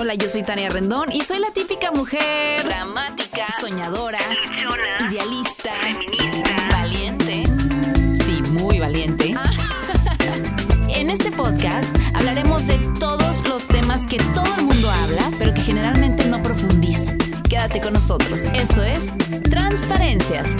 Hola, 0.00 0.14
yo 0.14 0.30
soy 0.30 0.42
Tania 0.42 0.70
Rendón 0.70 1.12
y 1.12 1.20
soy 1.20 1.40
la 1.40 1.50
típica 1.50 1.90
mujer 1.90 2.64
dramática, 2.64 3.46
soñadora, 3.60 4.18
idealista, 5.10 5.72
feminista, 5.82 6.68
valiente. 6.70 7.42
Sí, 8.24 8.42
muy 8.52 8.78
valiente. 8.78 9.34
en 10.88 11.10
este 11.10 11.30
podcast 11.30 11.94
hablaremos 12.14 12.66
de 12.66 12.78
todos 12.98 13.46
los 13.46 13.68
temas 13.68 14.06
que 14.06 14.16
todo 14.16 14.50
el 14.56 14.64
mundo 14.64 14.90
habla, 14.90 15.30
pero 15.38 15.52
que 15.52 15.60
generalmente 15.60 16.24
no 16.24 16.42
profundizan. 16.42 17.18
Quédate 17.50 17.82
con 17.82 17.92
nosotros. 17.92 18.40
Esto 18.54 18.82
es 18.82 19.12
Transparencias. 19.50 20.56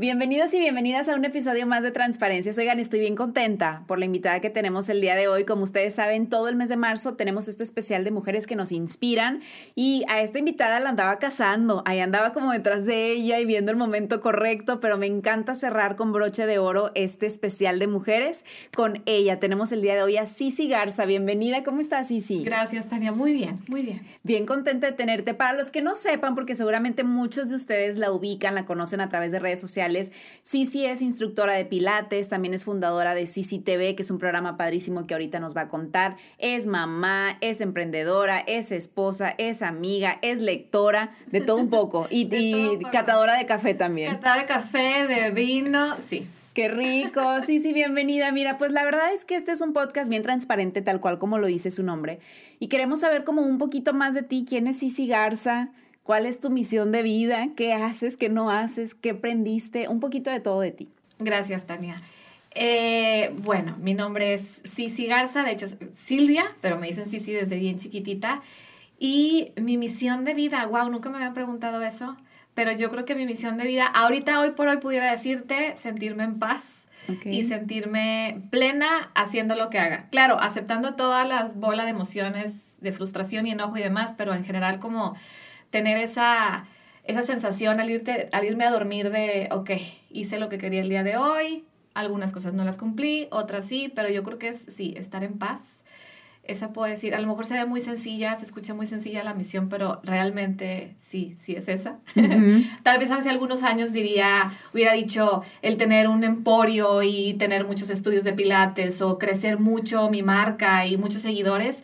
Bienvenidos 0.00 0.54
y 0.54 0.60
bienvenidas 0.60 1.08
a 1.08 1.16
un 1.16 1.24
episodio 1.24 1.66
más 1.66 1.82
de 1.82 1.90
Transparencia. 1.90 2.52
Oigan, 2.56 2.78
estoy 2.78 3.00
bien 3.00 3.16
contenta 3.16 3.82
por 3.88 3.98
la 3.98 4.04
invitada 4.04 4.38
que 4.38 4.48
tenemos 4.48 4.88
el 4.90 5.00
día 5.00 5.16
de 5.16 5.26
hoy. 5.26 5.44
Como 5.44 5.64
ustedes 5.64 5.96
saben, 5.96 6.28
todo 6.28 6.46
el 6.46 6.54
mes 6.54 6.68
de 6.68 6.76
marzo 6.76 7.14
tenemos 7.14 7.48
este 7.48 7.64
especial 7.64 8.04
de 8.04 8.12
mujeres 8.12 8.46
que 8.46 8.54
nos 8.54 8.70
inspiran 8.70 9.40
y 9.74 10.04
a 10.06 10.20
esta 10.22 10.38
invitada 10.38 10.78
la 10.78 10.90
andaba 10.90 11.18
casando. 11.18 11.82
Ahí 11.84 11.98
andaba 11.98 12.32
como 12.32 12.52
detrás 12.52 12.84
de 12.84 13.10
ella 13.10 13.40
y 13.40 13.44
viendo 13.44 13.72
el 13.72 13.76
momento 13.76 14.20
correcto, 14.20 14.78
pero 14.78 14.98
me 14.98 15.06
encanta 15.06 15.56
cerrar 15.56 15.96
con 15.96 16.12
broche 16.12 16.46
de 16.46 16.60
oro 16.60 16.92
este 16.94 17.26
especial 17.26 17.80
de 17.80 17.88
mujeres 17.88 18.44
con 18.76 19.02
ella. 19.04 19.40
Tenemos 19.40 19.72
el 19.72 19.82
día 19.82 19.96
de 19.96 20.04
hoy 20.04 20.16
a 20.16 20.28
Cici 20.28 20.68
Garza. 20.68 21.06
Bienvenida. 21.06 21.64
¿Cómo 21.64 21.80
estás, 21.80 22.06
Cici? 22.06 22.44
Gracias, 22.44 22.86
Tania. 22.86 23.10
Muy 23.10 23.32
bien, 23.32 23.58
muy 23.68 23.82
bien. 23.82 24.06
Bien 24.22 24.46
contenta 24.46 24.86
de 24.86 24.92
tenerte. 24.92 25.34
Para 25.34 25.54
los 25.54 25.72
que 25.72 25.82
no 25.82 25.96
sepan, 25.96 26.36
porque 26.36 26.54
seguramente 26.54 27.02
muchos 27.02 27.48
de 27.48 27.56
ustedes 27.56 27.96
la 27.96 28.12
ubican, 28.12 28.54
la 28.54 28.64
conocen 28.64 29.00
a 29.00 29.08
través 29.08 29.32
de 29.32 29.40
redes 29.40 29.58
sociales 29.58 29.87
Cici 30.42 30.86
es 30.86 31.02
instructora 31.02 31.54
de 31.54 31.64
Pilates, 31.64 32.28
también 32.28 32.54
es 32.54 32.64
fundadora 32.64 33.14
de 33.14 33.26
Cici 33.26 33.58
TV, 33.58 33.94
que 33.94 34.02
es 34.02 34.10
un 34.10 34.18
programa 34.18 34.56
padrísimo 34.56 35.06
que 35.06 35.14
ahorita 35.14 35.40
nos 35.40 35.56
va 35.56 35.62
a 35.62 35.68
contar. 35.68 36.16
Es 36.38 36.66
mamá, 36.66 37.38
es 37.40 37.60
emprendedora, 37.60 38.40
es 38.40 38.72
esposa, 38.72 39.34
es 39.38 39.62
amiga, 39.62 40.18
es 40.22 40.40
lectora, 40.40 41.14
de 41.26 41.40
todo 41.40 41.58
un 41.58 41.70
poco. 41.70 42.06
Y, 42.10 42.28
catadora 42.92 43.36
de 43.36 43.46
café 43.46 43.74
también. 43.74 44.12
Catadora 44.12 44.42
de 44.42 44.46
café, 44.46 45.06
de 45.06 45.30
vino, 45.30 45.96
sí. 46.06 46.26
Qué 46.58 46.66
rico. 46.66 47.40
Sí, 47.46 47.60
sí, 47.60 47.72
bienvenida. 47.72 48.32
Mira, 48.32 48.58
pues 48.58 48.72
la 48.72 48.82
verdad 48.82 49.12
es 49.12 49.24
que 49.24 49.36
este 49.36 49.52
es 49.52 49.60
un 49.60 49.72
podcast 49.72 50.10
bien 50.10 50.24
transparente, 50.24 50.82
tal 50.82 51.00
cual 51.00 51.20
como 51.20 51.38
lo 51.38 51.46
dice 51.46 51.70
su 51.70 51.84
nombre. 51.84 52.18
Y 52.58 52.66
queremos 52.66 52.98
saber 52.98 53.22
como 53.22 53.42
un 53.42 53.58
poquito 53.58 53.94
más 53.94 54.12
de 54.14 54.24
ti. 54.24 54.44
¿Quién 54.44 54.66
es 54.66 54.80
Cici 54.80 55.06
Garza? 55.06 55.70
¿Cuál 56.08 56.24
es 56.24 56.40
tu 56.40 56.48
misión 56.48 56.90
de 56.90 57.02
vida? 57.02 57.48
¿Qué 57.54 57.74
haces? 57.74 58.16
¿Qué 58.16 58.30
no 58.30 58.50
haces? 58.50 58.94
¿Qué 58.94 59.10
aprendiste? 59.10 59.88
Un 59.88 60.00
poquito 60.00 60.30
de 60.30 60.40
todo 60.40 60.60
de 60.60 60.70
ti. 60.70 60.88
Gracias, 61.18 61.66
Tania. 61.66 61.96
Eh, 62.54 63.34
bueno, 63.42 63.76
mi 63.78 63.92
nombre 63.92 64.32
es 64.32 64.62
Cici 64.64 65.04
Garza, 65.04 65.42
de 65.42 65.52
hecho 65.52 65.66
Silvia, 65.92 66.46
pero 66.62 66.78
me 66.78 66.86
dicen 66.86 67.04
Cici 67.04 67.34
desde 67.34 67.56
bien 67.56 67.76
chiquitita. 67.76 68.40
Y 68.98 69.52
mi 69.60 69.76
misión 69.76 70.24
de 70.24 70.32
vida, 70.32 70.64
wow, 70.64 70.88
nunca 70.88 71.10
me 71.10 71.18
habían 71.18 71.34
preguntado 71.34 71.82
eso, 71.82 72.16
pero 72.54 72.72
yo 72.72 72.90
creo 72.90 73.04
que 73.04 73.14
mi 73.14 73.26
misión 73.26 73.58
de 73.58 73.66
vida, 73.66 73.84
ahorita, 73.84 74.40
hoy 74.40 74.52
por 74.52 74.68
hoy, 74.68 74.78
pudiera 74.78 75.10
decirte 75.10 75.76
sentirme 75.76 76.24
en 76.24 76.38
paz 76.38 76.86
y 77.26 77.42
sentirme 77.42 78.44
plena 78.50 79.10
haciendo 79.14 79.56
lo 79.56 79.68
que 79.68 79.78
haga. 79.78 80.08
Claro, 80.08 80.40
aceptando 80.40 80.94
todas 80.94 81.28
las 81.28 81.56
bolas 81.56 81.84
de 81.84 81.90
emociones, 81.90 82.80
de 82.80 82.92
frustración 82.92 83.46
y 83.46 83.50
enojo 83.50 83.76
y 83.76 83.82
demás, 83.82 84.14
pero 84.16 84.34
en 84.34 84.46
general 84.46 84.78
como 84.78 85.14
tener 85.70 85.98
esa, 85.98 86.66
esa 87.04 87.22
sensación 87.22 87.80
al, 87.80 87.90
irte, 87.90 88.28
al 88.32 88.44
irme 88.44 88.64
a 88.64 88.70
dormir 88.70 89.10
de, 89.10 89.48
ok, 89.50 89.70
hice 90.10 90.38
lo 90.38 90.48
que 90.48 90.58
quería 90.58 90.80
el 90.80 90.88
día 90.88 91.02
de 91.02 91.16
hoy, 91.16 91.64
algunas 91.94 92.32
cosas 92.32 92.54
no 92.54 92.64
las 92.64 92.78
cumplí, 92.78 93.26
otras 93.30 93.64
sí, 93.64 93.92
pero 93.94 94.08
yo 94.08 94.22
creo 94.22 94.38
que 94.38 94.48
es, 94.48 94.66
sí, 94.68 94.94
estar 94.96 95.24
en 95.24 95.38
paz. 95.38 95.78
Esa 96.44 96.72
puedo 96.72 96.90
decir, 96.90 97.14
a 97.14 97.20
lo 97.20 97.26
mejor 97.26 97.44
se 97.44 97.54
ve 97.54 97.66
muy 97.66 97.80
sencilla, 97.80 98.34
se 98.36 98.46
escucha 98.46 98.72
muy 98.72 98.86
sencilla 98.86 99.22
la 99.22 99.34
misión, 99.34 99.68
pero 99.68 100.00
realmente 100.02 100.94
sí, 100.98 101.36
sí 101.38 101.54
es 101.54 101.68
esa. 101.68 101.98
Tal 102.82 102.98
vez 102.98 103.10
hace 103.10 103.28
algunos 103.28 103.64
años 103.64 103.92
diría, 103.92 104.50
hubiera 104.72 104.94
dicho 104.94 105.42
el 105.60 105.76
tener 105.76 106.08
un 106.08 106.24
emporio 106.24 107.02
y 107.02 107.34
tener 107.34 107.66
muchos 107.66 107.90
estudios 107.90 108.24
de 108.24 108.32
pilates 108.32 109.02
o 109.02 109.18
crecer 109.18 109.58
mucho 109.58 110.08
mi 110.08 110.22
marca 110.22 110.86
y 110.86 110.96
muchos 110.96 111.20
seguidores 111.20 111.82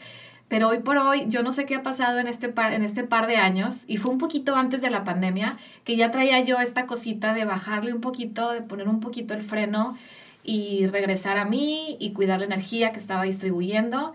pero 0.49 0.69
hoy 0.69 0.81
por 0.81 0.99
hoy 0.99 1.25
yo 1.29 1.43
no 1.43 1.53
sé 1.53 1.65
qué 1.65 1.75
ha 1.75 1.83
pasado 1.83 2.19
en 2.19 2.27
este 2.27 2.49
par, 2.49 2.73
en 2.73 2.83
este 2.83 3.05
par 3.05 3.27
de 3.27 3.37
años 3.37 3.85
y 3.87 3.97
fue 3.97 4.13
un 4.13 4.19
poquito 4.19 4.55
antes 4.57 4.83
de 4.83 4.91
la 4.91 5.05
pandemia 5.05 5.57
que 5.85 5.97
ya 5.97 6.11
traía 6.11 6.41
yo 6.41 6.61
esta 6.61 6.87
cosita 6.87 7.35
de 7.35 7.45
bajarle 7.45 7.93
un 7.93 8.01
poquito, 8.01 8.51
de 8.53 8.63
poner 8.63 8.89
un 8.89 9.01
poquito 9.01 9.35
el 9.35 9.43
freno 9.43 9.97
y 10.43 10.87
regresar 10.87 11.39
a 11.39 11.45
mí 11.45 11.97
y 11.99 12.13
cuidar 12.13 12.41
la 12.41 12.47
energía 12.47 12.93
que 12.93 12.99
estaba 12.99 13.25
distribuyendo 13.25 14.15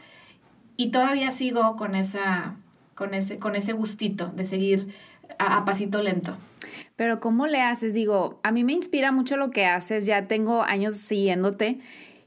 y 0.78 0.92
todavía 0.92 1.32
sigo 1.32 1.76
con 1.76 1.96
esa 1.96 2.56
con 2.94 3.14
ese 3.14 3.40
con 3.40 3.56
ese 3.56 3.74
gustito 3.74 4.28
de 4.28 4.46
seguir 4.46 4.94
a, 5.40 5.58
a 5.58 5.66
pasito 5.66 6.02
lento. 6.02 6.38
Pero 6.96 7.20
¿cómo 7.20 7.48
le 7.48 7.62
haces? 7.62 7.94
Digo, 7.94 8.40
a 8.44 8.52
mí 8.52 8.64
me 8.64 8.74
inspira 8.74 9.12
mucho 9.12 9.38
lo 9.38 9.52
que 9.52 9.66
haces, 9.66 10.06
ya 10.06 10.28
tengo 10.28 10.64
años 10.64 10.96
siguiéndote 10.96 11.80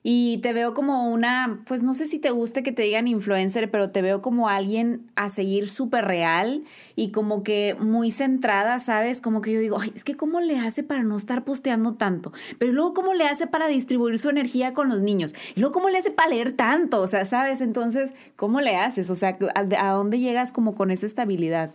y 0.03 0.39
te 0.39 0.53
veo 0.53 0.75
como 0.75 1.09
una, 1.11 1.63
pues 1.67 1.83
no 1.83 1.95
sé 1.95 2.07
si 2.07 2.19
te 2.19 2.31
guste 2.31 2.63
que 2.63 2.73
te 2.73 2.83
digan 2.83 3.07
influencer, 3.07 3.71
pero 3.71 3.91
te 3.91 4.03
veo 4.03 4.21
como 4.21 4.49
alguien 4.49 5.11
a 5.15 5.29
seguir 5.29 5.71
súper 5.71 6.05
real 6.05 6.65
y 6.97 7.13
como 7.13 7.45
que 7.45 7.77
muy 7.79 8.11
centrada, 8.11 8.81
¿sabes? 8.81 9.21
Como 9.21 9.41
que 9.41 9.53
yo 9.53 9.61
digo, 9.61 9.79
Ay, 9.81 9.93
es 9.95 10.03
que 10.03 10.17
cómo 10.17 10.41
le 10.41 10.59
hace 10.59 10.83
para 10.83 11.05
no 11.05 11.17
estar 11.17 11.45
posteando 11.45 11.95
tanto, 11.95 12.33
pero 12.59 12.73
luego 12.73 12.95
cómo 12.95 13.15
le 13.15 13.27
hace 13.27 13.47
para 13.47 13.69
distribuir 13.69 14.19
su 14.19 14.29
energía 14.29 14.75
con 14.75 14.89
los 14.89 15.03
niños, 15.03 15.35
y 15.55 15.61
luego 15.61 15.73
cómo 15.73 15.89
le 15.89 15.99
hace 15.99 16.11
para 16.11 16.31
leer 16.31 16.57
tanto, 16.57 17.01
o 17.01 17.09
sea, 17.09 17.25
¿sabes? 17.25 17.61
Entonces, 17.61 18.13
¿cómo 18.37 18.61
le 18.61 18.77
haces? 18.77 19.09
O 19.11 19.15
sea, 19.15 19.39
¿a, 19.55 19.93
dónde 19.93 20.19
llegas 20.19 20.53
como 20.53 20.75
con 20.75 20.91
esa 20.91 21.07
estabilidad? 21.07 21.75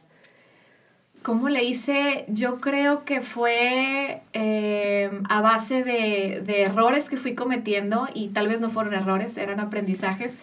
¿Cómo 1.27 1.49
le 1.49 1.65
hice? 1.65 2.23
Yo 2.29 2.61
creo 2.61 3.03
que 3.03 3.19
fue 3.19 4.21
eh, 4.31 5.11
a 5.27 5.41
base 5.41 5.83
de, 5.83 6.41
de, 6.41 6.61
errores 6.61 7.09
que 7.09 7.17
fui 7.17 7.35
cometiendo 7.35 8.07
y 8.13 8.29
tal 8.29 8.47
vez 8.47 8.61
no 8.61 8.69
fueron 8.69 8.93
errores, 8.93 9.35
eran 9.35 9.59
aprendizajes. 9.59 10.37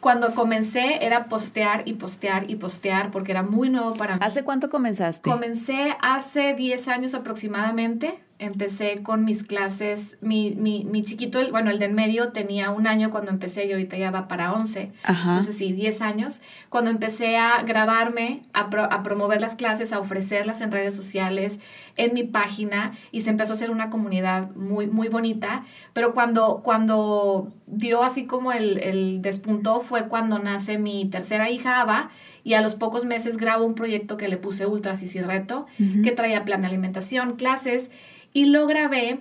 Cuando 0.00 0.34
comencé 0.34 1.06
era 1.06 1.26
postear 1.26 1.86
y 1.86 1.92
postear 1.92 2.50
y 2.50 2.56
postear 2.56 3.12
porque 3.12 3.30
era 3.30 3.44
muy 3.44 3.70
nuevo 3.70 3.94
para 3.94 4.14
mí. 4.14 4.20
¿Hace 4.24 4.42
cuánto 4.42 4.70
comenzaste? 4.70 5.30
Comencé 5.30 5.96
hace 6.02 6.54
10 6.54 6.88
años 6.88 7.14
aproximadamente 7.14 8.18
empecé 8.44 9.02
con 9.02 9.24
mis 9.24 9.42
clases, 9.42 10.16
mi, 10.20 10.52
mi, 10.52 10.84
mi 10.84 11.02
chiquito, 11.02 11.38
el, 11.38 11.50
bueno, 11.50 11.70
el 11.70 11.78
del 11.78 11.92
medio 11.92 12.32
tenía 12.32 12.70
un 12.70 12.86
año 12.86 13.10
cuando 13.10 13.30
empecé 13.30 13.66
y 13.66 13.72
ahorita 13.72 13.96
ya 13.96 14.10
va 14.10 14.28
para 14.28 14.52
11, 14.52 14.92
entonces 15.06 15.56
sí, 15.56 15.72
10 15.72 16.00
años, 16.00 16.40
cuando 16.68 16.90
empecé 16.90 17.36
a 17.36 17.62
grabarme, 17.62 18.42
a, 18.52 18.62
a, 18.62 19.02
promover 19.02 19.40
las 19.40 19.54
clases, 19.54 19.92
a 19.92 20.00
ofrecerlas 20.00 20.60
en 20.60 20.72
redes 20.72 20.94
sociales, 20.94 21.58
en 21.96 22.14
mi 22.14 22.24
página, 22.24 22.92
y 23.12 23.22
se 23.22 23.30
empezó 23.30 23.52
a 23.52 23.54
hacer 23.54 23.70
una 23.70 23.90
comunidad 23.90 24.50
muy, 24.54 24.86
muy 24.86 25.08
bonita, 25.08 25.64
pero 25.92 26.14
cuando, 26.14 26.60
cuando 26.62 27.52
dio 27.66 28.02
así 28.02 28.24
como 28.24 28.52
el, 28.52 28.78
el 28.78 29.22
despuntó 29.22 29.80
fue 29.80 30.08
cuando 30.08 30.38
nace 30.38 30.78
mi 30.78 31.06
tercera 31.06 31.50
hija, 31.50 31.80
Ava, 31.80 32.10
y 32.44 32.54
a 32.54 32.60
los 32.60 32.74
pocos 32.74 33.04
meses 33.04 33.38
grabo 33.38 33.64
un 33.64 33.74
proyecto 33.74 34.16
que 34.16 34.28
le 34.28 34.36
puse 34.36 34.66
Ultra 34.66 34.94
y 35.02 35.20
Reto, 35.20 35.66
que 36.04 36.12
traía 36.12 36.44
plan 36.44 36.60
de 36.60 36.68
alimentación, 36.68 37.36
clases, 37.36 37.90
y 38.34 38.46
lo 38.46 38.66
grabé 38.66 39.20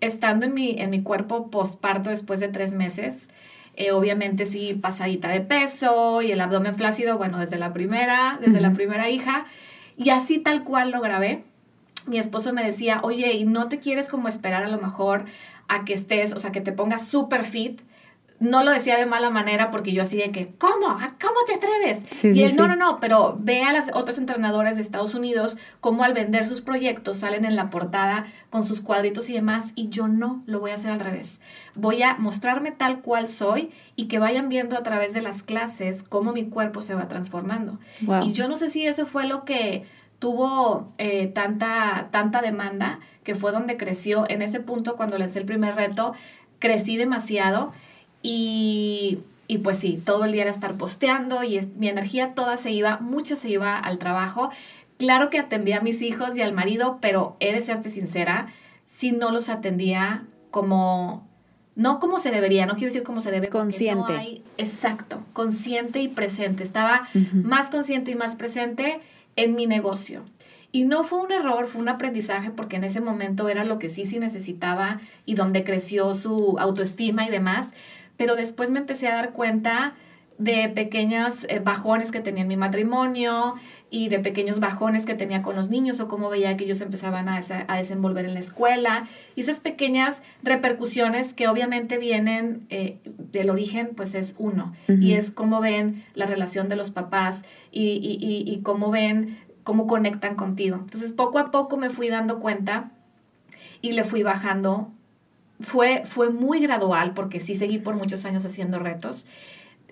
estando 0.00 0.46
en 0.46 0.54
mi, 0.54 0.80
en 0.80 0.90
mi 0.90 1.02
cuerpo 1.02 1.50
postparto 1.50 2.10
después 2.10 2.40
de 2.40 2.48
tres 2.48 2.72
meses. 2.72 3.28
Eh, 3.76 3.92
obviamente 3.92 4.46
sí, 4.46 4.74
pasadita 4.74 5.28
de 5.28 5.40
peso 5.40 6.20
y 6.22 6.32
el 6.32 6.40
abdomen 6.40 6.74
flácido, 6.74 7.16
bueno, 7.16 7.38
desde 7.38 7.58
la 7.58 7.72
primera, 7.72 8.38
desde 8.40 8.60
la 8.60 8.72
primera 8.72 9.08
hija. 9.08 9.46
Y 9.96 10.10
así 10.10 10.38
tal 10.38 10.64
cual 10.64 10.90
lo 10.90 11.00
grabé. 11.00 11.44
Mi 12.06 12.18
esposo 12.18 12.52
me 12.52 12.64
decía, 12.64 13.00
oye, 13.02 13.32
¿y 13.34 13.44
no 13.44 13.68
te 13.68 13.78
quieres 13.78 14.08
como 14.08 14.26
esperar 14.26 14.64
a 14.64 14.68
lo 14.68 14.80
mejor 14.80 15.26
a 15.68 15.84
que 15.84 15.92
estés, 15.92 16.32
o 16.32 16.40
sea, 16.40 16.50
que 16.50 16.60
te 16.60 16.72
pongas 16.72 17.06
súper 17.06 17.44
fit? 17.44 17.82
No 18.40 18.62
lo 18.62 18.70
decía 18.70 18.96
de 18.96 19.06
mala 19.06 19.30
manera 19.30 19.70
porque 19.70 19.92
yo 19.92 20.02
así 20.02 20.16
de 20.16 20.30
que, 20.30 20.54
¿cómo? 20.58 20.86
¿Cómo 20.88 21.40
te 21.46 21.54
atreves? 21.54 22.24
y 22.24 22.42
él, 22.42 22.56
no, 22.56 22.68
no, 22.68 22.76
no, 22.76 23.00
pero 23.00 23.36
ve 23.40 23.62
a 23.62 23.72
las 23.72 23.88
otros 23.94 24.18
entrenadores 24.18 24.76
de 24.76 24.82
Estados 24.82 25.14
Unidos 25.14 25.56
cómo 25.80 26.04
al 26.04 26.14
vender 26.14 26.46
sus 26.46 26.60
proyectos 26.60 27.18
salen 27.18 27.44
en 27.44 27.56
la 27.56 27.70
portada 27.70 28.26
con 28.50 28.64
sus 28.64 28.80
cuadritos 28.80 29.28
y 29.28 29.32
demás 29.32 29.72
y 29.74 29.88
yo 29.88 30.06
no, 30.08 30.42
lo 30.46 30.60
voy 30.60 30.70
a 30.70 30.74
hacer 30.74 30.92
al 30.92 31.00
revés. 31.00 31.40
Voy 31.74 32.02
a 32.02 32.14
mostrarme 32.14 32.70
tal 32.70 33.00
cual 33.00 33.28
soy 33.28 33.70
y 33.96 34.06
que 34.06 34.18
vayan 34.18 34.48
viendo 34.48 34.78
a 34.78 34.82
través 34.82 35.12
de 35.12 35.22
las 35.22 35.42
clases 35.42 36.02
cómo 36.02 36.32
mi 36.32 36.48
cuerpo 36.48 36.80
se 36.80 36.94
va 36.94 37.08
transformando. 37.08 37.78
Y 38.22 38.32
yo 38.32 38.48
no 38.48 38.56
sé 38.56 38.70
si 38.70 38.86
eso 38.86 39.06
fue 39.06 39.26
lo 39.26 39.44
que 39.44 39.84
tuvo 40.18 40.92
eh, 40.98 41.26
tanta, 41.28 42.08
tanta 42.10 42.40
demanda, 42.42 43.00
que 43.24 43.34
fue 43.34 43.52
donde 43.52 43.76
creció. 43.76 44.24
En 44.28 44.42
ese 44.42 44.60
punto, 44.60 44.96
cuando 44.96 45.18
lancé 45.18 45.38
el 45.38 45.44
primer 45.44 45.74
reto, 45.74 46.14
crecí 46.58 46.96
demasiado 46.96 47.72
y, 48.22 49.18
pues 49.62 49.78
sí, 49.78 50.00
todo 50.04 50.24
el 50.24 50.32
día 50.32 50.42
era 50.42 50.50
estar 50.50 50.76
posteando 50.76 51.44
y 51.44 51.60
mi 51.76 51.88
energía 51.88 52.34
toda 52.34 52.56
se 52.56 52.70
iba, 52.70 52.98
mucha 52.98 53.36
se 53.36 53.50
iba 53.50 53.78
al 53.78 53.98
trabajo. 53.98 54.50
Claro 54.98 55.30
que 55.30 55.38
atendía 55.38 55.78
a 55.78 55.82
mis 55.82 56.02
hijos 56.02 56.36
y 56.36 56.42
al 56.42 56.52
marido, 56.52 56.98
pero 57.00 57.36
he 57.40 57.52
de 57.52 57.60
serte 57.60 57.90
sincera, 57.90 58.48
si 58.86 59.12
no 59.12 59.30
los 59.30 59.48
atendía 59.48 60.24
como 60.50 61.28
no 61.78 62.00
como 62.00 62.18
se 62.18 62.32
debería, 62.32 62.66
no 62.66 62.74
quiero 62.74 62.92
decir 62.92 63.04
como 63.04 63.20
se 63.20 63.30
debe. 63.30 63.48
Consciente. 63.48 64.42
exacto, 64.56 65.24
consciente 65.32 66.02
y 66.02 66.08
presente. 66.08 66.64
Estaba 66.64 67.08
más 67.32 67.70
consciente 67.70 68.10
y 68.10 68.16
más 68.16 68.34
presente 68.34 68.98
en 69.36 69.54
mi 69.54 69.66
negocio. 69.66 70.24
Y 70.72 70.82
no 70.82 71.04
fue 71.04 71.20
un 71.20 71.30
error, 71.30 71.68
fue 71.68 71.80
un 71.80 71.88
aprendizaje 71.88 72.50
porque 72.50 72.76
en 72.76 72.84
ese 72.84 73.00
momento 73.00 73.48
era 73.48 73.64
lo 73.64 73.78
que 73.78 73.88
sí 73.88 74.04
sí 74.04 74.18
necesitaba 74.18 75.00
y 75.24 75.36
donde 75.36 75.62
creció 75.62 76.14
su 76.14 76.56
autoestima 76.58 77.24
y 77.26 77.30
demás. 77.30 77.70
Pero 78.18 78.36
después 78.36 78.68
me 78.68 78.80
empecé 78.80 79.08
a 79.08 79.14
dar 79.14 79.32
cuenta 79.32 79.94
de 80.36 80.68
pequeños 80.68 81.46
eh, 81.48 81.58
bajones 81.58 82.12
que 82.12 82.20
tenía 82.20 82.42
en 82.42 82.48
mi 82.48 82.56
matrimonio 82.56 83.54
y 83.90 84.08
de 84.08 84.20
pequeños 84.20 84.60
bajones 84.60 85.04
que 85.04 85.14
tenía 85.14 85.42
con 85.42 85.56
los 85.56 85.68
niños 85.68 85.98
o 85.98 86.06
cómo 86.06 86.30
veía 86.30 86.56
que 86.56 86.64
ellos 86.64 86.80
empezaban 86.80 87.28
a, 87.28 87.40
a 87.66 87.76
desenvolver 87.76 88.24
en 88.24 88.34
la 88.34 88.40
escuela 88.40 89.04
y 89.34 89.40
esas 89.40 89.58
pequeñas 89.58 90.22
repercusiones 90.44 91.34
que 91.34 91.48
obviamente 91.48 91.98
vienen 91.98 92.66
eh, 92.70 92.98
del 93.04 93.50
origen 93.50 93.90
pues 93.96 94.14
es 94.14 94.34
uno 94.38 94.74
y 94.86 95.14
es 95.14 95.32
cómo 95.32 95.60
ven 95.60 96.04
la 96.14 96.26
relación 96.26 96.68
de 96.68 96.76
los 96.76 96.92
papás 96.92 97.42
y, 97.72 97.82
y, 97.82 98.44
y 98.46 98.60
cómo 98.60 98.90
ven 98.90 99.38
cómo 99.64 99.86
conectan 99.86 100.34
contigo. 100.34 100.76
Entonces 100.76 101.12
poco 101.12 101.38
a 101.38 101.50
poco 101.50 101.76
me 101.76 101.90
fui 101.90 102.08
dando 102.08 102.38
cuenta 102.38 102.90
y 103.82 103.92
le 103.92 104.04
fui 104.04 104.22
bajando. 104.22 104.92
Fue, 105.60 106.04
fue 106.04 106.30
muy 106.30 106.60
gradual 106.60 107.14
porque 107.14 107.40
sí 107.40 107.54
seguí 107.54 107.78
por 107.78 107.94
muchos 107.96 108.24
años 108.24 108.44
haciendo 108.44 108.78
retos 108.78 109.26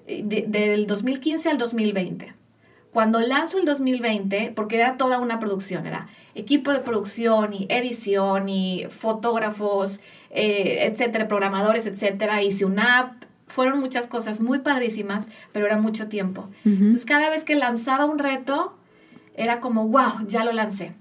del 0.06 0.86
2015 0.86 1.50
al 1.50 1.58
2020. 1.58 2.34
Cuando 2.92 3.20
lanzo 3.20 3.58
el 3.58 3.66
2020, 3.66 4.52
porque 4.56 4.76
era 4.76 4.96
toda 4.96 5.18
una 5.18 5.38
producción, 5.38 5.86
era 5.86 6.06
equipo 6.34 6.72
de 6.72 6.78
producción 6.78 7.52
y 7.52 7.66
edición 7.68 8.48
y 8.48 8.86
fotógrafos, 8.88 10.00
eh, 10.30 10.86
etcétera, 10.90 11.28
programadores, 11.28 11.84
etcétera, 11.84 12.42
hice 12.42 12.64
una 12.64 13.00
app, 13.00 13.24
fueron 13.48 13.80
muchas 13.80 14.06
cosas 14.06 14.40
muy 14.40 14.60
padrísimas, 14.60 15.26
pero 15.52 15.66
era 15.66 15.76
mucho 15.76 16.08
tiempo. 16.08 16.48
Entonces, 16.64 17.04
cada 17.04 17.28
vez 17.28 17.44
que 17.44 17.54
lanzaba 17.54 18.06
un 18.06 18.19
reto, 18.19 18.74
era 19.34 19.60
como, 19.60 19.88
wow, 19.88 20.26
ya 20.26 20.42
lo 20.44 20.52
lancé. 20.52 20.94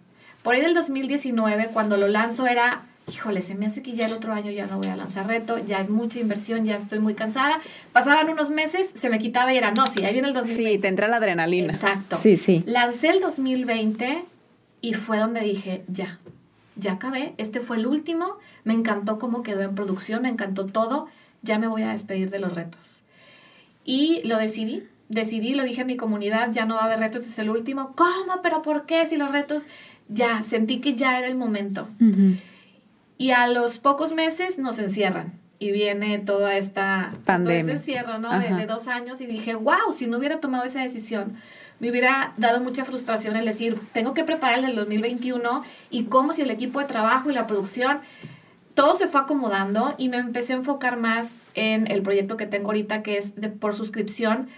Por 0.43 0.53
ahí 0.53 0.61
del 0.61 0.73
2019, 0.73 1.69
cuando 1.71 1.95
lo 1.95 2.07
lanzo, 2.09 2.45
era 2.45 2.87
híjole, 3.07 3.41
se 3.41 3.55
me 3.55 3.65
hace 3.67 3.81
que 3.81 3.93
ya 3.93 4.07
el 4.07 4.13
otro 4.13 4.33
año 4.33 4.51
ya 4.51 4.65
no 4.65 4.77
voy 4.77 4.87
a 4.87 4.95
lanzar 4.95 5.27
reto, 5.27 5.59
ya 5.59 5.79
es 5.79 5.89
mucha 5.89 6.19
inversión, 6.19 6.65
ya 6.65 6.75
estoy 6.75 6.99
muy 6.99 7.13
cansada. 7.13 7.59
Pasaban 7.91 8.29
unos 8.29 8.49
meses, 8.49 8.91
se 8.95 9.09
me 9.09 9.19
quitaba 9.19 9.53
y 9.53 9.57
era, 9.57 9.71
no, 9.71 9.87
sí, 9.87 10.03
ahí 10.03 10.13
viene 10.13 10.29
el 10.29 10.33
2020. 10.33 10.73
Sí, 10.73 10.79
te 10.79 10.87
entra 10.87 11.07
la 11.07 11.17
adrenalina. 11.17 11.73
Exacto. 11.73 12.15
Sí, 12.15 12.35
sí. 12.37 12.63
Lancé 12.65 13.09
el 13.09 13.19
2020 13.19 14.25
y 14.81 14.93
fue 14.93 15.19
donde 15.19 15.41
dije, 15.41 15.83
ya, 15.87 16.19
ya 16.75 16.93
acabé, 16.93 17.33
este 17.37 17.59
fue 17.59 17.77
el 17.77 17.87
último, 17.87 18.37
me 18.63 18.73
encantó 18.73 19.19
cómo 19.19 19.41
quedó 19.41 19.61
en 19.61 19.75
producción, 19.75 20.23
me 20.23 20.29
encantó 20.29 20.65
todo, 20.65 21.07
ya 21.41 21.59
me 21.59 21.67
voy 21.67 21.83
a 21.83 21.91
despedir 21.91 22.29
de 22.29 22.39
los 22.39 22.55
retos. 22.55 23.03
Y 23.83 24.21
lo 24.25 24.37
decidí, 24.37 24.83
decidí, 25.09 25.53
lo 25.53 25.63
dije 25.63 25.81
a 25.81 25.85
mi 25.85 25.95
comunidad, 25.95 26.51
ya 26.51 26.65
no 26.65 26.75
va 26.75 26.81
a 26.81 26.85
haber 26.85 26.99
retos, 26.99 27.21
es 27.23 27.37
el 27.37 27.51
último. 27.51 27.93
¿Cómo? 27.95 28.41
¿Pero 28.41 28.63
por 28.63 28.85
qué? 28.87 29.05
Si 29.05 29.15
los 29.15 29.31
retos, 29.31 29.63
ya, 30.09 30.43
sentí 30.43 30.81
que 30.81 30.95
ya 30.95 31.19
era 31.19 31.27
el 31.27 31.35
momento. 31.35 31.87
Y 33.17 33.31
a 33.31 33.47
los 33.47 33.77
pocos 33.77 34.13
meses 34.13 34.57
nos 34.57 34.77
encierran 34.79 35.39
y 35.59 35.71
viene 35.71 36.19
toda 36.19 36.57
esta 36.57 37.09
pues, 37.11 37.23
pandemia. 37.23 37.61
Todo 37.61 37.71
este 37.75 37.91
encierro, 37.91 38.19
¿no? 38.19 38.39
De, 38.39 38.65
dos 38.65 38.87
años 38.87 39.21
y 39.21 39.25
dije, 39.25 39.55
wow, 39.55 39.93
si 39.93 40.07
no 40.07 40.17
hubiera 40.17 40.39
tomado 40.39 40.63
esa 40.63 40.81
decisión, 40.81 41.35
me 41.79 41.89
hubiera 41.89 42.33
dado 42.37 42.61
mucha 42.61 42.85
frustración 42.85 43.35
el 43.35 43.45
decir, 43.45 43.79
tengo 43.93 44.13
que 44.13 44.23
preparar 44.23 44.59
el 44.59 44.65
del 44.67 44.75
2021 44.75 45.63
y 45.89 46.05
cómo 46.05 46.33
si 46.33 46.41
el 46.41 46.51
equipo 46.51 46.79
de 46.79 46.85
trabajo 46.85 47.29
y 47.29 47.33
la 47.33 47.47
producción, 47.47 47.99
todo 48.73 48.95
se 48.95 49.07
fue 49.07 49.21
acomodando 49.21 49.95
y 49.97 50.09
me 50.09 50.17
empecé 50.17 50.53
a 50.53 50.57
enfocar 50.57 50.97
más 50.97 51.37
en 51.53 51.89
el 51.89 52.01
proyecto 52.01 52.37
que 52.37 52.45
tengo 52.45 52.67
ahorita, 52.67 53.03
que 53.03 53.17
es 53.17 53.35
de, 53.35 53.49
por 53.49 53.73
suscripción, 53.73 54.49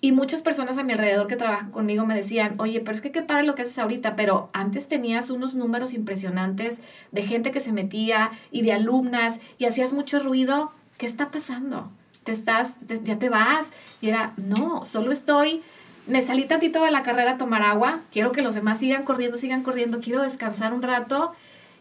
y 0.00 0.12
muchas 0.12 0.42
personas 0.42 0.78
a 0.78 0.82
mi 0.82 0.92
alrededor 0.92 1.26
que 1.26 1.36
trabajan 1.36 1.70
conmigo 1.70 2.06
me 2.06 2.14
decían, 2.14 2.54
oye, 2.58 2.80
pero 2.80 2.94
es 2.94 3.02
que 3.02 3.12
qué 3.12 3.22
padre 3.22 3.44
lo 3.44 3.54
que 3.54 3.62
haces 3.62 3.78
ahorita, 3.78 4.16
pero 4.16 4.48
antes 4.52 4.88
tenías 4.88 5.28
unos 5.28 5.54
números 5.54 5.92
impresionantes 5.92 6.78
de 7.12 7.22
gente 7.22 7.50
que 7.50 7.60
se 7.60 7.72
metía 7.72 8.30
y 8.50 8.62
de 8.62 8.72
alumnas 8.72 9.40
y 9.58 9.66
hacías 9.66 9.92
mucho 9.92 10.18
ruido. 10.18 10.72
¿Qué 10.96 11.06
está 11.06 11.30
pasando? 11.30 11.90
¿Te 12.24 12.32
estás, 12.32 12.76
ya 13.02 13.18
te 13.18 13.28
vas? 13.28 13.70
Y 14.00 14.08
era, 14.08 14.32
no, 14.42 14.84
solo 14.86 15.12
estoy, 15.12 15.62
me 16.06 16.22
salí 16.22 16.44
tantito 16.44 16.82
de 16.82 16.90
la 16.90 17.02
carrera 17.02 17.32
a 17.32 17.38
tomar 17.38 17.62
agua, 17.62 18.00
quiero 18.10 18.32
que 18.32 18.42
los 18.42 18.54
demás 18.54 18.78
sigan 18.78 19.04
corriendo, 19.04 19.36
sigan 19.36 19.62
corriendo, 19.62 20.00
quiero 20.00 20.22
descansar 20.22 20.72
un 20.72 20.82
rato 20.82 21.32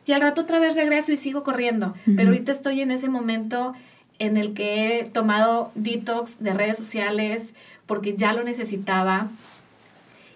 y 0.06 0.12
al 0.12 0.22
rato 0.22 0.42
otra 0.42 0.60
vez 0.60 0.76
regreso 0.76 1.12
y 1.12 1.18
sigo 1.18 1.44
corriendo. 1.44 1.94
Pero 2.06 2.30
ahorita 2.30 2.52
estoy 2.52 2.82
en 2.82 2.92
ese 2.92 3.10
momento 3.10 3.74
en 4.18 4.38
el 4.38 4.54
que 4.54 5.00
he 5.00 5.04
tomado 5.06 5.72
detox 5.76 6.40
de 6.40 6.54
redes 6.54 6.78
sociales, 6.78 7.54
porque 7.90 8.16
ya 8.16 8.34
lo 8.34 8.44
necesitaba 8.44 9.32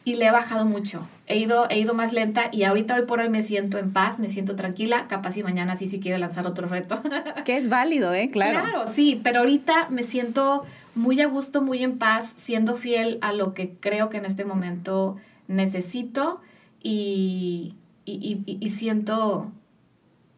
y 0.04 0.16
le 0.16 0.26
he 0.26 0.32
bajado 0.32 0.66
mucho. 0.66 1.08
He 1.28 1.38
ido, 1.38 1.70
he 1.70 1.80
ido 1.80 1.94
más 1.94 2.12
lenta 2.12 2.50
y 2.52 2.64
ahorita 2.64 2.96
hoy 2.96 3.06
por 3.06 3.20
hoy 3.20 3.30
me 3.30 3.44
siento 3.44 3.78
en 3.78 3.94
paz, 3.94 4.18
me 4.18 4.28
siento 4.28 4.56
tranquila, 4.56 5.06
capaz 5.08 5.38
y 5.38 5.44
mañana 5.44 5.76
sí 5.76 5.88
si 5.88 6.00
quiere 6.00 6.18
lanzar 6.18 6.48
otro 6.48 6.68
reto. 6.68 7.00
que 7.46 7.56
es 7.56 7.70
válido, 7.70 8.12
¿eh? 8.12 8.32
Claro. 8.32 8.60
Claro, 8.60 8.88
sí, 8.88 9.22
pero 9.24 9.42
ahorita 9.42 9.90
me 9.92 10.02
siento 10.02 10.66
muy 10.96 11.22
a 11.22 11.28
gusto, 11.28 11.62
muy 11.62 11.84
en 11.84 12.00
paz, 12.00 12.34
siendo 12.38 12.76
fiel 12.76 13.20
a 13.22 13.34
lo 13.34 13.54
que 13.54 13.76
creo 13.80 14.10
que 14.10 14.18
en 14.18 14.26
este 14.26 14.46
momento 14.46 15.18
necesito 15.48 16.42
y, 16.82 17.76
y 18.06 18.70
siento 18.72 19.52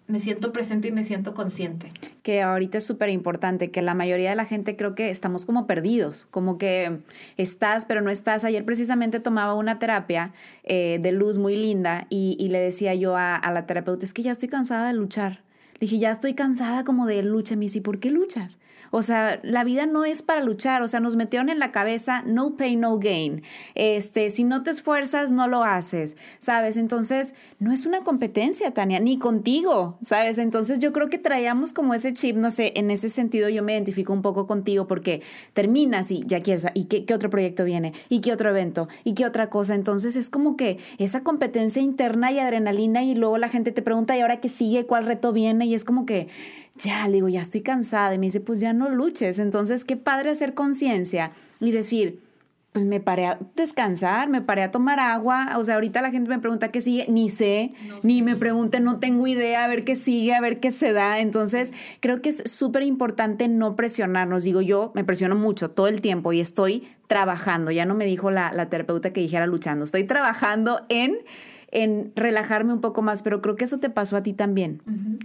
me 0.08 0.20
siento 0.20 0.52
presente 0.52 0.90
y 0.90 0.92
me 0.92 1.06
siento 1.06 1.34
consciente. 1.34 1.92
Que 2.26 2.42
ahorita 2.42 2.80
es 2.80 2.84
súper 2.84 3.10
importante, 3.10 3.70
que 3.70 3.84
la 3.84 3.94
mayoría 3.94 4.32
de 4.32 4.36
la 4.36 4.46
gente 4.46 4.76
creo 4.76 4.96
que 4.96 5.12
estamos 5.12 5.46
como 5.46 5.68
perdidos, 5.68 6.26
como 6.32 6.58
que 6.58 7.02
estás, 7.38 7.86
pero 7.86 8.02
no 8.02 8.10
estás. 8.10 8.44
Ayer 8.44 8.66
precisamente 8.66 9.20
tomaba 9.20 9.54
una 9.54 9.78
terapia 9.78 10.34
eh, 10.64 10.98
de 11.00 11.12
luz 11.12 11.38
muy 11.38 11.56
linda 11.56 12.08
y, 12.10 12.48
le 12.50 12.60
decía 12.60 12.96
yo 12.96 13.16
a, 13.16 13.40
la 13.54 13.68
terapeuta, 13.68 14.06
es 14.06 14.12
que 14.12 14.24
ya 14.24 14.32
estoy 14.32 14.50
cansada 14.50 14.88
de 14.88 14.94
luchar. 14.94 15.44
Le 15.76 15.82
dije, 15.82 16.00
ya 16.00 16.10
estoy 16.10 16.34
cansada 16.34 16.84
como 16.84 17.06
de 17.06 17.22
lucha. 17.22 17.56
Me 17.56 17.66
dice, 17.66 17.82
¿por 17.82 18.00
qué 18.00 18.10
luchas? 18.10 18.58
O 18.92 19.02
sea, 19.02 19.40
la 19.44 19.64
vida 19.64 19.86
no 19.86 20.06
es 20.06 20.22
para 20.22 20.42
luchar, 20.42 20.82
o 20.82 20.88
sea, 20.88 21.00
nos 21.00 21.16
metieron 21.16 21.50
en 21.50 21.60
la 21.60 21.72
cabeza 21.72 22.24
no 22.26 22.56
pay, 22.56 22.76
no 22.76 22.98
gain. 23.00 23.44
Este, 23.76 24.30
si 24.30 24.44
no 24.44 24.64
te 24.64 24.72
esfuerzas, 24.72 25.32
no 25.32 25.48
lo 25.48 25.64
haces, 25.64 26.18
¿sabes? 26.40 26.78
Entonces, 26.78 27.36
no 27.60 27.72
es 27.72 27.86
una 27.86 28.02
competencia, 28.02 28.72
Tania, 28.72 29.00
ni 29.00 29.18
contigo, 29.18 29.98
¿sabes? 30.02 30.38
Entonces, 30.38 30.80
yo 30.80 30.94
creo 30.94 31.10
que 31.10 31.18
traíamos 31.18 31.74
como 31.74 31.94
ese 31.94 32.14
chip, 32.14 32.36
no 32.36 32.52
sé, 32.52 32.74
en 32.76 32.92
ese 32.92 33.10
sentido 33.10 33.50
yo 33.50 33.64
me 33.64 33.74
identifico 33.74 34.14
un 34.14 34.22
poco 34.22 34.48
contigo 34.48 34.88
porque 34.88 35.22
terminas 35.54 36.12
y 36.12 36.24
ya 36.26 36.42
quieres, 36.42 36.66
¿y 36.74 36.86
qué, 36.86 37.06
qué 37.06 37.14
otro 37.14 37.30
proyecto 37.30 37.66
viene? 37.66 37.94
¿Y 38.10 38.22
qué 38.22 38.34
otro 38.34 38.50
evento? 38.50 38.88
¿Y 39.04 39.14
qué 39.14 39.26
otra 39.26 39.50
cosa? 39.50 39.76
Entonces, 39.76 40.16
es 40.16 40.30
como 40.30 40.56
que 40.56 40.78
esa 40.98 41.24
competencia 41.24 41.82
interna 41.82 42.32
y 42.32 42.40
adrenalina 42.40 43.04
y 43.04 43.16
luego 43.16 43.38
la 43.38 43.50
gente 43.50 43.72
te 43.72 43.82
pregunta, 43.82 44.18
¿y 44.18 44.22
ahora 44.22 44.40
qué 44.40 44.50
sigue? 44.50 44.86
¿Cuál 44.86 45.06
reto 45.06 45.34
viene? 45.34 45.66
Y 45.66 45.76
es 45.76 45.86
como 45.86 46.06
que 46.06 46.28
ya, 46.76 47.08
le 47.08 47.16
digo, 47.16 47.30
ya 47.30 47.42
estoy 47.42 47.62
cansada. 47.62 48.14
Y 48.14 48.20
me 48.20 48.28
dice, 48.28 48.42
pues 48.42 48.60
ya 48.60 48.74
no 48.74 48.90
luches. 48.90 49.40
Entonces, 49.40 49.86
qué 49.86 49.98
padre 49.98 50.30
hacer 50.30 50.54
conciencia 50.54 51.32
y 51.60 51.72
decir, 51.72 52.22
pues 52.74 52.84
me 52.84 53.00
paré 53.00 53.26
a 53.26 53.40
descansar, 53.56 54.28
me 54.28 54.42
paré 54.42 54.62
a 54.62 54.70
tomar 54.70 55.00
agua. 55.00 55.54
O 55.58 55.64
sea, 55.64 55.76
ahorita 55.76 56.02
la 56.02 56.12
gente 56.12 56.30
me 56.30 56.40
pregunta 56.40 56.72
qué 56.72 56.82
sigue, 56.82 57.06
ni 57.08 57.30
sé, 57.30 57.72
ni 58.04 58.22
me 58.22 58.36
pregunte, 58.36 58.82
no 58.82 59.00
tengo 59.00 59.26
idea, 59.28 59.64
a 59.64 59.68
ver 59.70 59.86
qué 59.86 59.96
sigue, 59.96 60.34
a 60.34 60.42
ver 60.42 60.60
qué 60.60 60.72
se 60.72 60.92
da. 60.92 61.20
Entonces, 61.20 61.72
creo 62.02 62.22
que 62.22 62.28
es 62.28 62.44
súper 62.52 62.84
importante 62.84 63.48
no 63.48 63.78
presionarnos. 63.78 64.44
Digo, 64.44 64.62
yo 64.62 64.92
me 64.94 65.06
presiono 65.06 65.36
mucho 65.36 65.70
todo 65.70 65.88
el 65.88 66.02
tiempo 66.02 66.34
y 66.34 66.42
estoy 66.42 66.86
trabajando. 67.08 67.72
Ya 67.72 67.86
no 67.86 67.96
me 67.96 68.06
dijo 68.06 68.30
la, 68.30 68.52
la 68.52 68.70
terapeuta 68.70 69.14
que 69.14 69.22
dijera 69.22 69.48
luchando, 69.48 69.86
estoy 69.86 70.04
trabajando 70.04 70.86
en 70.90 71.20
en 71.72 72.12
relajarme 72.16 72.74
un 72.74 72.82
poco 72.82 73.02
más, 73.02 73.24
pero 73.24 73.42
creo 73.42 73.56
que 73.56 73.66
eso 73.66 73.80
te 73.80 73.90
pasó 73.90 74.16
a 74.16 74.24
ti 74.24 74.34
también, 74.34 74.82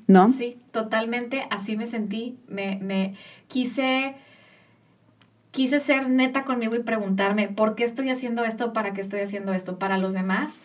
¿no? 0.06 0.30
Sí, 0.30 0.58
totalmente, 0.72 1.44
así 1.50 1.76
me 1.76 1.86
sentí, 1.86 2.38
me, 2.48 2.78
me 2.82 3.14
quise 3.48 4.14
quise 5.50 5.80
ser 5.80 6.08
neta 6.08 6.44
conmigo 6.44 6.74
y 6.76 6.82
preguntarme, 6.82 7.48
¿por 7.48 7.74
qué 7.74 7.84
estoy 7.84 8.10
haciendo 8.10 8.44
esto? 8.44 8.72
¿Para 8.72 8.92
qué 8.92 9.00
estoy 9.00 9.20
haciendo 9.20 9.52
esto? 9.52 9.78
¿Para 9.78 9.98
los 9.98 10.12
demás? 10.12 10.60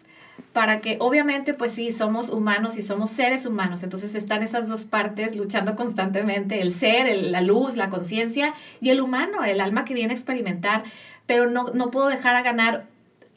Para 0.54 0.80
que 0.80 0.98
obviamente, 1.00 1.54
pues 1.54 1.72
sí, 1.72 1.92
somos 1.92 2.30
humanos 2.30 2.78
y 2.78 2.82
somos 2.82 3.10
seres 3.10 3.46
humanos, 3.46 3.84
entonces 3.84 4.16
están 4.16 4.44
esas 4.44 4.68
dos 4.68 4.86
partes 4.86 5.36
luchando 5.36 5.76
constantemente, 5.76 6.62
el 6.62 6.74
ser, 6.74 7.14
la 7.24 7.42
luz, 7.42 7.76
la 7.76 7.90
conciencia 7.90 8.54
y 8.82 8.90
el 8.90 9.02
humano, 9.02 9.44
el 9.44 9.60
alma 9.60 9.86
que 9.86 9.94
viene 9.94 10.14
a 10.14 10.16
experimentar, 10.16 10.84
pero 11.26 11.50
no, 11.50 11.72
no 11.74 11.90
puedo 11.90 12.08
dejar 12.08 12.36
a 12.36 12.42
ganar 12.42 12.88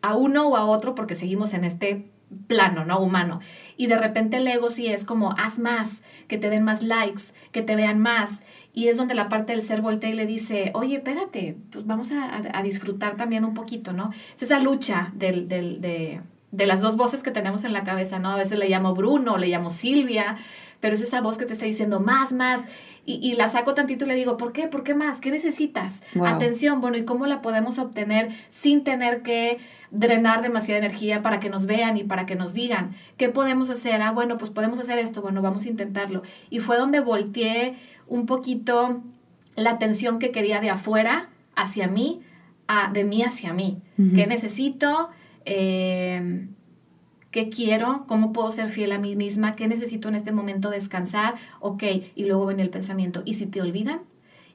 a 0.02 0.16
uno 0.16 0.48
o 0.48 0.56
a 0.56 0.64
otro 0.64 0.94
porque 0.94 1.14
seguimos 1.14 1.54
en 1.54 1.64
este 1.64 2.04
plano, 2.46 2.84
¿no? 2.84 3.00
Humano. 3.00 3.40
Y 3.76 3.86
de 3.86 3.96
repente 3.96 4.38
el 4.38 4.46
ego 4.46 4.70
sí 4.70 4.88
es 4.88 5.04
como, 5.04 5.32
haz 5.38 5.58
más, 5.58 6.02
que 6.26 6.38
te 6.38 6.50
den 6.50 6.64
más 6.64 6.82
likes, 6.82 7.24
que 7.52 7.62
te 7.62 7.76
vean 7.76 7.98
más. 7.98 8.40
Y 8.72 8.88
es 8.88 8.96
donde 8.96 9.14
la 9.14 9.28
parte 9.28 9.52
del 9.52 9.62
ser 9.62 9.80
voltea 9.80 10.10
y 10.10 10.14
le 10.14 10.26
dice, 10.26 10.70
oye, 10.74 10.96
espérate, 10.96 11.56
pues 11.70 11.86
vamos 11.86 12.10
a, 12.12 12.62
disfrutar 12.62 13.16
también 13.16 13.44
un 13.44 13.54
poquito, 13.54 13.92
¿no? 13.92 14.10
Es 14.36 14.42
esa 14.42 14.60
lucha 14.60 15.10
del, 15.14 15.48
del, 15.48 15.80
de, 15.80 16.20
de 16.50 16.66
las 16.66 16.80
dos 16.80 16.96
voces 16.96 17.22
que 17.22 17.30
tenemos 17.30 17.64
en 17.64 17.72
la 17.72 17.82
cabeza, 17.82 18.18
¿no? 18.18 18.30
A 18.30 18.36
veces 18.36 18.58
le 18.58 18.68
llamo 18.68 18.94
Bruno, 18.94 19.36
le 19.36 19.48
llamo 19.48 19.70
Silvia, 19.70 20.36
pero 20.80 20.94
es 20.94 21.02
esa 21.02 21.20
voz 21.20 21.38
que 21.38 21.46
te 21.46 21.52
está 21.54 21.66
diciendo 21.66 22.00
más, 22.00 22.32
más. 22.32 22.62
Y, 23.08 23.32
la 23.34 23.48
saco 23.48 23.72
tantito 23.72 24.04
y 24.04 24.08
le 24.08 24.14
digo, 24.14 24.36
¿por 24.36 24.52
qué? 24.52 24.68
¿Por 24.68 24.82
qué 24.82 24.94
más? 24.94 25.20
¿Qué 25.20 25.30
necesitas? 25.30 26.02
Atención, 26.22 26.82
bueno, 26.82 26.98
¿y 26.98 27.06
cómo 27.06 27.26
la 27.26 27.40
podemos 27.40 27.78
obtener 27.78 28.28
sin 28.50 28.84
tener 28.84 29.22
que 29.22 29.58
drenar 29.90 30.42
demasiada 30.42 30.78
energía 30.78 31.22
para 31.22 31.40
que 31.40 31.48
nos 31.48 31.64
vean 31.64 31.96
y 31.96 32.04
para 32.04 32.26
que 32.26 32.36
nos 32.36 32.52
digan? 32.52 32.94
¿Qué 33.16 33.30
podemos 33.30 33.70
hacer? 33.70 34.02
Ah, 34.02 34.12
bueno, 34.12 34.36
pues 34.36 34.50
podemos 34.50 34.78
hacer 34.78 34.98
esto, 34.98 35.22
bueno, 35.22 35.40
vamos 35.40 35.64
a 35.64 35.68
intentarlo. 35.68 36.22
Y 36.50 36.58
fue 36.58 36.76
donde 36.76 37.00
volteé 37.00 37.76
un 38.06 38.26
poquito 38.26 39.02
la 39.56 39.70
atención 39.70 40.18
que 40.18 40.30
quería 40.30 40.60
de 40.60 40.68
afuera 40.68 41.30
hacia 41.56 41.88
mí, 41.88 42.20
a, 42.66 42.92
de 42.92 43.04
mí 43.04 43.22
hacia 43.22 43.54
mí. 43.54 43.80
¿Qué 44.14 44.26
necesito? 44.26 45.08
Eh, 45.46 46.46
¿Qué 47.30 47.50
quiero? 47.50 48.04
¿Cómo 48.06 48.32
puedo 48.32 48.50
ser 48.50 48.70
fiel 48.70 48.92
a 48.92 48.98
mí 48.98 49.14
misma? 49.14 49.52
¿Qué 49.52 49.68
necesito 49.68 50.08
en 50.08 50.14
este 50.14 50.32
momento 50.32 50.70
descansar? 50.70 51.34
Ok, 51.60 51.82
y 52.14 52.24
luego 52.24 52.46
viene 52.46 52.62
el 52.62 52.70
pensamiento. 52.70 53.22
¿Y 53.26 53.34
si 53.34 53.46
te 53.46 53.60
olvidan? 53.60 54.00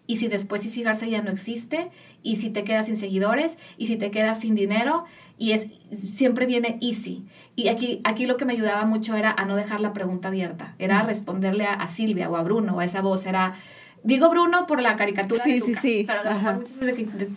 ¿Y 0.05 0.17
si 0.17 0.27
después 0.27 0.65
Easy 0.65 0.83
Garza 0.83 1.05
ya 1.05 1.21
no 1.21 1.31
existe? 1.31 1.91
¿Y 2.23 2.35
si 2.37 2.49
te 2.49 2.63
quedas 2.63 2.87
sin 2.87 2.97
seguidores? 2.97 3.57
¿Y 3.77 3.87
si 3.87 3.95
te 3.95 4.11
quedas 4.11 4.39
sin 4.39 4.53
dinero? 4.55 5.05
Y 5.37 5.51
es, 5.51 5.67
siempre 5.91 6.45
viene 6.45 6.77
Easy. 6.81 7.25
Y 7.55 7.69
aquí, 7.69 8.01
aquí 8.03 8.25
lo 8.25 8.37
que 8.37 8.45
me 8.45 8.53
ayudaba 8.53 8.85
mucho 8.85 9.15
era 9.15 9.31
a 9.31 9.45
no 9.45 9.55
dejar 9.55 9.79
la 9.79 9.93
pregunta 9.93 10.27
abierta. 10.27 10.75
Era 10.79 11.03
responderle 11.03 11.65
a, 11.65 11.73
a 11.73 11.87
Silvia 11.87 12.29
o 12.29 12.35
a 12.35 12.43
Bruno 12.43 12.75
o 12.75 12.79
a 12.79 12.85
esa 12.85 13.01
voz. 13.01 13.25
Era, 13.27 13.53
Digo 14.03 14.29
Bruno 14.29 14.67
por 14.67 14.81
la 14.81 14.97
caricatura. 14.97 15.41
Sí, 15.41 15.61
sí, 15.61 15.75
sí. 15.75 16.07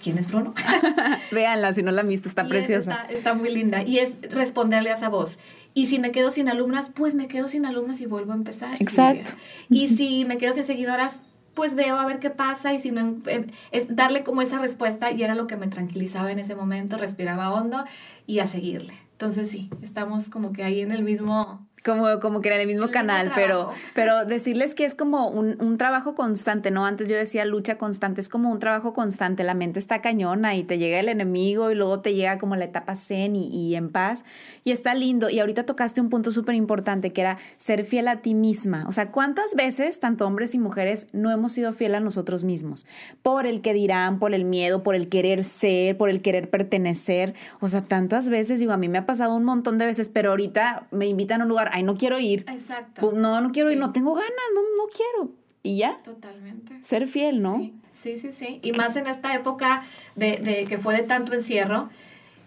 quién 0.03 0.19
es 0.19 0.27
Bruno. 0.27 0.53
Véanla, 1.31 1.73
si 1.73 1.83
no 1.83 1.93
la 1.93 2.01
han 2.01 2.09
visto, 2.09 2.29
está 2.29 2.45
preciosa. 2.45 2.93
Está, 2.93 3.13
está, 3.13 3.35
muy 3.35 3.55
linda. 3.55 3.83
Y 3.85 4.01
es 4.01 4.19
responderle 4.31 4.91
a 4.91 4.95
esa 4.95 5.09
voz. 5.09 5.39
Y 5.75 5.87
si 5.87 6.01
me 6.01 6.11
quedo 6.11 6.31
sin 6.31 6.49
alumnas, 6.49 6.91
pues 6.91 7.15
me 7.15 7.29
quedo 7.29 7.49
sin 7.49 7.67
alumnas 7.67 8.01
y 8.01 8.07
vuelvo 8.07 8.33
a 8.33 8.35
empezar. 8.35 8.77
Exacto. 8.81 9.31
Y 9.71 9.89
si 9.89 10.25
me 10.25 10.39
quedo 10.39 10.55
sin 10.55 10.65
seguidoras, 10.65 11.23
pues 11.55 11.75
veo 11.75 11.97
a 11.97 12.07
ver 12.07 12.19
qué 12.19 12.31
pasa 12.31 12.75
y 12.75 12.79
si 12.79 12.91
no, 12.91 13.17
em, 13.27 13.47
es 13.71 13.97
darle 13.97 14.25
como 14.25 14.43
esa 14.43 14.59
respuesta 14.59 15.11
y 15.11 15.23
era 15.23 15.35
lo 15.35 15.47
que 15.47 15.57
me 15.57 15.69
tranquilizaba 15.69 16.31
en 16.31 16.39
ese 16.39 16.55
momento, 16.55 16.99
respiraba 16.99 17.53
hondo 17.53 17.85
y 18.27 18.41
a 18.41 18.47
seguirle. 18.47 18.95
Entonces 19.13 19.51
sí, 19.51 19.71
estamos 19.81 20.29
como 20.29 20.53
que 20.53 20.63
ahí 20.65 20.81
en 20.81 20.93
el 20.93 21.03
mismo 21.03 21.67
como, 21.87 22.21
como 22.21 22.40
que 22.40 22.49
en 22.52 22.61
el 22.61 22.66
mismo 22.66 22.90
canal, 22.90 23.33
pero, 23.35 23.71
pero 23.95 24.25
decirles 24.25 24.75
que 24.75 24.85
es 24.85 24.95
como 24.95 25.28
un, 25.28 25.57
un, 25.61 25.78
trabajo 25.78 26.14
constante, 26.14 26.71
¿no? 26.71 26.85
Antes 26.85 27.07
yo 27.07 27.16
decía 27.16 27.45
lucha 27.45 27.78
constante, 27.78 28.21
es 28.21 28.28
como 28.28 28.50
un 28.50 28.59
trabajo 28.59 28.93
constante, 28.93 29.45
la 29.45 29.55
mente 29.55 29.78
está 29.78 30.02
cañona 30.02 30.57
y 30.57 30.64
te 30.64 30.78
llega 30.78 30.99
el 30.99 31.09
enemigo 31.09 31.71
y 31.71 31.76
luego 31.76 32.00
te 32.00 32.14
llega 32.14 32.38
como 32.38 32.57
la 32.57 32.64
etapa 32.64 32.97
zen 32.97 33.37
y, 33.37 33.49
y 33.49 33.76
en 33.76 33.90
paz 33.90 34.25
y 34.64 34.73
está 34.73 34.95
lindo. 34.95 35.31
Y 35.31 35.38
ahorita 35.38 35.64
tocaste 35.64 36.00
un 36.00 36.11
punto 36.11 36.33
súper 36.33 36.57
importante 36.57 37.12
que 37.12 37.21
era 37.21 37.38
ser 37.57 37.85
fiel 37.85 38.09
a 38.09 38.21
ti 38.21 38.35
misma. 38.35 38.85
O 38.88 38.93
sea, 38.93 39.12
¿cuántas 39.12 39.55
veces, 39.55 40.00
tanto 40.00 40.26
hombres 40.26 40.55
y 40.55 40.59
mujeres, 40.59 41.09
no 41.12 41.31
hemos 41.31 41.52
sido 41.52 41.73
fiel 41.73 41.95
a 41.95 42.00
nosotros 42.00 42.43
mismos? 42.43 42.85
Por 43.23 43.47
el 43.47 43.61
que 43.61 43.75
dirán, 43.75 44.19
por 44.19 44.35
el 44.35 44.45
miedo, 44.45 44.83
por 44.83 44.97
el 44.97 45.09
querer 45.09 45.45
ser, 45.45 45.97
por 45.97 46.11
el 46.11 46.21
querer 46.21 46.50
pertenecer. 46.50 47.35
O 47.61 47.69
sea, 47.69 47.83
tantas 47.83 48.28
veces, 48.28 48.59
digo, 48.59 48.73
a 48.73 48.76
mí 48.76 48.88
me 48.88 48.99
ha 48.99 49.07
pasado 49.07 49.37
un 49.37 49.45
montón 49.45 49.78
de 49.78 49.87
veces, 49.87 50.09
pero 50.09 50.31
ahorita 50.31 50.88
me 50.90 51.07
invitan 51.07 51.40
a 51.40 51.45
un 51.45 51.49
lugar, 51.49 51.71
ay, 51.76 51.83
no 51.83 51.95
quiero 51.95 52.18
ir. 52.18 52.45
Exacto. 52.49 53.12
No, 53.12 53.40
no 53.40 53.52
quiero 53.52 53.71
ir, 53.71 53.76
no 53.78 53.92
tengo 53.92 54.14
ganas, 54.14 54.30
no, 54.54 54.62
no 54.62 54.88
quiero. 54.88 55.33
Y 55.62 55.76
ya. 55.76 55.97
Totalmente. 55.99 56.83
Ser 56.83 57.06
fiel, 57.06 57.42
¿no? 57.42 57.71
Sí, 57.92 58.18
sí, 58.18 58.33
sí. 58.33 58.61
Y 58.62 58.73
más 58.73 58.97
en 58.97 59.06
esta 59.06 59.35
época 59.35 59.83
de, 60.14 60.38
de 60.38 60.64
que 60.64 60.78
fue 60.78 60.95
de 60.97 61.02
tanto 61.02 61.35
encierro 61.35 61.90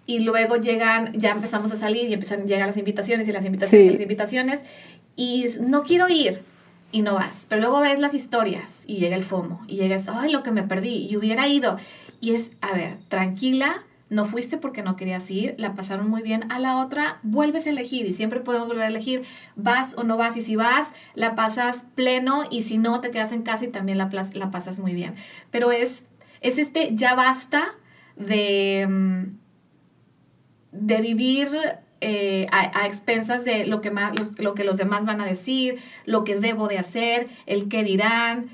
y 0.07 0.19
luego 0.19 0.55
llegan, 0.55 1.13
ya 1.13 1.31
empezamos 1.31 1.71
a 1.71 1.75
salir 1.75 2.09
y 2.09 2.13
empiezan, 2.13 2.47
llegan 2.47 2.65
las 2.65 2.77
invitaciones 2.77 3.27
y 3.27 3.31
las 3.31 3.45
invitaciones 3.45 3.87
y 3.87 3.91
las 3.91 4.01
invitaciones 4.01 4.59
y 5.15 5.45
no 5.61 5.83
quiero 5.83 6.09
ir 6.09 6.41
y 6.91 7.03
no 7.03 7.13
vas, 7.13 7.45
pero 7.47 7.61
luego 7.61 7.81
ves 7.81 7.99
las 7.99 8.15
historias 8.15 8.83
y 8.87 8.97
llega 8.97 9.15
el 9.15 9.23
FOMO 9.23 9.63
y 9.67 9.75
llegas, 9.75 10.07
ay, 10.07 10.31
lo 10.31 10.41
que 10.41 10.49
me 10.49 10.63
perdí 10.63 11.07
y 11.07 11.15
hubiera 11.17 11.47
ido 11.47 11.77
y 12.19 12.33
es, 12.33 12.49
a 12.61 12.73
ver, 12.73 12.97
tranquila, 13.09 13.83
no 14.09 14.25
fuiste 14.25 14.57
porque 14.57 14.81
no 14.81 14.95
querías 14.95 15.29
ir, 15.29 15.55
la 15.57 15.75
pasaron 15.75 16.09
muy 16.09 16.21
bien, 16.21 16.51
a 16.51 16.59
la 16.59 16.77
otra 16.77 17.19
vuelves 17.23 17.67
a 17.67 17.69
elegir 17.69 18.05
y 18.05 18.13
siempre 18.13 18.39
podemos 18.39 18.67
volver 18.67 18.83
a 18.83 18.87
elegir, 18.87 19.23
vas 19.55 19.95
o 19.97 20.03
no 20.03 20.17
vas 20.17 20.35
y 20.37 20.41
si 20.41 20.55
vas, 20.55 20.91
la 21.15 21.35
pasas 21.35 21.85
pleno 21.95 22.43
y 22.49 22.63
si 22.63 22.77
no, 22.77 23.01
te 23.01 23.11
quedas 23.11 23.31
en 23.31 23.43
casa 23.43 23.65
y 23.65 23.69
también 23.69 23.97
la, 23.97 24.09
la 24.33 24.51
pasas 24.51 24.79
muy 24.79 24.93
bien. 24.93 25.15
Pero 25.51 25.71
es, 25.71 26.03
es 26.41 26.57
este 26.57 26.89
ya 26.93 27.15
basta 27.15 27.75
de... 28.15 28.87
Mm, 28.89 29.39
de 30.71 31.01
vivir 31.01 31.49
eh, 32.01 32.45
a, 32.51 32.85
expensas 32.85 33.43
de 33.43 33.65
lo 33.65 33.81
que, 33.81 33.91
más, 33.91 34.17
los, 34.17 34.37
lo 34.39 34.53
que 34.55 34.63
los 34.63 34.77
demás 34.77 35.05
van 35.05 35.19
a 35.19 35.25
decir, 35.25 35.79
lo 36.05 36.23
que 36.23 36.35
debo 36.35 36.67
de 36.67 36.77
hacer, 36.77 37.27
el 37.45 37.67
qué 37.67 37.83
dirán, 37.83 38.49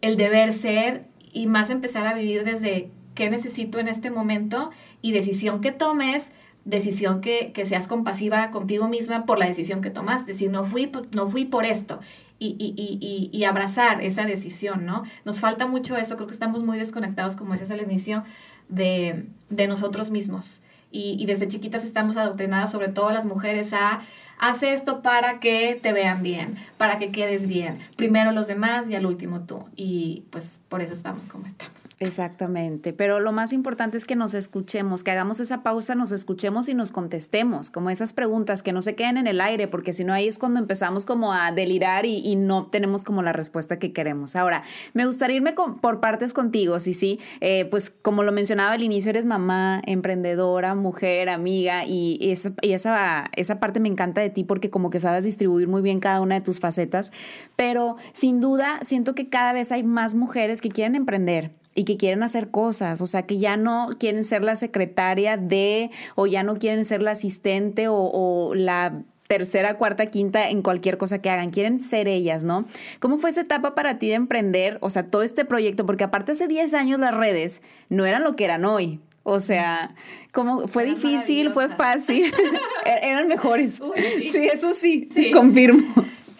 el 0.00 0.16
deber 0.16 0.52
ser 0.52 1.04
y 1.32 1.46
más 1.46 1.70
empezar 1.70 2.06
a 2.06 2.14
vivir 2.14 2.44
desde 2.44 2.90
qué 3.14 3.30
necesito 3.30 3.78
en 3.78 3.88
este 3.88 4.10
momento 4.10 4.70
y 5.02 5.12
decisión 5.12 5.60
que 5.60 5.72
tomes, 5.72 6.32
decisión 6.64 7.20
que, 7.20 7.52
que 7.52 7.64
seas 7.66 7.88
compasiva 7.88 8.50
contigo 8.50 8.88
misma 8.88 9.24
por 9.24 9.38
la 9.38 9.46
decisión 9.46 9.80
que 9.80 9.90
tomaste. 9.90 10.34
Si 10.34 10.48
no 10.48 10.64
fui, 10.64 10.90
no 11.12 11.26
fui 11.26 11.44
por 11.44 11.64
esto. 11.64 12.00
Y, 12.38 12.56
y, 12.58 12.74
y, 12.74 13.28
y, 13.36 13.44
abrazar 13.44 14.02
esa 14.02 14.24
decisión, 14.24 14.86
¿no? 14.86 15.02
Nos 15.26 15.40
falta 15.40 15.66
mucho 15.66 15.98
eso, 15.98 16.16
creo 16.16 16.26
que 16.26 16.32
estamos 16.32 16.62
muy 16.62 16.78
desconectados, 16.78 17.36
como 17.36 17.52
decías 17.52 17.70
al 17.70 17.82
inicio, 17.82 18.24
de, 18.70 19.26
de 19.50 19.68
nosotros 19.68 20.08
mismos 20.08 20.62
y, 20.92 21.24
desde 21.26 21.46
chiquitas 21.46 21.84
estamos 21.84 22.16
adoctrinadas, 22.16 22.70
sobre 22.70 22.88
todo 22.88 23.10
las 23.10 23.24
mujeres, 23.24 23.72
a 23.72 24.00
haz 24.40 24.62
esto 24.62 25.02
para 25.02 25.38
que 25.38 25.78
te 25.80 25.92
vean 25.92 26.22
bien, 26.22 26.56
para 26.78 26.98
que 26.98 27.12
quedes 27.12 27.46
bien. 27.46 27.78
Primero 27.96 28.32
los 28.32 28.46
demás 28.46 28.88
y 28.88 28.94
al 28.94 29.04
último 29.04 29.42
tú. 29.42 29.64
Y 29.76 30.24
pues 30.30 30.60
por 30.68 30.80
eso 30.80 30.94
estamos 30.94 31.26
como 31.26 31.46
estamos. 31.46 31.72
Exactamente, 31.98 32.94
pero 32.94 33.20
lo 33.20 33.32
más 33.32 33.52
importante 33.52 33.98
es 33.98 34.06
que 34.06 34.16
nos 34.16 34.32
escuchemos, 34.32 35.04
que 35.04 35.10
hagamos 35.10 35.40
esa 35.40 35.62
pausa, 35.62 35.94
nos 35.94 36.10
escuchemos 36.10 36.68
y 36.70 36.74
nos 36.74 36.90
contestemos, 36.90 37.68
como 37.68 37.90
esas 37.90 38.14
preguntas 38.14 38.62
que 38.62 38.72
no 38.72 38.80
se 38.80 38.94
queden 38.94 39.18
en 39.18 39.26
el 39.26 39.40
aire, 39.42 39.68
porque 39.68 39.92
si 39.92 40.04
no 40.04 40.14
ahí 40.14 40.26
es 40.26 40.38
cuando 40.38 40.58
empezamos 40.58 41.04
como 41.04 41.34
a 41.34 41.52
delirar 41.52 42.06
y, 42.06 42.30
no 42.40 42.66
tenemos 42.66 43.04
como 43.04 43.22
la 43.22 43.32
respuesta 43.32 43.78
que 43.78 43.92
queremos. 43.92 44.34
Ahora, 44.34 44.62
me 44.94 45.04
gustaría 45.04 45.36
irme 45.36 45.52
por 45.52 46.00
partes 46.00 46.32
contigo, 46.32 46.80
sí, 46.80 46.94
sí, 46.94 47.18
eh, 47.40 47.66
pues 47.66 47.90
como 47.90 48.22
lo 48.22 48.32
mencionaba 48.32 48.72
al 48.72 48.82
inicio, 48.82 49.10
eres 49.10 49.26
mamá, 49.26 49.82
emprendedora, 49.84 50.74
mujer, 50.74 51.28
amiga, 51.28 51.84
y 51.84 52.18
esa, 52.30 52.52
y 52.62 52.72
esa, 52.72 53.24
esa 53.36 53.60
parte 53.60 53.80
me 53.80 53.88
encanta 53.88 54.22
de 54.22 54.29
porque 54.46 54.70
como 54.70 54.90
que 54.90 55.00
sabes 55.00 55.24
distribuir 55.24 55.68
muy 55.68 55.82
bien 55.82 56.00
cada 56.00 56.20
una 56.20 56.36
de 56.36 56.40
tus 56.40 56.60
facetas, 56.60 57.12
pero 57.56 57.96
sin 58.12 58.40
duda 58.40 58.78
siento 58.82 59.14
que 59.14 59.28
cada 59.28 59.52
vez 59.52 59.72
hay 59.72 59.82
más 59.82 60.14
mujeres 60.14 60.60
que 60.60 60.68
quieren 60.68 60.94
emprender 60.94 61.52
y 61.74 61.84
que 61.84 61.96
quieren 61.96 62.22
hacer 62.22 62.50
cosas, 62.50 63.00
o 63.00 63.06
sea, 63.06 63.22
que 63.22 63.38
ya 63.38 63.56
no 63.56 63.90
quieren 63.98 64.24
ser 64.24 64.42
la 64.42 64.56
secretaria 64.56 65.36
de, 65.36 65.90
o 66.16 66.26
ya 66.26 66.42
no 66.42 66.56
quieren 66.56 66.84
ser 66.84 67.02
la 67.02 67.12
asistente 67.12 67.88
o, 67.88 67.96
o 67.96 68.54
la 68.54 69.04
tercera, 69.30 69.78
cuarta, 69.78 70.06
quinta 70.06 70.50
en 70.50 70.60
cualquier 70.60 70.98
cosa 70.98 71.22
que 71.22 71.30
hagan. 71.30 71.50
Quieren 71.50 71.78
ser 71.78 72.08
ellas, 72.08 72.42
¿no? 72.42 72.66
¿Cómo 72.98 73.16
fue 73.16 73.30
esa 73.30 73.42
etapa 73.42 73.76
para 73.76 73.96
ti 73.96 74.08
de 74.08 74.14
emprender? 74.14 74.78
O 74.80 74.90
sea, 74.90 75.04
todo 75.04 75.22
este 75.22 75.44
proyecto, 75.44 75.86
porque 75.86 76.02
aparte 76.02 76.32
hace 76.32 76.48
10 76.48 76.74
años 76.74 76.98
las 76.98 77.14
redes 77.14 77.62
no 77.88 78.06
eran 78.06 78.24
lo 78.24 78.34
que 78.34 78.44
eran 78.44 78.64
hoy. 78.64 78.98
O 79.22 79.40
sea, 79.40 79.94
como 80.32 80.66
fue 80.68 80.84
difícil, 80.84 81.50
fue 81.50 81.68
fácil. 81.68 82.32
E-, 82.86 83.10
eran 83.10 83.28
mejores. 83.28 83.80
sí. 84.24 84.48
eso 84.52 84.72
sí, 84.74 85.08
sí. 85.12 85.30
confirmo. 85.30 85.82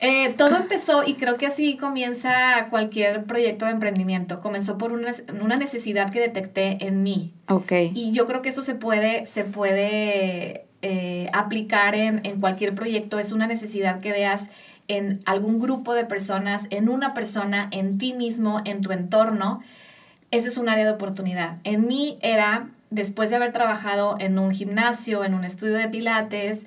Eh, 0.02 0.32
todo 0.38 0.56
empezó 0.56 1.02
y 1.06 1.14
creo 1.14 1.36
que 1.36 1.46
así 1.46 1.76
comienza 1.76 2.68
cualquier 2.70 3.24
proyecto 3.24 3.66
de 3.66 3.72
emprendimiento. 3.72 4.40
Comenzó 4.40 4.78
por 4.78 4.92
una, 4.92 5.12
una, 5.42 5.56
necesidad 5.56 6.10
que 6.10 6.20
detecté 6.20 6.86
en 6.86 7.02
mí. 7.02 7.34
Ok. 7.48 7.72
Y 7.94 8.10
yo 8.12 8.26
creo 8.26 8.40
que 8.40 8.48
eso 8.48 8.62
se 8.62 8.74
puede, 8.74 9.26
se 9.26 9.44
puede 9.44 10.64
eh, 10.80 11.28
aplicar 11.34 11.94
en, 11.94 12.24
en 12.24 12.40
cualquier 12.40 12.74
proyecto. 12.74 13.18
Es 13.18 13.30
una 13.30 13.46
necesidad 13.46 14.00
que 14.00 14.12
veas 14.12 14.48
en 14.88 15.20
algún 15.26 15.60
grupo 15.60 15.92
de 15.92 16.06
personas, 16.06 16.66
en 16.70 16.88
una 16.88 17.12
persona, 17.12 17.68
en 17.70 17.98
ti 17.98 18.14
mismo, 18.14 18.62
en 18.64 18.80
tu 18.80 18.92
entorno. 18.92 19.62
Ese 20.30 20.48
es 20.48 20.56
un 20.56 20.68
área 20.68 20.84
de 20.84 20.92
oportunidad. 20.92 21.58
En 21.64 21.86
mí 21.86 22.18
era 22.22 22.68
después 22.90 23.30
de 23.30 23.36
haber 23.36 23.52
trabajado 23.52 24.16
en 24.20 24.38
un 24.38 24.52
gimnasio, 24.52 25.24
en 25.24 25.34
un 25.34 25.44
estudio 25.44 25.74
de 25.74 25.88
pilates, 25.88 26.66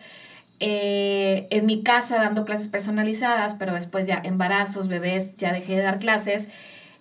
eh, 0.59 1.47
en 1.49 1.65
mi 1.65 1.83
casa 1.83 2.15
dando 2.15 2.45
clases 2.45 2.67
personalizadas, 2.67 3.55
pero 3.55 3.73
después 3.73 4.07
ya 4.07 4.21
embarazos, 4.23 4.87
bebés, 4.87 5.35
ya 5.37 5.51
dejé 5.51 5.77
de 5.77 5.83
dar 5.83 5.99
clases, 5.99 6.47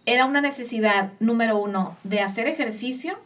era 0.04 0.26
una 0.26 0.40
necesidad, 0.40 1.10
número 1.20 1.58
uno, 1.58 1.96
de 2.02 2.20
hacer 2.20 2.48
ejercicio. 2.48 3.18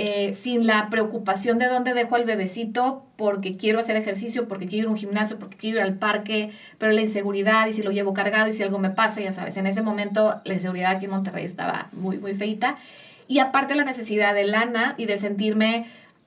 Eh, 0.00 0.32
sin 0.32 0.64
la 0.64 0.90
preocupación 0.90 1.58
de 1.58 1.66
dónde 1.66 1.92
dejo 1.92 2.14
al 2.14 2.24
bebecito 2.24 3.04
porque 3.16 3.56
quiero 3.56 3.80
hacer 3.80 3.96
ejercicio, 3.96 4.46
porque 4.46 4.68
quiero 4.68 4.84
ir 4.84 4.86
a 4.86 4.90
un 4.92 4.96
gimnasio, 4.96 5.40
porque 5.40 5.56
quiero 5.56 5.78
ir 5.78 5.82
al 5.82 5.94
parque, 5.94 6.50
pero 6.78 6.92
la 6.92 7.00
inseguridad 7.00 7.66
y 7.66 7.72
si 7.72 7.82
lo 7.82 7.90
llevo 7.90 8.14
cargado 8.14 8.46
y 8.46 8.52
si 8.52 8.62
algo 8.62 8.78
me 8.78 8.90
pasa, 8.90 9.20
ya 9.20 9.32
sabes, 9.32 9.56
en 9.56 9.66
ese 9.66 9.82
momento 9.82 10.40
la 10.44 10.52
inseguridad 10.52 10.92
aquí 10.92 11.06
en 11.06 11.10
Monterrey 11.10 11.44
estaba 11.44 11.88
muy, 11.90 12.18
muy 12.18 12.32
feita 12.34 12.76
y 13.26 13.40
aparte 13.40 13.74
la 13.74 13.82
necesidad 13.82 14.34
de 14.34 14.44
lana 14.44 14.94
y 14.98 15.06
de 15.06 15.18
sentirme, 15.18 15.86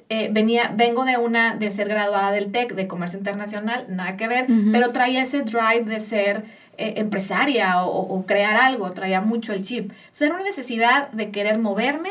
eh, 0.10 0.28
venía, 0.34 0.74
vengo 0.76 1.06
de 1.06 1.16
una, 1.16 1.56
de 1.56 1.72
ser 1.72 1.88
graduada 1.88 2.34
del 2.34 2.52
TEC, 2.52 2.76
de 2.76 2.88
comercio 2.88 3.18
internacional, 3.20 3.86
nada 3.88 4.18
que 4.18 4.28
ver, 4.28 4.48
pero 4.74 4.92
traía 4.92 5.22
ese 5.22 5.44
drive 5.44 5.86
de 5.86 6.02
ser 6.02 6.44
eh, 6.78 6.96
empresaria 6.98 7.86
o, 7.86 8.26
crear 8.26 8.58
algo, 8.58 8.92
traía 8.92 9.22
mucho 9.22 9.54
el 9.54 9.64
chip. 9.64 9.92
Entonces 9.92 10.22
era 10.24 10.36
una 10.36 10.44
necesidad 10.44 11.10
de 11.12 11.32
querer 11.32 11.58
moverme, 11.58 12.10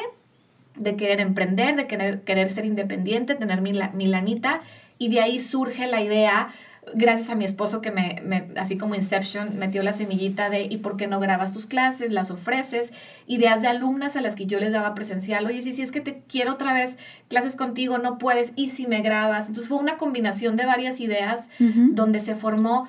de 0.77 0.97
querer 0.97 1.21
emprender, 1.21 1.77
de 1.77 1.87
querer, 1.87 2.23
querer 2.23 2.51
ser 2.51 2.65
independiente, 2.65 3.35
tener 3.35 3.61
mi, 3.61 3.73
mi 3.95 4.07
lanita, 4.07 4.61
y 4.99 5.09
de 5.09 5.21
ahí 5.21 5.39
surge 5.39 5.87
la 5.87 6.03
idea 6.03 6.49
gracias 6.95 7.31
a 7.31 7.35
mi 7.35 7.45
esposo 7.45 7.81
que 7.81 7.91
me, 7.91 8.21
me, 8.25 8.49
así 8.57 8.77
como 8.77 8.95
Inception, 8.95 9.59
metió 9.59 9.83
la 9.83 9.93
semillita 9.93 10.51
de 10.51 10.63
¿y 10.63 10.79
por 10.79 10.97
qué 10.97 11.07
no 11.07 11.21
grabas 11.21 11.53
tus 11.53 11.67
clases? 11.67 12.11
Las 12.11 12.31
ofreces, 12.31 12.91
ideas 13.27 13.63
de 13.63 13.69
alumnas 13.69 14.17
a 14.17 14.21
las 14.21 14.35
que 14.35 14.47
yo 14.47 14.59
les 14.61 14.73
daba 14.73 14.95
presencial, 14.95 15.47
oye, 15.47 15.61
si, 15.61 15.73
si 15.73 15.83
es 15.83 15.91
que 15.91 16.01
te 16.01 16.23
quiero 16.29 16.53
otra 16.53 16.73
vez 16.73 16.97
clases 17.29 17.57
contigo, 17.57 17.99
no 17.99 18.19
puedes, 18.19 18.53
y 18.57 18.69
si 18.69 18.87
me 18.87 19.03
grabas. 19.03 19.47
Entonces 19.47 19.69
fue 19.69 19.79
una 19.79 19.97
combinación 19.97 20.57
de 20.57 20.67
varias 20.67 21.01
ideas 21.01 21.49
donde 21.59 22.21
se 22.21 22.35
formó 22.35 22.89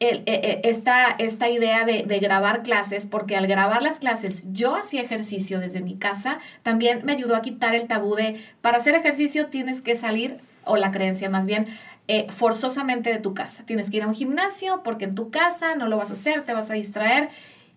e, 0.00 0.22
e, 0.26 0.60
esta, 0.64 1.10
esta 1.18 1.48
idea 1.48 1.84
de, 1.84 2.02
de, 2.02 2.18
grabar 2.18 2.62
clases, 2.62 3.06
porque 3.06 3.36
al 3.36 3.46
grabar 3.46 3.82
las 3.82 3.98
clases 3.98 4.42
yo 4.52 4.76
hacía 4.76 5.02
ejercicio 5.02 5.60
desde 5.60 5.80
mi 5.80 5.96
casa, 5.96 6.38
también 6.62 7.02
me 7.04 7.12
ayudó 7.12 7.36
a 7.36 7.42
quitar 7.42 7.74
el 7.74 7.86
tabú 7.86 8.14
de, 8.14 8.40
para 8.60 8.78
hacer 8.78 8.94
ejercicio 8.94 9.46
tienes 9.46 9.82
que 9.82 9.96
salir, 9.96 10.38
o 10.64 10.76
la 10.76 10.90
creencia 10.90 11.30
más 11.30 11.46
bien, 11.46 11.66
eh, 12.06 12.26
forzosamente 12.28 13.10
de 13.10 13.18
tu 13.18 13.32
casa. 13.32 13.64
Tienes 13.64 13.88
que 13.90 13.96
ir 13.98 14.02
a 14.02 14.08
un 14.08 14.14
gimnasio 14.14 14.82
porque 14.82 15.06
en 15.06 15.14
tu 15.14 15.30
casa 15.30 15.74
no 15.74 15.88
lo 15.88 15.96
vas 15.96 16.10
a 16.10 16.14
hacer, 16.14 16.42
te 16.42 16.52
vas 16.52 16.70
a 16.70 16.74
distraer 16.74 17.30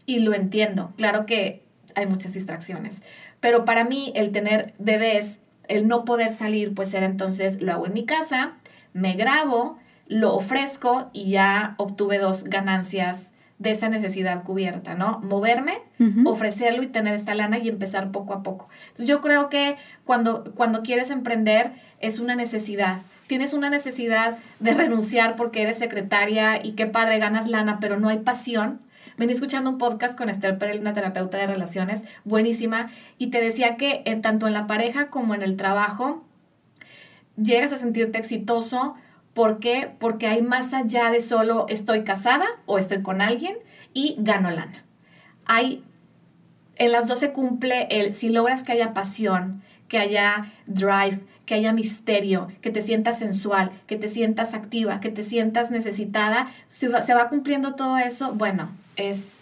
y 0.06 0.20
lo 0.20 0.34
entiendo. 0.34 0.92
Claro 0.98 1.26
que 1.26 1.64
hay 1.96 2.08
muchas 2.08 2.34
distracciones, 2.34 3.02
pero 3.40 3.64
para 3.64 3.86
mí 3.86 4.12
el 4.16 4.32
tener 4.32 4.74
bebés, 4.80 5.40
el 5.68 5.88
no 5.88 6.04
poder 6.04 6.30
salir, 6.30 6.74
pues 6.74 6.94
era 6.94 7.06
entonces 7.06 7.62
lo 7.62 7.72
hago 7.72 7.88
en 7.88 7.94
mi 7.94 8.06
casa, 8.06 8.58
me 8.94 9.14
grabo, 9.14 9.80
lo 10.08 10.34
ofrezco 10.36 11.10
y 11.14 11.32
ya 11.32 11.76
obtuve 11.78 12.18
dos 12.18 12.44
ganancias 12.44 13.30
de 13.60 13.72
esa 13.72 13.90
necesidad 13.90 14.44
cubierta, 14.44 14.94
¿no? 14.94 15.20
Moverme, 15.20 15.80
ofrecerlo 16.26 16.84
y 16.84 16.88
tener 16.88 17.16
esta 17.16 17.34
lana 17.34 17.58
y 17.58 17.70
empezar 17.70 18.12
poco 18.12 18.34
a 18.34 18.44
poco. 18.44 18.70
Yo 19.00 19.22
creo 19.22 19.50
que 19.50 19.78
cuando, 20.06 20.54
cuando 20.56 20.84
quieres 20.84 21.10
emprender 21.10 21.72
es 22.00 22.20
una 22.20 22.36
necesidad 22.36 23.00
tienes 23.28 23.54
una 23.54 23.70
necesidad 23.70 24.38
de 24.60 24.74
renunciar 24.74 25.36
porque 25.36 25.62
eres 25.62 25.78
secretaria 25.78 26.66
y 26.66 26.72
qué 26.72 26.88
padre 26.88 27.20
ganas 27.20 27.48
lana, 27.48 27.80
pero 27.80 28.00
no 28.00 28.10
hay 28.10 28.20
pasión. 28.20 28.80
Vení 29.18 29.34
escuchando 29.34 29.70
un 29.70 29.78
podcast 29.78 30.18
con 30.18 30.30
Esther 30.30 30.58
Perel, 30.58 30.80
una 30.80 30.94
terapeuta 30.94 31.38
de 31.38 31.48
relaciones, 31.48 32.04
buenísima, 32.24 32.90
y 33.18 33.28
te 33.28 33.42
decía 33.42 33.76
que 33.76 34.02
en, 34.06 34.22
tanto 34.22 34.48
en 34.48 34.54
la 34.54 34.68
pareja 34.68 35.10
como 35.10 35.36
en 35.36 35.42
el 35.42 35.58
trabajo 35.58 36.24
llegas 37.36 37.74
a 37.74 37.78
sentirte 37.78 38.18
exitoso. 38.18 38.96
¿Por 39.38 39.60
qué? 39.60 39.92
Porque 40.00 40.26
hay 40.26 40.42
más 40.42 40.74
allá 40.74 41.12
de 41.12 41.22
solo 41.22 41.68
estoy 41.70 42.04
casada 42.04 42.48
o 42.66 42.80
estoy 42.80 43.04
con 43.04 43.22
alguien 43.22 43.56
y 43.94 44.16
gano 44.18 44.50
lana. 44.50 44.84
Hay, 45.46 45.84
en 46.78 46.92
las 46.92 47.08
dos 47.08 47.20
se 47.20 47.34
cumple 47.34 47.88
el, 47.92 48.16
si 48.16 48.30
logras 48.30 48.64
que 48.64 48.72
haya 48.72 48.96
pasión, 48.96 49.62
que 49.90 50.00
haya 50.00 50.52
drive, 50.66 51.20
que 51.46 51.54
haya 51.54 51.72
misterio, 51.72 52.48
que 52.62 52.72
te 52.72 52.82
sientas 52.82 53.20
sensual, 53.20 53.70
que 53.86 53.96
te 53.96 54.08
sientas 54.08 54.56
activa, 54.56 55.02
que 55.02 55.12
te 55.12 55.24
sientas 55.24 55.70
necesitada, 55.70 56.48
se 56.70 56.88
va, 56.88 57.04
se 57.04 57.14
va 57.14 57.30
cumpliendo 57.30 57.76
todo 57.76 58.00
eso, 58.00 58.34
bueno, 58.34 58.72
es, 58.96 59.34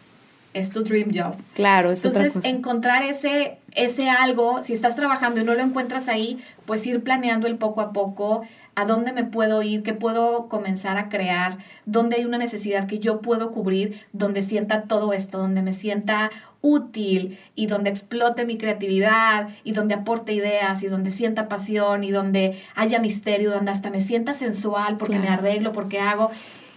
es 0.54 0.72
tu 0.72 0.84
dream 0.84 1.12
job. 1.16 1.38
Claro, 1.54 1.94
es 1.94 2.04
Entonces, 2.04 2.32
otra 2.32 2.42
cosa. 2.42 2.50
encontrar 2.50 3.04
ese, 3.04 3.60
ese 3.72 4.10
algo, 4.10 4.62
si 4.62 4.74
estás 4.74 4.98
trabajando 4.98 5.40
y 5.40 5.46
no 5.46 5.54
lo 5.54 5.62
encuentras 5.62 6.10
ahí, 6.10 6.44
pues 6.66 6.86
ir 6.86 7.02
planeando 7.02 7.48
el 7.48 7.58
poco 7.58 7.80
a 7.80 7.94
poco, 7.94 8.46
a 8.76 8.86
dónde 8.86 9.14
me 9.14 9.24
puedo 9.24 9.64
ir, 9.64 9.84
qué 9.84 9.94
puedo 9.94 10.48
comenzar 10.50 10.98
a 10.98 11.10
crear, 11.10 11.58
dónde 11.86 12.18
hay 12.18 12.26
una 12.26 12.38
necesidad 12.38 12.88
que 12.88 13.00
yo 13.00 13.22
puedo 13.22 13.52
cubrir, 13.52 14.02
donde 14.14 14.42
sienta 14.42 14.84
todo 14.84 15.14
esto, 15.14 15.38
donde 15.38 15.62
me 15.62 15.74
sienta 15.74 16.30
útil 16.62 17.38
y 17.56 17.68
donde 17.68 17.90
explote 17.90 18.46
mi 18.46 18.58
creatividad 18.58 19.50
y 19.64 19.72
donde 19.72 19.94
aporte 19.94 20.34
ideas 20.34 20.84
y 20.84 20.88
donde 20.88 21.12
sienta 21.12 21.48
pasión 21.48 22.04
y 22.04 22.12
donde 22.12 22.62
haya 22.76 23.00
misterio, 23.00 23.52
donde 23.52 23.72
hasta 23.72 23.90
me 23.90 24.02
sienta 24.02 24.34
sensual 24.34 24.98
porque 24.98 25.20
me 25.20 25.30
arreglo, 25.30 25.72
porque 25.72 26.00
hago. 26.00 26.32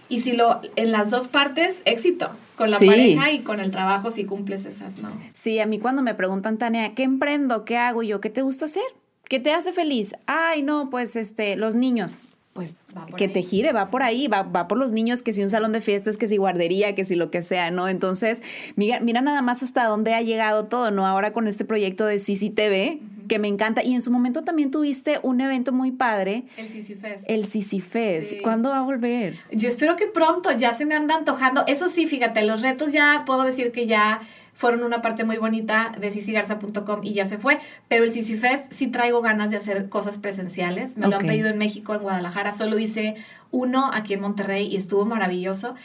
Y 0.07 0.19
si 0.19 0.31
lo, 0.33 0.61
en 0.75 0.91
las 0.91 1.11
dos 1.11 1.27
partes, 1.27 1.81
éxito. 1.85 2.29
Con 2.55 2.71
la 2.71 2.77
pareja 2.77 3.31
y 3.31 3.39
con 3.39 3.61
el 3.61 3.71
trabajo, 3.71 4.11
si 4.11 4.25
cumples 4.25 4.65
esas, 4.65 4.99
¿no? 4.99 5.09
Sí, 5.33 5.59
a 5.59 5.65
mí 5.65 5.79
cuando 5.79 6.01
me 6.01 6.13
preguntan, 6.13 6.57
Tania, 6.57 6.93
¿qué 6.93 7.03
emprendo? 7.03 7.63
¿Qué 7.63 7.77
hago 7.77 8.03
yo? 8.03 8.19
¿Qué 8.19 8.29
te 8.29 8.41
gusta 8.41 8.65
hacer? 8.65 8.83
¿Qué 9.29 9.39
te 9.39 9.53
hace 9.53 9.71
feliz? 9.71 10.15
Ay, 10.25 10.63
no, 10.63 10.89
pues 10.89 11.15
este, 11.15 11.55
los 11.55 11.75
niños. 11.75 12.11
Pues 12.53 12.75
que 13.15 13.27
te 13.27 13.43
gire, 13.43 13.71
va 13.71 13.91
por 13.91 14.01
ahí, 14.01 14.27
va, 14.27 14.41
va, 14.41 14.67
por 14.67 14.79
los 14.79 14.91
niños, 14.91 15.21
que 15.21 15.33
si 15.33 15.43
un 15.43 15.49
salón 15.49 15.71
de 15.71 15.81
fiestas, 15.81 16.17
que 16.17 16.27
si 16.27 16.37
guardería, 16.37 16.95
que 16.95 17.05
si 17.05 17.15
lo 17.15 17.29
que 17.29 17.43
sea, 17.43 17.69
¿no? 17.69 17.87
Entonces, 17.87 18.41
mira, 18.75 18.99
mira 18.99 19.21
nada 19.21 19.43
más 19.43 19.61
hasta 19.61 19.85
dónde 19.85 20.15
ha 20.15 20.21
llegado 20.23 20.65
todo, 20.65 20.89
¿no? 20.89 21.05
Ahora 21.05 21.31
con 21.31 21.47
este 21.47 21.63
proyecto 21.63 22.07
de 22.07 22.17
CCTV, 22.17 23.27
que 23.27 23.37
me 23.37 23.47
encanta. 23.47 23.83
Y 23.83 23.93
en 23.93 24.01
su 24.01 24.11
momento 24.11 24.43
también 24.43 24.71
tuviste 24.71 25.19
un 25.21 25.41
evento 25.41 25.71
muy 25.71 25.91
padre. 25.91 26.45
El 26.57 26.67
CC 26.67 26.95
Fest. 26.95 27.23
El 27.27 27.45
CC 27.45 27.81
Fest. 27.81 28.33
¿Cuándo 28.41 28.69
va 28.69 28.79
a 28.79 28.83
volver? 28.83 29.37
Yo 29.51 29.69
espero 29.69 29.95
que 29.95 30.07
pronto, 30.07 30.51
ya 30.57 30.73
se 30.73 30.87
me 30.87 30.95
anda 30.95 31.15
antojando. 31.15 31.63
Eso 31.67 31.87
sí, 31.87 32.07
fíjate, 32.07 32.43
los 32.43 32.63
retos 32.63 32.91
ya 32.91 33.23
puedo 33.27 33.43
decir 33.43 33.71
que 33.71 33.85
ya 33.85 34.21
fueron 34.59 34.83
una 34.83 35.01
parte 35.01 35.23
muy 35.23 35.37
bonita 35.37 35.93
de 35.97 36.11
cicigarza.com 36.11 36.99
y 37.01 37.13
ya 37.13 37.23
se 37.25 37.37
fue. 37.37 37.59
Pero 37.87 38.03
el 38.03 38.11
Cici 38.11 38.35
Fest 38.35 38.73
sí 38.73 38.87
traigo 38.87 39.21
ganas 39.21 39.51
de 39.51 39.55
hacer 39.55 39.87
cosas 39.87 40.17
presenciales. 40.17 40.97
Me 40.97 41.07
lo 41.07 41.15
han 41.15 41.25
pedido 41.25 41.47
en 41.47 41.57
México, 41.57 41.95
en 41.95 42.01
Guadalajara. 42.01 42.51
Solo 42.51 42.77
hice 42.77 43.15
uno 43.51 43.89
aquí 43.93 44.15
en 44.15 44.19
Monterrey 44.19 44.67
y 44.67 44.75
estuvo 44.75 45.05
maravilloso. 45.05 45.75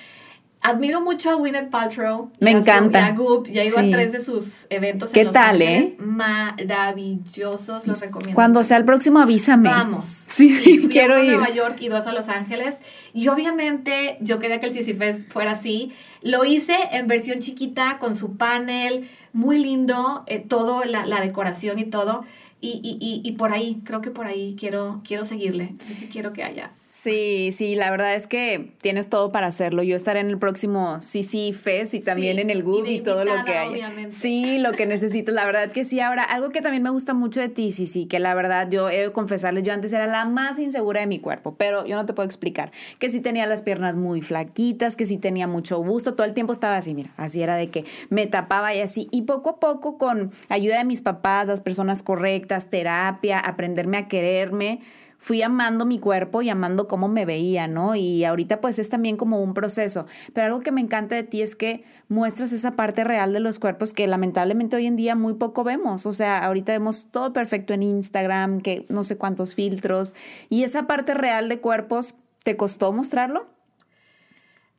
Admiro 0.66 1.02
mucho 1.02 1.28
a 1.28 1.34
Gwyneth 1.34 1.68
Paltrow. 1.68 2.30
Me 2.40 2.50
encanta. 2.50 3.04
A 3.04 3.10
Goop. 3.12 3.46
Ya 3.48 3.60
he 3.60 3.66
ido 3.66 3.78
a 3.78 3.82
tres 3.82 4.12
de 4.12 4.24
sus 4.24 4.64
eventos. 4.70 5.12
¿Qué 5.12 5.26
tal, 5.26 5.60
eh? 5.60 5.94
Maravillosos, 5.98 7.86
los 7.86 8.00
recomiendo. 8.00 8.34
Cuando 8.34 8.64
sea 8.64 8.78
el 8.78 8.86
próximo, 8.86 9.18
avísame. 9.18 9.68
Vamos. 9.68 10.08
Sí, 10.08 10.48
sí 10.48 10.88
quiero 10.90 11.22
ir. 11.22 11.34
a 11.34 11.36
Nueva 11.36 11.52
York 11.54 11.76
y 11.80 11.88
dos 11.88 12.06
a 12.06 12.14
Los 12.14 12.30
Ángeles. 12.30 12.76
Y 13.12 13.28
obviamente 13.28 14.16
yo 14.22 14.38
quería 14.38 14.58
que 14.58 14.68
el 14.68 14.72
Fest 14.96 15.30
fuera 15.30 15.50
así. 15.50 15.92
Lo 16.22 16.46
hice 16.46 16.74
en 16.92 17.08
versión 17.08 17.40
chiquita 17.40 17.98
con 17.98 18.16
su 18.16 18.38
panel, 18.38 19.06
muy 19.34 19.58
lindo, 19.58 20.24
eh, 20.28 20.38
todo, 20.38 20.82
la, 20.84 21.04
la 21.04 21.20
decoración 21.20 21.78
y 21.78 21.84
todo. 21.84 22.24
Y, 22.62 22.80
y, 22.82 22.96
y, 22.98 23.20
y, 23.22 23.32
por 23.32 23.52
ahí, 23.52 23.82
creo 23.84 24.00
que 24.00 24.10
por 24.10 24.26
ahí 24.26 24.56
quiero, 24.58 25.02
quiero 25.06 25.24
seguirle. 25.24 25.64
Entonces 25.64 25.98
sí 25.98 26.08
quiero 26.10 26.32
que 26.32 26.42
haya 26.42 26.70
Sí, 27.04 27.50
sí, 27.52 27.74
la 27.74 27.90
verdad 27.90 28.14
es 28.14 28.26
que 28.26 28.72
tienes 28.80 29.10
todo 29.10 29.30
para 29.30 29.48
hacerlo. 29.48 29.82
Yo 29.82 29.94
estaré 29.94 30.20
en 30.20 30.30
el 30.30 30.38
próximo 30.38 31.00
CC 31.00 31.52
Fest 31.52 31.92
y 31.92 32.00
también 32.00 32.38
en 32.38 32.48
el 32.48 32.62
Goop 32.62 32.86
y, 32.86 33.00
todo 33.00 33.26
lo 33.26 33.44
que 33.44 33.52
hay. 33.52 33.82
Sí, 34.08 34.56
lo 34.56 34.72
que 34.72 34.86
necesitas, 34.86 35.34
la 35.34 35.44
verdad 35.44 35.70
que 35.70 35.84
sí. 35.84 36.00
Ahora, 36.00 36.22
algo 36.22 36.48
que 36.48 36.62
también 36.62 36.82
me 36.82 36.88
gusta 36.88 37.12
mucho 37.12 37.42
de 37.42 37.50
ti, 37.50 37.72
sí, 37.72 37.86
sí, 37.86 38.06
que 38.06 38.20
la 38.20 38.32
verdad 38.32 38.70
yo 38.70 38.88
he 38.88 39.02
de 39.02 39.12
confesarles, 39.12 39.64
yo 39.64 39.74
antes 39.74 39.92
era 39.92 40.06
la 40.06 40.24
más 40.24 40.58
insegura 40.58 41.00
de 41.00 41.06
mi 41.06 41.18
cuerpo, 41.18 41.56
pero 41.58 41.84
yo 41.84 41.94
no 41.96 42.06
te 42.06 42.14
puedo 42.14 42.24
explicar. 42.24 42.72
Que 42.98 43.10
sí 43.10 43.20
tenía 43.20 43.44
las 43.44 43.60
piernas 43.60 43.96
muy 43.96 44.22
flaquitas, 44.22 44.96
que 44.96 45.04
sí 45.04 45.18
tenía 45.18 45.46
mucho 45.46 45.82
busto, 45.82 46.14
todo 46.14 46.26
el 46.26 46.32
tiempo 46.32 46.54
estaba 46.54 46.78
así, 46.78 46.94
mira, 46.94 47.12
así 47.18 47.42
era 47.42 47.56
de 47.56 47.68
que 47.68 47.84
me 48.08 48.26
tapaba 48.26 48.74
y 48.74 48.80
así. 48.80 49.08
Y 49.10 49.22
poco 49.22 49.50
a 49.50 49.60
poco, 49.60 49.98
con 49.98 50.32
ayuda 50.48 50.78
de 50.78 50.86
mis 50.86 51.02
papás, 51.02 51.46
las 51.46 51.60
personas 51.60 52.02
correctas, 52.02 52.70
terapia, 52.70 53.40
aprenderme 53.40 53.98
a 53.98 54.08
quererme 54.08 54.80
fui 55.24 55.40
amando 55.40 55.86
mi 55.86 55.98
cuerpo 55.98 56.42
y 56.42 56.50
amando 56.50 56.86
cómo 56.86 57.08
me 57.08 57.24
veía, 57.24 57.66
¿no? 57.66 57.94
Y 57.94 58.26
ahorita 58.26 58.60
pues 58.60 58.78
es 58.78 58.90
también 58.90 59.16
como 59.16 59.42
un 59.42 59.54
proceso. 59.54 60.04
Pero 60.34 60.48
algo 60.48 60.60
que 60.60 60.70
me 60.70 60.82
encanta 60.82 61.14
de 61.14 61.22
ti 61.22 61.40
es 61.40 61.54
que 61.54 61.82
muestras 62.10 62.52
esa 62.52 62.72
parte 62.72 63.04
real 63.04 63.32
de 63.32 63.40
los 63.40 63.58
cuerpos 63.58 63.94
que 63.94 64.06
lamentablemente 64.06 64.76
hoy 64.76 64.84
en 64.84 64.96
día 64.96 65.14
muy 65.14 65.32
poco 65.32 65.64
vemos. 65.64 66.04
O 66.04 66.12
sea, 66.12 66.44
ahorita 66.44 66.72
vemos 66.72 67.10
todo 67.10 67.32
perfecto 67.32 67.72
en 67.72 67.82
Instagram, 67.84 68.60
que 68.60 68.84
no 68.90 69.02
sé 69.02 69.16
cuántos 69.16 69.54
filtros. 69.54 70.14
Y 70.50 70.64
esa 70.64 70.86
parte 70.86 71.14
real 71.14 71.48
de 71.48 71.58
cuerpos, 71.58 72.16
¿te 72.42 72.58
costó 72.58 72.92
mostrarlo? 72.92 73.46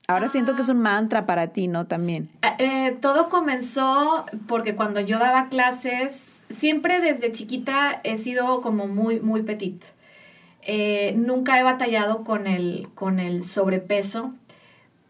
Ahora 0.08 0.29
siento 0.29 0.55
que 0.55 0.62
es 0.62 0.69
un 0.69 0.79
mantra 0.79 1.25
para 1.25 1.53
ti, 1.53 1.67
¿no? 1.67 1.88
También. 1.88 2.29
Eh, 2.43 2.55
eh, 2.60 2.97
todo 3.01 3.29
comenzó 3.29 4.27
porque 4.45 4.75
cuando 4.75 4.99
yo 4.99 5.17
daba 5.17 5.49
clases, 5.49 6.43
siempre 6.51 7.01
desde 7.01 7.31
chiquita 7.31 7.99
he 8.03 8.19
sido 8.19 8.62
como 8.62 8.86
muy, 8.86 9.19
muy 9.19 9.41
petit. 9.41 9.84
Eh, 10.65 11.13
nunca 11.15 11.60
he 11.60 11.63
batallado 11.63 12.23
con 12.23 12.47
el, 12.47 12.89
con 12.95 13.19
el 13.19 13.43
sobrepeso, 13.43 14.34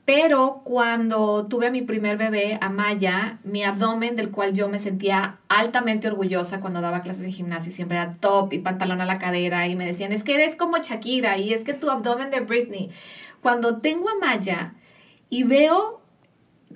pero 0.04 0.62
cuando 0.64 1.48
tuve 1.48 1.68
a 1.68 1.72
mi 1.72 1.82
primer 1.82 2.18
bebé, 2.18 2.60
a 2.62 2.70
Maya, 2.70 3.40
mi 3.44 3.64
abdomen, 3.64 4.16
del 4.16 4.30
cual 4.30 4.54
yo 4.54 4.70
me 4.70 4.80
sentía 4.80 5.40
altamente 5.48 6.08
orgullosa 6.08 6.60
cuando 6.60 6.82
daba 6.82 7.02
clases 7.02 7.24
de 7.24 7.32
gimnasio, 7.32 7.72
siempre 7.72 7.98
era 7.98 8.16
top 8.20 8.54
y 8.54 8.60
pantalón 8.60 9.02
a 9.02 9.06
la 9.06 9.18
cadera, 9.18 9.68
y 9.68 9.76
me 9.76 9.86
decían, 9.86 10.12
es 10.12 10.24
que 10.24 10.36
eres 10.36 10.56
como 10.56 10.78
Shakira 10.78 11.38
y 11.38 11.54
es 11.54 11.64
que 11.64 11.74
tu 11.74 11.90
abdomen 11.90 12.30
de 12.30 12.42
Britney. 12.42 12.92
Cuando 13.42 13.78
tengo 13.78 14.10
a 14.10 14.16
Maya 14.16 14.74
y 15.30 15.44
veo 15.44 16.02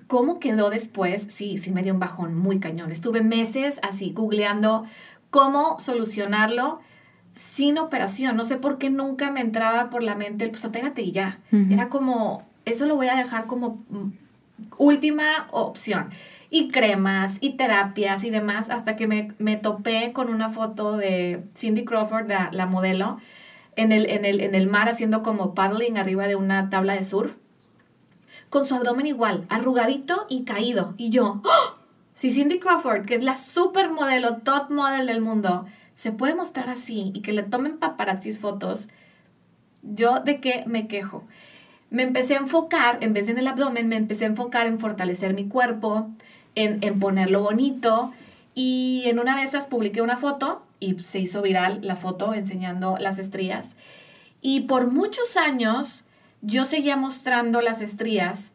cómo 0.07 0.39
quedó 0.39 0.69
después, 0.69 1.27
sí, 1.29 1.57
sí 1.57 1.71
me 1.71 1.83
dio 1.83 1.93
un 1.93 1.99
bajón 1.99 2.35
muy 2.35 2.59
cañón. 2.59 2.91
Estuve 2.91 3.21
meses 3.21 3.79
así 3.83 4.11
googleando 4.11 4.85
cómo 5.29 5.79
solucionarlo 5.79 6.81
sin 7.33 7.77
operación. 7.77 8.35
No 8.35 8.45
sé 8.45 8.57
por 8.57 8.77
qué 8.77 8.89
nunca 8.89 9.31
me 9.31 9.41
entraba 9.41 9.89
por 9.89 10.03
la 10.03 10.15
mente 10.15 10.45
el, 10.45 10.51
pues 10.51 10.65
opérate 10.65 11.01
y 11.01 11.11
ya. 11.11 11.39
Era 11.69 11.89
como, 11.89 12.47
eso 12.65 12.85
lo 12.85 12.95
voy 12.95 13.07
a 13.07 13.15
dejar 13.15 13.45
como 13.45 13.83
mm, 13.89 14.11
última 14.77 15.47
opción. 15.51 16.09
Y 16.49 16.69
cremas 16.69 17.37
y 17.41 17.51
terapias 17.51 18.23
y 18.23 18.31
demás, 18.31 18.69
hasta 18.69 18.95
que 18.95 19.07
me, 19.07 19.55
topé 19.57 20.11
con 20.13 20.29
una 20.29 20.49
foto 20.49 20.97
de 20.97 21.43
Cindy 21.55 21.85
Crawford, 21.85 22.27
la, 22.27 22.49
la 22.51 22.65
modelo, 22.65 23.19
en 23.75 23.91
el, 23.91 24.09
en, 24.09 24.25
el, 24.25 24.41
en 24.41 24.55
el 24.55 24.67
mar 24.67 24.89
haciendo 24.89 25.21
como 25.21 25.53
paddling 25.53 25.97
arriba 25.97 26.27
de 26.27 26.35
una 26.35 26.69
tabla 26.69 26.95
de 26.95 27.03
surf, 27.03 27.35
con 28.49 28.65
su 28.65 28.75
abdomen 28.75 29.05
igual, 29.05 29.45
arrugadito 29.49 30.25
y 30.27 30.43
caído. 30.43 30.95
Y 30.97 31.11
yo, 31.11 31.41
¡Oh! 31.45 31.75
si 32.15 32.31
Cindy 32.31 32.59
Crawford, 32.59 33.05
que 33.05 33.15
es 33.15 33.23
la 33.23 33.37
supermodelo, 33.37 34.37
top 34.37 34.71
model 34.71 35.05
del 35.05 35.21
mundo, 35.21 35.67
se 35.99 36.13
puede 36.13 36.33
mostrar 36.33 36.69
así 36.69 37.11
y 37.13 37.19
que 37.19 37.33
le 37.33 37.43
tomen 37.43 37.77
paparazzis 37.77 38.39
fotos, 38.39 38.87
yo 39.83 40.21
de 40.21 40.39
qué 40.39 40.63
me 40.65 40.87
quejo. 40.87 41.25
Me 41.89 42.03
empecé 42.03 42.35
a 42.35 42.39
enfocar, 42.39 42.99
en 43.01 43.11
vez 43.11 43.25
de 43.25 43.33
en 43.33 43.39
el 43.39 43.47
abdomen, 43.47 43.89
me 43.89 43.97
empecé 43.97 44.23
a 44.23 44.29
enfocar 44.29 44.65
en 44.65 44.79
fortalecer 44.79 45.33
mi 45.33 45.49
cuerpo, 45.49 46.09
en, 46.55 46.81
en 46.85 47.01
ponerlo 47.01 47.41
bonito. 47.41 48.13
Y 48.55 49.03
en 49.07 49.19
una 49.19 49.35
de 49.35 49.43
esas 49.43 49.67
publiqué 49.67 50.01
una 50.01 50.15
foto 50.15 50.63
y 50.79 50.97
se 50.99 51.19
hizo 51.19 51.41
viral 51.41 51.79
la 51.81 51.97
foto 51.97 52.33
enseñando 52.33 52.97
las 52.97 53.19
estrías. 53.19 53.71
Y 54.41 54.61
por 54.61 54.89
muchos 54.89 55.35
años 55.35 56.05
yo 56.41 56.63
seguía 56.63 56.95
mostrando 56.95 57.59
las 57.59 57.81
estrías, 57.81 58.53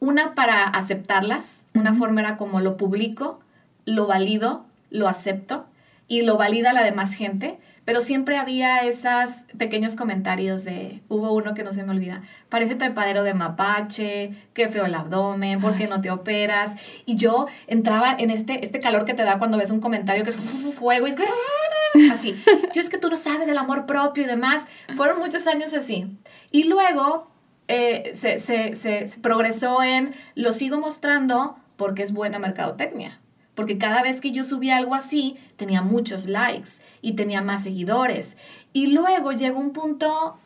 una 0.00 0.34
para 0.34 0.64
aceptarlas, 0.64 1.62
una 1.72 1.94
forma 1.94 2.20
era 2.20 2.36
como 2.36 2.60
lo 2.60 2.76
publico, 2.76 3.40
lo 3.86 4.06
valido, 4.06 4.66
lo 4.90 5.08
acepto 5.08 5.64
y 6.08 6.22
lo 6.22 6.36
valida 6.36 6.72
la 6.72 6.82
demás 6.82 7.14
gente, 7.14 7.58
pero 7.84 8.00
siempre 8.00 8.36
había 8.36 8.80
esos 8.80 9.42
pequeños 9.58 9.96
comentarios 9.96 10.64
de, 10.64 11.02
hubo 11.08 11.32
uno 11.32 11.54
que 11.54 11.64
no 11.64 11.72
se 11.72 11.82
me 11.82 11.90
olvida, 11.90 12.22
parece 12.48 12.76
trepadero 12.76 13.24
de 13.24 13.34
mapache, 13.34 14.32
qué 14.54 14.68
feo 14.68 14.84
el 14.84 14.94
abdomen, 14.94 15.60
¿por 15.60 15.74
qué 15.74 15.88
no 15.88 16.00
te 16.00 16.10
operas? 16.10 16.72
Y 17.06 17.16
yo 17.16 17.46
entraba 17.66 18.14
en 18.16 18.30
este, 18.30 18.64
este 18.64 18.78
calor 18.78 19.04
que 19.04 19.14
te 19.14 19.24
da 19.24 19.38
cuando 19.38 19.58
ves 19.58 19.70
un 19.70 19.80
comentario 19.80 20.22
que 20.22 20.30
es 20.30 20.36
fuego 20.36 21.06
y 21.06 21.10
es 21.10 21.16
que, 21.16 21.24
así. 22.12 22.40
Yo 22.72 22.80
es 22.80 22.88
que 22.88 22.98
tú 22.98 23.10
no 23.10 23.16
sabes 23.16 23.48
el 23.48 23.58
amor 23.58 23.86
propio 23.86 24.22
y 24.22 24.26
demás. 24.26 24.64
Fueron 24.96 25.18
muchos 25.18 25.46
años 25.46 25.74
así. 25.74 26.16
Y 26.50 26.64
luego 26.64 27.30
eh, 27.68 28.12
se, 28.14 28.38
se, 28.38 28.74
se 28.74 29.18
progresó 29.20 29.82
en, 29.82 30.14
lo 30.34 30.52
sigo 30.52 30.78
mostrando 30.78 31.56
porque 31.76 32.02
es 32.02 32.12
buena 32.12 32.38
mercadotecnia 32.38 33.21
porque 33.54 33.78
cada 33.78 34.02
vez 34.02 34.20
que 34.20 34.32
yo 34.32 34.44
subía 34.44 34.76
algo 34.76 34.94
así, 34.94 35.36
tenía 35.56 35.82
muchos 35.82 36.26
likes 36.26 36.70
y 37.02 37.12
tenía 37.12 37.42
más 37.42 37.64
seguidores. 37.64 38.36
Y 38.72 38.88
luego 38.88 39.32
llegó 39.32 39.60
un 39.60 39.72
punto 39.72 40.38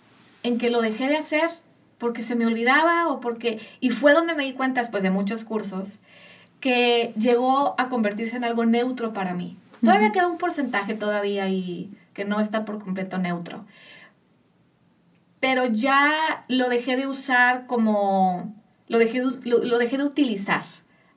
en 0.42 0.58
que 0.58 0.70
lo 0.70 0.80
dejé 0.80 1.08
de 1.08 1.16
hacer 1.16 1.50
porque 1.98 2.22
se 2.22 2.34
me 2.34 2.46
olvidaba 2.46 3.08
o 3.08 3.20
porque... 3.20 3.60
Y 3.80 3.90
fue 3.90 4.12
donde 4.12 4.34
me 4.34 4.44
di 4.44 4.52
cuenta, 4.52 4.80
después 4.80 5.02
de 5.02 5.10
muchos 5.10 5.44
cursos, 5.44 6.00
que 6.60 7.12
llegó 7.18 7.74
a 7.78 7.88
convertirse 7.88 8.36
en 8.36 8.44
algo 8.44 8.64
neutro 8.64 9.12
para 9.12 9.34
mí. 9.34 9.56
Todavía 9.82 10.12
queda 10.12 10.26
un 10.26 10.38
porcentaje 10.38 10.94
todavía 10.94 11.48
y 11.48 11.90
que 12.12 12.24
no 12.24 12.40
está 12.40 12.64
por 12.64 12.82
completo 12.82 13.18
neutro. 13.18 13.64
Pero 15.38 15.66
ya 15.66 16.44
lo 16.48 16.68
dejé 16.68 16.96
de 16.96 17.06
usar 17.06 17.66
como... 17.66 18.52
Lo 18.88 18.98
dejé, 18.98 19.22
lo 19.22 19.78
dejé 19.78 19.98
de 19.98 20.04
utilizar 20.04 20.62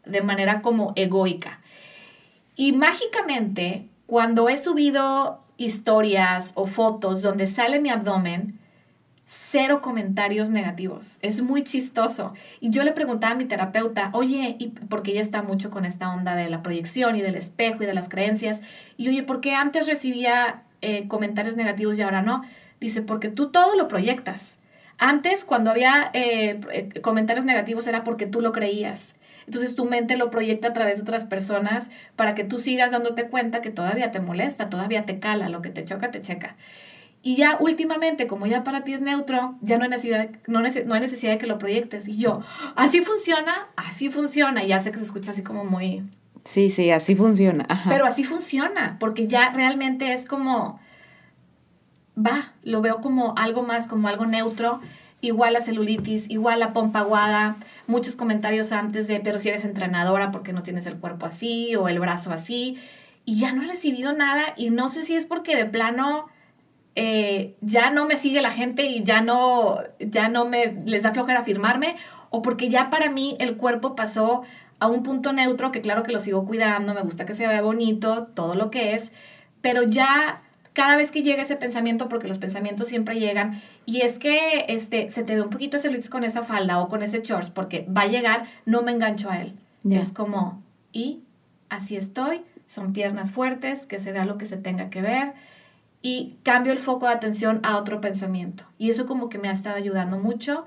de 0.06 0.22
manera 0.22 0.62
como 0.62 0.94
egoica. 0.96 1.59
Y 2.60 2.74
mágicamente, 2.74 3.88
cuando 4.06 4.50
he 4.50 4.58
subido 4.58 5.46
historias 5.56 6.52
o 6.56 6.68
fotos 6.68 7.22
donde 7.22 7.48
sale 7.48 7.80
mi 7.80 7.88
abdomen, 7.88 8.60
cero 9.26 9.80
comentarios 9.80 10.50
negativos. 10.50 11.20
Es 11.22 11.42
muy 11.42 11.64
chistoso. 11.64 12.34
Y 12.60 12.70
yo 12.70 12.84
le 12.84 12.92
preguntaba 12.92 13.32
a 13.32 13.38
mi 13.38 13.46
terapeuta, 13.46 14.10
oye, 14.12 14.58
porque 14.90 15.12
ella 15.12 15.22
está 15.22 15.42
mucho 15.42 15.72
con 15.72 15.86
esta 15.86 16.14
onda 16.14 16.36
de 16.36 16.50
la 16.50 16.62
proyección 16.62 17.16
y 17.16 17.22
del 17.22 17.36
espejo 17.36 17.84
y 17.84 17.86
de 17.86 17.94
las 17.94 18.10
creencias, 18.10 18.60
y 18.98 19.08
oye, 19.08 19.24
¿por 19.24 19.40
qué 19.40 19.56
antes 19.56 19.88
recibía 19.88 20.64
eh, 20.82 21.08
comentarios 21.08 21.56
negativos 21.56 21.98
y 21.98 22.02
ahora 22.02 22.22
no? 22.22 22.44
Dice, 22.82 23.02
porque 23.02 23.30
tú 23.30 23.52
todo 23.52 23.78
lo 23.78 23.88
proyectas. 23.88 24.58
Antes, 24.98 25.46
cuando 25.46 25.72
había 25.72 26.12
eh, 26.12 26.60
eh, 26.74 27.00
comentarios 27.00 27.46
negativos, 27.46 27.88
era 27.88 28.04
porque 28.04 28.26
tú 28.26 28.42
lo 28.42 28.52
creías. 28.52 29.16
Entonces 29.50 29.74
tu 29.74 29.86
mente 29.86 30.16
lo 30.16 30.30
proyecta 30.30 30.68
a 30.68 30.74
través 30.74 30.98
de 30.98 31.02
otras 31.02 31.26
personas 31.26 31.88
para 32.16 32.36
que 32.36 32.44
tú 32.44 32.60
sigas 32.60 32.92
dándote 32.92 33.30
cuenta 33.30 33.64
que 33.64 33.72
todavía 33.72 34.12
te 34.12 34.20
molesta, 34.20 34.70
todavía 34.70 35.08
te 35.08 35.20
cala, 35.20 35.50
lo 35.50 35.64
que 35.64 35.72
te 35.72 35.84
choca, 35.84 36.12
te 36.12 36.22
checa. 36.22 36.56
Y 37.24 37.36
ya 37.36 37.58
últimamente, 37.60 38.28
como 38.28 38.46
ya 38.46 38.64
para 38.64 38.84
ti 38.84 38.94
es 38.94 39.02
neutro, 39.02 39.56
ya 39.62 39.80
no 39.80 39.86
hay 39.86 39.90
necesidad, 39.90 40.30
no, 40.46 40.62
no 40.62 40.94
hay 40.94 41.02
necesidad 41.02 41.32
de 41.32 41.40
que 41.40 41.48
lo 41.48 41.58
proyectes. 41.58 42.08
Y 42.08 42.20
yo, 42.20 42.44
así 42.76 43.02
funciona, 43.02 43.70
así 43.76 44.12
funciona. 44.12 44.64
Y 44.64 44.68
ya 44.68 44.78
sé 44.78 44.92
que 44.92 45.00
se 45.00 45.06
escucha 45.06 45.32
así 45.32 45.42
como 45.42 45.66
muy... 45.66 46.04
Sí, 46.44 46.70
sí, 46.70 46.92
así 46.92 47.16
funciona. 47.16 47.66
Pero 47.90 48.06
así 48.06 48.24
funciona, 48.24 48.98
porque 49.00 49.26
ya 49.26 49.52
realmente 49.52 50.14
es 50.14 50.28
como, 50.28 50.80
va, 52.16 52.54
lo 52.62 52.82
veo 52.82 53.02
como 53.02 53.34
algo 53.36 53.64
más, 53.64 53.88
como 53.88 54.10
algo 54.10 54.28
neutro 54.28 54.80
igual 55.22 55.54
la 55.54 55.62
celulitis, 55.62 56.30
igual 56.30 56.60
la 56.60 56.74
pompa 56.74 57.00
aguada, 57.00 57.58
muchos 57.88 58.16
comentarios 58.16 58.72
antes 58.72 59.08
de, 59.08 59.20
pero 59.20 59.40
si 59.40 59.50
eres 59.50 59.66
entrenadora, 59.66 60.32
porque 60.32 60.54
no 60.54 60.64
tienes 60.64 60.86
el 60.86 60.98
cuerpo 60.98 61.26
así 61.26 61.76
o 61.76 61.88
el 61.88 62.00
brazo 62.00 62.32
así? 62.32 62.78
Y 63.26 63.40
ya 63.40 63.54
no 63.54 63.64
he 63.64 63.68
recibido 63.68 64.14
nada 64.14 64.54
y 64.56 64.70
no 64.70 64.90
sé 64.90 65.04
si 65.04 65.16
es 65.16 65.26
porque 65.26 65.56
de 65.56 65.66
plano 65.66 66.28
eh, 66.96 67.56
ya 67.62 67.92
no 67.92 68.08
me 68.08 68.18
sigue 68.18 68.42
la 68.42 68.52
gente 68.52 68.88
y 68.88 69.04
ya 69.04 69.22
no, 69.22 69.78
ya 70.00 70.30
no 70.30 70.46
me 70.46 70.82
les 70.86 71.04
da 71.04 71.14
flojera 71.14 71.44
firmarme 71.44 71.96
o 72.30 72.42
porque 72.42 72.70
ya 72.70 72.90
para 72.90 73.10
mí 73.10 73.36
el 73.40 73.58
cuerpo 73.58 73.96
pasó 73.96 74.44
a 74.80 74.88
un 74.88 75.04
punto 75.04 75.34
neutro 75.34 75.72
que 75.72 75.82
claro 75.82 76.04
que 76.04 76.12
lo 76.12 76.20
sigo 76.20 76.46
cuidando, 76.46 76.94
me 76.94 77.02
gusta 77.02 77.26
que 77.26 77.34
se 77.34 77.48
vea 77.48 77.62
bonito, 77.62 78.28
todo 78.28 78.56
lo 78.56 78.72
que 78.72 78.96
es, 78.96 79.12
pero 79.62 79.84
ya 79.84 80.42
cada 80.74 80.96
vez 80.96 81.12
que 81.12 81.24
llega 81.24 81.44
ese 81.44 81.56
pensamiento, 81.56 82.10
porque 82.10 82.28
los 82.28 82.38
pensamientos 82.38 82.88
siempre 82.88 83.20
llegan, 83.20 83.62
y 83.86 84.02
es 84.02 84.20
que 84.20 84.66
este, 84.68 85.10
se 85.10 85.24
te 85.24 85.36
ve 85.36 85.42
un 85.42 85.50
poquito 85.50 85.78
ese 85.78 85.88
celulitis 85.88 86.10
con 86.10 86.24
esa 86.24 86.44
falda 86.44 86.80
o 86.80 86.88
con 86.88 87.04
ese 87.04 87.22
shorts, 87.22 87.50
porque 87.50 87.86
va 87.86 88.02
a 88.02 88.08
llegar, 88.08 88.46
no 88.66 88.82
me 88.82 88.92
engancho 88.92 89.30
a 89.30 89.42
él. 89.42 89.54
Es 89.90 90.12
como, 90.12 90.62
y 90.92 91.22
así 91.70 91.96
estoy, 91.96 92.42
son 92.66 92.94
piernas 92.94 93.32
fuertes, 93.32 93.86
que 93.86 94.00
se 94.00 94.12
vea 94.12 94.26
lo 94.26 94.38
que 94.38 94.46
se 94.46 94.58
tenga 94.58 94.90
que 94.90 95.02
ver, 95.02 95.34
y 96.02 96.38
cambio 96.44 96.72
el 96.72 96.80
foco 96.80 97.08
de 97.08 97.14
atención 97.14 97.60
a 97.64 97.78
otro 97.78 98.00
pensamiento. 98.02 98.64
Y 98.78 98.90
eso 98.90 99.06
como 99.06 99.30
que 99.30 99.38
me 99.38 99.50
ha 99.50 99.54
estado 99.54 99.76
ayudando 99.76 100.18
mucho. 100.18 100.66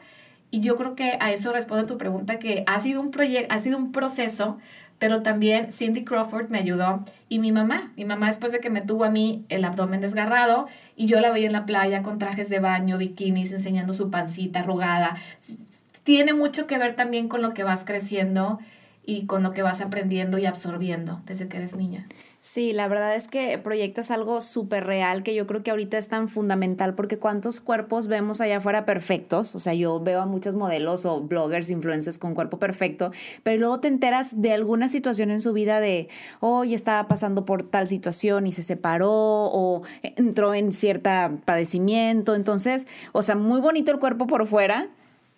Y 0.50 0.60
yo 0.60 0.76
creo 0.76 0.94
que 0.94 1.16
a 1.18 1.32
eso 1.32 1.52
responde 1.52 1.86
tu 1.86 1.96
pregunta, 1.96 2.38
que 2.38 2.64
ha 2.66 2.78
sido 2.80 3.00
un 3.00 3.10
ha 3.48 3.58
sido 3.58 3.78
un 3.78 3.90
proceso, 3.90 4.58
pero 5.02 5.20
también 5.20 5.72
Cindy 5.72 6.04
Crawford 6.04 6.48
me 6.48 6.58
ayudó 6.58 7.02
y 7.28 7.40
mi 7.40 7.50
mamá, 7.50 7.90
mi 7.96 8.04
mamá 8.04 8.28
después 8.28 8.52
de 8.52 8.60
que 8.60 8.70
me 8.70 8.82
tuvo 8.82 9.02
a 9.02 9.10
mí 9.10 9.44
el 9.48 9.64
abdomen 9.64 10.00
desgarrado 10.00 10.68
y 10.94 11.06
yo 11.06 11.18
la 11.18 11.32
veía 11.32 11.48
en 11.48 11.52
la 11.52 11.66
playa 11.66 12.02
con 12.02 12.20
trajes 12.20 12.48
de 12.48 12.60
baño, 12.60 12.98
bikinis, 12.98 13.50
enseñando 13.50 13.94
su 13.94 14.12
pancita 14.12 14.60
arrugada. 14.60 15.16
Tiene 16.04 16.34
mucho 16.34 16.68
que 16.68 16.78
ver 16.78 16.94
también 16.94 17.26
con 17.26 17.42
lo 17.42 17.52
que 17.52 17.64
vas 17.64 17.84
creciendo 17.84 18.60
y 19.04 19.26
con 19.26 19.42
lo 19.42 19.50
que 19.50 19.62
vas 19.62 19.80
aprendiendo 19.80 20.38
y 20.38 20.46
absorbiendo 20.46 21.20
desde 21.26 21.48
que 21.48 21.56
eres 21.56 21.74
niña. 21.74 22.06
Sí, 22.44 22.72
la 22.72 22.88
verdad 22.88 23.14
es 23.14 23.28
que 23.28 23.56
proyectas 23.58 24.10
algo 24.10 24.40
súper 24.40 24.84
real 24.84 25.22
que 25.22 25.32
yo 25.32 25.46
creo 25.46 25.62
que 25.62 25.70
ahorita 25.70 25.96
es 25.96 26.08
tan 26.08 26.28
fundamental 26.28 26.96
porque 26.96 27.16
cuántos 27.16 27.60
cuerpos 27.60 28.08
vemos 28.08 28.40
allá 28.40 28.56
afuera 28.56 28.84
perfectos, 28.84 29.54
o 29.54 29.60
sea, 29.60 29.74
yo 29.74 30.00
veo 30.00 30.20
a 30.20 30.26
muchos 30.26 30.56
modelos 30.56 31.06
o 31.06 31.20
bloggers, 31.20 31.70
influencers 31.70 32.18
con 32.18 32.34
cuerpo 32.34 32.58
perfecto, 32.58 33.12
pero 33.44 33.60
luego 33.60 33.78
te 33.78 33.86
enteras 33.86 34.42
de 34.42 34.52
alguna 34.52 34.88
situación 34.88 35.30
en 35.30 35.40
su 35.40 35.52
vida 35.52 35.78
de, 35.78 36.08
hoy 36.40 36.74
estaba 36.74 37.06
pasando 37.06 37.44
por 37.44 37.62
tal 37.62 37.86
situación 37.86 38.48
y 38.48 38.50
se 38.50 38.64
separó 38.64 39.12
o 39.12 39.82
entró 40.02 40.52
en 40.52 40.72
cierta 40.72 41.30
padecimiento, 41.44 42.34
entonces, 42.34 42.88
o 43.12 43.22
sea, 43.22 43.36
muy 43.36 43.60
bonito 43.60 43.92
el 43.92 44.00
cuerpo 44.00 44.26
por 44.26 44.48
fuera, 44.48 44.88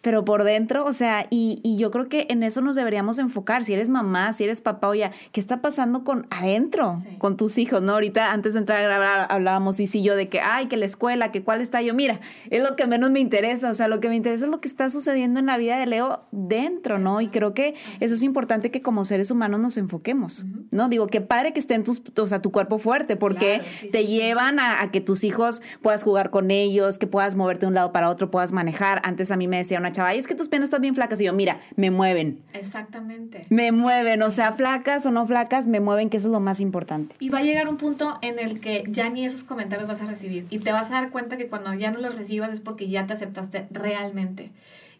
pero 0.04 0.22
por 0.22 0.44
dentro, 0.44 0.84
o 0.84 0.92
sea, 0.92 1.26
y, 1.30 1.60
y, 1.62 1.78
yo 1.78 1.90
creo 1.90 2.10
que 2.10 2.26
en 2.28 2.42
eso 2.42 2.60
nos 2.60 2.76
deberíamos 2.76 3.18
enfocar. 3.18 3.64
Si 3.64 3.72
eres 3.72 3.88
mamá, 3.88 4.34
si 4.34 4.44
eres 4.44 4.60
papá, 4.60 4.88
oye, 4.88 5.10
¿qué 5.32 5.40
está 5.40 5.62
pasando 5.62 6.04
con 6.04 6.26
adentro, 6.28 7.02
con 7.16 7.38
tus 7.38 7.56
hijos, 7.56 7.80
no? 7.80 7.92
Ahorita 7.92 8.30
antes 8.30 8.52
de 8.52 8.60
entrar 8.60 8.80
a 8.80 8.82
grabar 8.82 9.26
hablábamos 9.30 9.80
y 9.80 9.86
sí 9.86 10.02
yo 10.02 10.14
de 10.14 10.28
que, 10.28 10.40
ay, 10.40 10.66
que 10.66 10.76
la 10.76 10.84
escuela, 10.84 11.32
que 11.32 11.42
cuál 11.42 11.62
está 11.62 11.80
yo. 11.80 11.94
Mira, 11.94 12.20
es 12.50 12.62
lo 12.62 12.76
que 12.76 12.86
menos 12.86 13.10
me 13.12 13.20
interesa, 13.20 13.70
o 13.70 13.74
sea, 13.74 13.88
lo 13.88 14.00
que 14.00 14.10
me 14.10 14.16
interesa 14.16 14.44
es 14.44 14.50
lo 14.50 14.58
que 14.58 14.68
está 14.68 14.90
sucediendo 14.90 15.40
en 15.40 15.46
la 15.46 15.56
vida 15.56 15.78
de 15.78 15.86
Leo 15.86 16.26
dentro, 16.32 16.98
¿no? 16.98 17.22
Y 17.22 17.28
creo 17.28 17.54
que 17.54 17.74
eso 18.00 18.14
es 18.14 18.22
importante 18.22 18.70
que 18.70 18.82
como 18.82 19.06
seres 19.06 19.30
humanos 19.30 19.58
nos 19.58 19.78
enfoquemos, 19.78 20.44
¿no? 20.70 20.90
Digo, 20.90 21.06
qué 21.06 21.22
padre 21.22 21.54
que 21.54 21.60
esté 21.60 21.76
en 21.76 21.84
tus, 21.84 22.02
o 22.14 22.26
sea, 22.26 22.42
tu 22.42 22.52
cuerpo 22.52 22.78
fuerte, 22.78 23.16
porque 23.16 23.62
te 23.90 24.06
llevan 24.06 24.58
a, 24.58 24.82
a, 24.82 24.90
que 24.90 25.00
tus 25.00 25.24
hijos 25.24 25.62
puedas 25.80 26.02
jugar 26.02 26.28
con 26.28 26.50
ellos, 26.50 26.98
que 26.98 27.06
puedas 27.06 27.36
moverte 27.36 27.64
de 27.64 27.68
un 27.68 27.74
lado 27.74 27.90
para 27.90 28.10
otro, 28.10 28.30
puedas 28.30 28.52
manejar. 28.52 29.00
Antes 29.02 29.30
a 29.30 29.38
mí 29.38 29.48
me 29.48 29.56
decía 29.56 29.78
una 29.78 29.93
chava, 29.94 30.12
es 30.12 30.26
que 30.26 30.34
tus 30.34 30.48
piernas 30.48 30.68
están 30.68 30.82
bien 30.82 30.94
flacas. 30.94 31.20
Y 31.20 31.24
yo, 31.24 31.32
mira, 31.32 31.60
me 31.76 31.90
mueven. 31.90 32.42
Exactamente. 32.52 33.40
Me 33.48 33.72
mueven, 33.72 34.22
o 34.22 34.30
sea, 34.30 34.52
flacas 34.52 35.06
o 35.06 35.10
no 35.10 35.26
flacas, 35.26 35.66
me 35.66 35.80
mueven, 35.80 36.10
que 36.10 36.18
eso 36.18 36.28
es 36.28 36.32
lo 36.32 36.40
más 36.40 36.60
importante. 36.60 37.14
Y 37.20 37.30
va 37.30 37.38
a 37.38 37.42
llegar 37.42 37.68
un 37.68 37.78
punto 37.78 38.18
en 38.20 38.38
el 38.38 38.60
que 38.60 38.84
ya 38.88 39.08
ni 39.08 39.24
esos 39.24 39.42
comentarios 39.44 39.88
vas 39.88 40.02
a 40.02 40.06
recibir. 40.06 40.44
Y 40.50 40.58
te 40.58 40.72
vas 40.72 40.90
a 40.90 40.94
dar 40.94 41.10
cuenta 41.10 41.36
que 41.38 41.48
cuando 41.48 41.72
ya 41.72 41.90
no 41.90 42.00
los 42.00 42.18
recibas 42.18 42.52
es 42.52 42.60
porque 42.60 42.88
ya 42.88 43.06
te 43.06 43.14
aceptaste 43.14 43.66
realmente. 43.70 44.50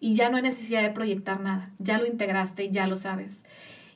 y 0.01 0.15
ya 0.15 0.29
no 0.29 0.37
hay 0.37 0.43
necesidad 0.43 0.83
de 0.83 0.91
proyectar 0.91 1.41
nada, 1.41 1.71
ya 1.79 1.99
lo 1.99 2.07
integraste, 2.07 2.69
ya 2.69 2.87
lo 2.87 2.97
sabes. 2.99 3.39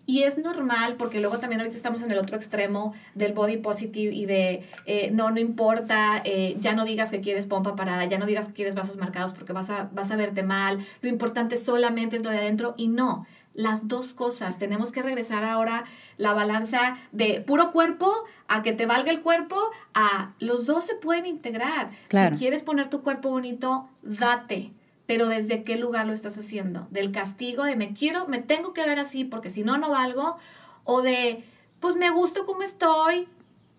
Y 0.09 0.23
es 0.23 0.39
normal, 0.39 0.95
porque 0.97 1.21
luego 1.21 1.39
también 1.39 1.61
ahorita 1.61 1.77
estamos 1.77 2.01
en 2.01 2.11
el 2.11 2.17
otro 2.17 2.35
extremo 2.35 2.95
del 3.15 3.35
body 3.35 3.59
positive 3.59 4.15
y 4.15 4.25
de 4.25 4.65
eh, 4.87 5.11
no, 5.13 5.31
no 5.31 5.39
importa, 5.39 6.23
eh, 6.25 6.57
ya 6.59 6.73
no 6.73 6.87
digas 6.87 7.11
que 7.11 7.21
quieres 7.21 7.45
pompa 7.45 7.77
parada, 7.77 8.07
ya 8.07 8.17
no 8.17 8.25
digas 8.25 8.47
que 8.47 8.55
quieres 8.55 8.75
brazos 8.75 8.97
marcados 8.97 9.35
porque 9.35 9.53
vas 9.53 9.69
a, 9.69 9.91
vas 9.93 10.11
a 10.11 10.17
verte 10.17 10.43
mal, 10.43 10.79
lo 11.03 11.11
importante 11.11 11.59
solamente 11.59 12.17
es 12.17 12.23
lo 12.23 12.31
de 12.31 12.39
adentro 12.39 12.73
y 12.79 12.89
no, 12.89 13.27
las 13.53 13.87
dos 13.87 14.15
cosas. 14.15 14.57
Tenemos 14.57 14.93
que 14.93 15.03
regresar 15.03 15.45
ahora 15.45 15.85
la 16.17 16.33
balanza 16.33 16.97
de 17.13 17.43
puro 17.43 17.71
cuerpo 17.71 18.11
a 18.47 18.63
que 18.63 18.73
te 18.73 18.87
valga 18.87 19.11
el 19.11 19.21
cuerpo, 19.21 19.61
a 19.93 20.33
los 20.39 20.65
dos 20.65 20.87
se 20.87 20.95
pueden 20.95 21.27
integrar. 21.27 21.91
Si 22.09 22.39
quieres 22.39 22.63
poner 22.63 22.89
tu 22.89 23.03
cuerpo 23.03 23.29
bonito, 23.29 23.91
date 24.01 24.73
pero 25.09 25.27
desde 25.27 25.65
qué 25.65 25.77
lugar 25.77 26.07
lo 26.07 26.13
estás 26.13 26.37
haciendo, 26.37 26.87
del 26.91 27.13
castigo 27.13 27.65
de 27.65 27.77
me 27.77 27.95
quiero, 27.95 28.29
me 28.29 28.41
tengo 28.41 28.75
que 28.75 28.85
ver 28.85 28.99
así 28.99 29.25
porque 29.25 29.49
si 29.49 29.63
no, 29.63 29.79
no 29.79 29.89
valgo, 29.89 30.37
o 30.85 31.01
de 31.01 31.45
pues 31.81 31.97
me 31.97 32.11
gusto 32.11 32.45
como 32.45 32.63
estoy, 32.63 33.27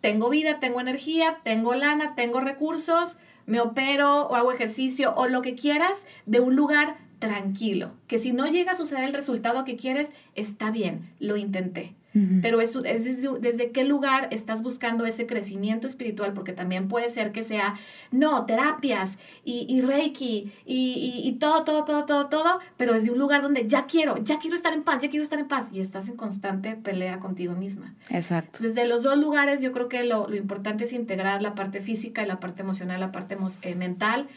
tengo 0.02 0.32
vida, 0.32 0.60
tengo 0.60 0.82
energía, 0.82 1.38
tengo 1.44 1.76
lana, 1.76 2.16
tengo 2.16 2.40
recursos, 2.40 3.18
me 3.46 3.62
opero 3.62 4.26
o 4.26 4.36
hago 4.36 4.52
ejercicio 4.52 5.14
o 5.16 5.28
lo 5.28 5.44
que 5.44 5.54
quieras 5.54 6.04
de 6.26 6.40
un 6.40 6.56
lugar 6.56 6.98
tranquilo, 7.20 7.92
que 8.08 8.18
si 8.18 8.32
no 8.32 8.48
llega 8.48 8.72
a 8.72 8.78
suceder 8.78 9.04
el 9.04 9.14
resultado 9.14 9.66
que 9.66 9.76
quieres, 9.76 10.10
está 10.34 10.72
bien, 10.72 11.14
lo 11.20 11.38
intenté. 11.38 11.94
Pero 12.42 12.60
es, 12.60 12.76
es 12.76 13.22
desde, 13.40 13.72
qué 13.72 13.84
lugar 13.84 14.30
estás 14.32 14.64
buscando 14.64 15.06
ese 15.06 15.28
crecimiento 15.28 15.86
espiritual, 15.86 16.34
porque 16.34 16.54
también 16.54 16.88
puede 16.88 17.08
ser 17.10 17.32
que 17.32 17.44
sea, 17.44 17.76
no, 18.12 18.46
terapias 18.46 19.20
y, 19.46 19.68
y 19.70 19.82
reiki 19.82 20.52
y, 20.66 21.22
y, 21.24 21.32
todo, 21.34 21.64
todo, 21.64 21.86
todo, 21.86 22.06
todo, 22.06 22.28
todo, 22.28 22.60
pero 22.78 22.94
desde 22.94 23.12
un 23.12 23.20
lugar 23.20 23.44
donde 23.44 23.68
ya 23.68 23.86
quiero, 23.86 24.18
ya 24.18 24.40
quiero 24.40 24.56
estar 24.56 24.74
en 24.74 24.84
paz, 24.84 25.04
ya 25.04 25.10
quiero 25.10 25.24
estar 25.24 25.40
en 25.40 25.48
paz 25.48 25.72
y 25.72 25.82
estás 25.82 26.10
en 26.10 26.16
constante 26.16 26.76
pelea 26.76 27.20
contigo 27.20 27.54
misma. 27.54 27.94
Exacto. 28.10 28.60
Desde 28.64 28.88
los 28.88 29.04
dos 29.04 29.18
lugares 29.18 29.62
yo 29.62 29.72
creo 29.72 29.88
que 29.88 30.04
lo, 30.04 30.28
lo 30.28 30.36
importante 30.36 30.86
es 30.86 30.94
integrar 30.94 31.44
la 31.44 31.54
parte 31.54 31.80
física 31.80 32.24
y 32.24 32.26
la 32.26 32.40
parte 32.40 32.64
emocional, 32.64 33.00
la 33.00 33.12
parte 33.12 33.38
eh, 33.62 33.76
mental, 33.76 34.28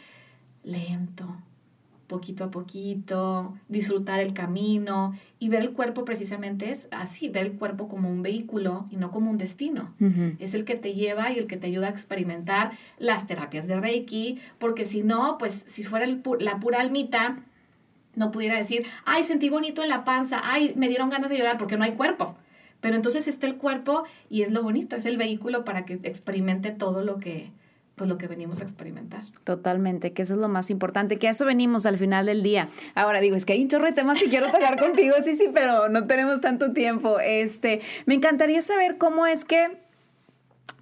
lento 0.63 1.37
poquito 2.07 2.43
a 2.43 2.51
poquito, 2.51 3.53
disfrutar 3.69 4.19
el 4.19 4.33
camino 4.33 5.13
y 5.39 5.49
ver 5.49 5.61
el 5.61 5.71
cuerpo 5.71 6.05
precisamente 6.05 6.69
es 6.71 6.87
así, 6.91 7.29
ver 7.29 7.45
el 7.45 7.53
cuerpo 7.53 7.87
como 7.87 8.09
un 8.09 8.21
vehículo 8.21 8.87
y 8.89 8.97
no 8.97 9.11
como 9.11 9.31
un 9.31 9.37
destino. 9.37 9.93
Es 10.39 10.53
el 10.53 10.65
que 10.65 10.75
te 10.75 10.93
lleva 10.93 11.31
y 11.31 11.39
el 11.39 11.47
que 11.47 11.57
te 11.57 11.67
ayuda 11.67 11.87
a 11.87 11.91
experimentar 11.91 12.71
las 12.99 13.27
terapias 13.27 13.67
de 13.67 13.79
Reiki, 13.79 14.39
porque 14.59 14.85
si 14.85 15.03
no, 15.03 15.37
pues 15.37 15.63
si 15.65 15.83
fuera 15.83 16.05
la 16.39 16.59
pura 16.59 16.81
almita, 16.81 17.43
no 18.15 18.31
pudiera 18.31 18.57
decir, 18.57 18.85
ay, 19.05 19.23
sentí 19.23 19.49
bonito 19.49 19.81
en 19.81 19.89
la 19.89 20.03
panza, 20.03 20.41
ay, 20.43 20.73
me 20.75 20.87
dieron 20.87 21.09
ganas 21.09 21.29
de 21.29 21.37
llorar 21.37 21.57
porque 21.57 21.77
no 21.77 21.83
hay 21.83 21.93
cuerpo. 21.93 22.35
Pero 22.79 22.95
entonces 22.95 23.27
está 23.27 23.47
el 23.47 23.55
cuerpo 23.55 24.03
y 24.29 24.41
es 24.41 24.51
lo 24.51 24.61
bonito, 24.61 24.95
es 24.95 25.05
el 25.05 25.17
vehículo 25.17 25.63
para 25.63 25.85
que 25.85 25.99
experimente 26.03 26.71
todo 26.71 27.01
lo 27.01 27.17
que, 27.17 27.49
pues 27.95 28.09
lo 28.09 28.17
que 28.17 28.27
venimos 28.27 28.59
a 28.59 28.63
experimentar. 28.63 29.23
Totalmente, 29.43 30.13
que 30.13 30.23
eso 30.23 30.33
es 30.33 30.39
lo 30.39 30.49
más 30.49 30.69
importante, 30.69 31.17
que 31.17 31.27
a 31.27 31.31
eso 31.31 31.45
venimos 31.45 31.85
al 31.85 31.97
final 31.97 32.25
del 32.25 32.41
día. 32.41 32.69
Ahora 32.95 33.19
digo, 33.19 33.35
es 33.35 33.45
que 33.45 33.53
hay 33.53 33.61
un 33.61 33.69
chorro 33.69 33.85
de 33.85 33.93
temas 33.93 34.19
que 34.19 34.29
quiero 34.29 34.47
tocar 34.47 34.79
contigo, 34.79 35.15
sí, 35.23 35.35
sí, 35.35 35.49
pero 35.53 35.89
no 35.89 36.07
tenemos 36.07 36.41
tanto 36.41 36.73
tiempo. 36.73 37.19
Este, 37.19 37.81
me 38.05 38.15
encantaría 38.15 38.61
saber 38.61 38.97
cómo 38.97 39.27
es 39.27 39.45
que 39.45 39.82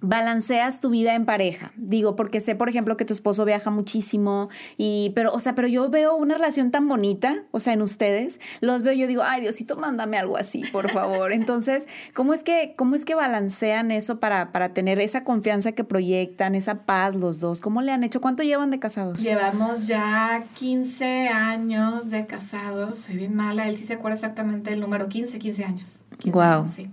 balanceas 0.02 0.80
tu 0.80 0.90
vida 0.90 1.14
en 1.14 1.24
pareja. 1.24 1.72
Digo, 1.76 2.16
porque 2.16 2.40
sé, 2.40 2.54
por 2.54 2.68
ejemplo, 2.68 2.96
que 2.96 3.04
tu 3.04 3.14
esposo 3.14 3.44
viaja 3.44 3.70
muchísimo 3.70 4.48
y, 4.76 5.12
pero, 5.14 5.32
o 5.32 5.40
sea, 5.40 5.54
pero 5.54 5.68
yo 5.68 5.88
veo 5.88 6.16
una 6.16 6.34
relación 6.34 6.70
tan 6.70 6.88
bonita, 6.88 7.44
o 7.52 7.60
sea, 7.60 7.72
en 7.72 7.82
ustedes, 7.82 8.40
los 8.60 8.82
veo, 8.82 8.92
yo 8.92 9.06
digo, 9.06 9.22
ay, 9.24 9.40
Diosito, 9.40 9.76
mándame 9.76 10.18
algo 10.18 10.36
así, 10.36 10.64
por 10.72 10.90
favor. 10.90 11.32
Entonces, 11.32 11.88
¿cómo 12.14 12.34
es 12.34 12.42
que, 12.42 12.74
cómo 12.76 12.96
es 12.96 13.04
que 13.04 13.14
balancean 13.14 13.92
eso 13.92 14.18
para, 14.18 14.52
para 14.52 14.74
tener 14.74 15.00
esa 15.00 15.24
confianza 15.24 15.72
que 15.72 15.84
proyectan, 15.84 16.54
esa 16.56 16.84
paz 16.84 17.14
los 17.14 17.38
dos? 17.38 17.60
¿Cómo 17.60 17.80
le 17.80 17.92
han 17.92 18.02
hecho? 18.02 18.20
¿Cuánto 18.20 18.42
llevan 18.42 18.70
de 18.70 18.80
casados? 18.80 19.22
Llevamos 19.22 19.86
ya 19.86 20.44
15 20.54 21.28
años 21.28 22.10
de 22.10 22.26
casados. 22.26 22.98
Soy 22.98 23.16
bien 23.16 23.34
mala, 23.34 23.68
él 23.68 23.76
sí 23.76 23.86
se 23.86 23.94
acuerda 23.94 24.16
exactamente 24.16 24.72
el 24.72 24.80
número, 24.80 25.08
15, 25.08 25.38
15 25.38 25.64
años. 25.64 26.04
wow. 26.24 26.66
sí. 26.66 26.90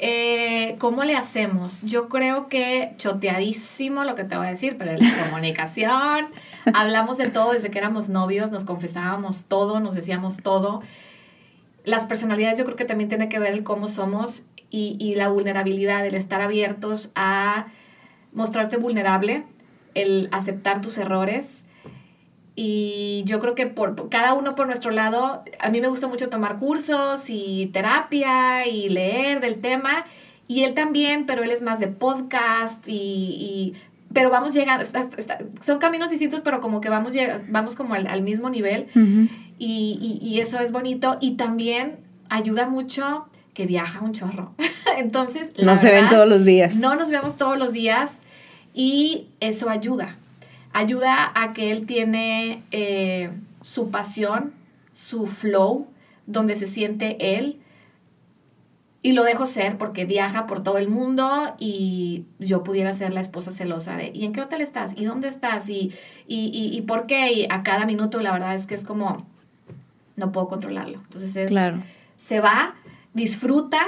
Eh, 0.00 0.76
¿Cómo 0.78 1.02
le 1.02 1.16
hacemos? 1.16 1.80
Yo 1.82 2.08
creo 2.08 2.48
que 2.48 2.92
choteadísimo 2.98 4.04
lo 4.04 4.14
que 4.14 4.24
te 4.24 4.36
voy 4.36 4.46
a 4.46 4.50
decir, 4.50 4.76
pero 4.78 4.92
es 4.92 5.00
la 5.00 5.24
comunicación. 5.24 6.28
Hablamos 6.74 7.18
de 7.18 7.30
todo 7.30 7.52
desde 7.52 7.70
que 7.70 7.78
éramos 7.78 8.08
novios, 8.08 8.52
nos 8.52 8.64
confesábamos 8.64 9.44
todo, 9.44 9.80
nos 9.80 9.94
decíamos 9.94 10.36
todo. 10.36 10.82
Las 11.84 12.06
personalidades 12.06 12.58
yo 12.58 12.64
creo 12.64 12.76
que 12.76 12.84
también 12.84 13.08
tiene 13.08 13.28
que 13.28 13.38
ver 13.38 13.52
el 13.52 13.64
cómo 13.64 13.88
somos 13.88 14.42
y, 14.70 14.96
y 15.00 15.14
la 15.14 15.28
vulnerabilidad, 15.28 16.06
el 16.06 16.14
estar 16.14 16.42
abiertos 16.42 17.10
a 17.16 17.66
mostrarte 18.32 18.76
vulnerable, 18.76 19.44
el 19.94 20.28
aceptar 20.30 20.80
tus 20.80 20.98
errores 20.98 21.64
y 22.60 23.22
yo 23.24 23.38
creo 23.38 23.54
que 23.54 23.68
por, 23.68 24.08
cada 24.08 24.34
uno 24.34 24.56
por 24.56 24.66
nuestro 24.66 24.90
lado, 24.90 25.44
a 25.60 25.70
mí 25.70 25.80
me 25.80 25.86
gusta 25.86 26.08
mucho 26.08 26.28
tomar 26.28 26.56
cursos 26.56 27.30
y 27.30 27.70
terapia 27.72 28.66
y 28.66 28.88
leer 28.88 29.38
del 29.40 29.60
tema. 29.60 30.06
Y 30.48 30.64
él 30.64 30.74
también, 30.74 31.24
pero 31.24 31.44
él 31.44 31.52
es 31.52 31.62
más 31.62 31.78
de 31.78 31.86
podcast 31.86 32.82
y, 32.88 33.74
pero 34.12 34.30
vamos 34.30 34.54
llegando, 34.54 34.84
son 35.60 35.78
caminos 35.78 36.10
distintos, 36.10 36.40
pero 36.40 36.60
como 36.60 36.80
que 36.80 36.88
vamos, 36.88 37.14
vamos 37.48 37.76
como 37.76 37.94
al, 37.94 38.22
mismo 38.22 38.50
nivel 38.50 38.88
y, 39.56 40.18
y, 40.20 40.40
eso 40.40 40.58
es 40.58 40.72
bonito 40.72 41.16
y 41.20 41.36
también 41.36 42.00
ayuda 42.28 42.66
mucho 42.66 43.28
que 43.54 43.66
viaja 43.66 44.00
un 44.00 44.14
chorro. 44.14 44.54
Entonces, 44.96 45.52
no 45.62 45.76
se 45.76 45.92
ven 45.92 46.08
todos 46.08 46.28
los 46.28 46.44
días. 46.44 46.74
No 46.74 46.96
nos 46.96 47.08
vemos 47.08 47.36
todos 47.36 47.56
los 47.56 47.70
días 47.72 48.10
y 48.74 49.28
eso 49.38 49.70
ayuda 49.70 50.16
ayuda 50.78 51.32
a 51.34 51.52
que 51.52 51.72
él 51.72 51.86
tiene 51.86 52.62
eh, 52.70 53.30
su 53.62 53.90
pasión, 53.90 54.52
su 54.92 55.26
flow, 55.26 55.88
donde 56.26 56.54
se 56.54 56.66
siente 56.66 57.36
él. 57.36 57.60
Y 59.02 59.12
lo 59.12 59.24
dejo 59.24 59.46
ser 59.46 59.76
porque 59.76 60.04
viaja 60.04 60.46
por 60.46 60.62
todo 60.62 60.78
el 60.78 60.88
mundo 60.88 61.54
y 61.58 62.24
yo 62.38 62.62
pudiera 62.62 62.92
ser 62.92 63.12
la 63.12 63.20
esposa 63.20 63.50
celosa 63.50 63.96
de, 63.96 64.10
¿y 64.12 64.24
en 64.24 64.32
qué 64.32 64.40
hotel 64.40 64.60
estás? 64.60 64.92
¿Y 64.96 65.04
dónde 65.04 65.28
estás? 65.28 65.68
¿Y, 65.68 65.92
y, 66.26 66.50
y, 66.52 66.82
por 66.82 67.06
qué? 67.06 67.32
Y 67.32 67.46
a 67.48 67.62
cada 67.62 67.86
minuto 67.86 68.20
la 68.20 68.32
verdad 68.32 68.54
es 68.54 68.66
que 68.66 68.74
es 68.74 68.84
como, 68.84 69.26
no 70.16 70.32
puedo 70.32 70.48
controlarlo. 70.48 70.98
Entonces 70.98 71.34
es, 71.36 71.50
claro. 71.50 71.78
se 72.16 72.40
va, 72.40 72.74
disfruta, 73.14 73.80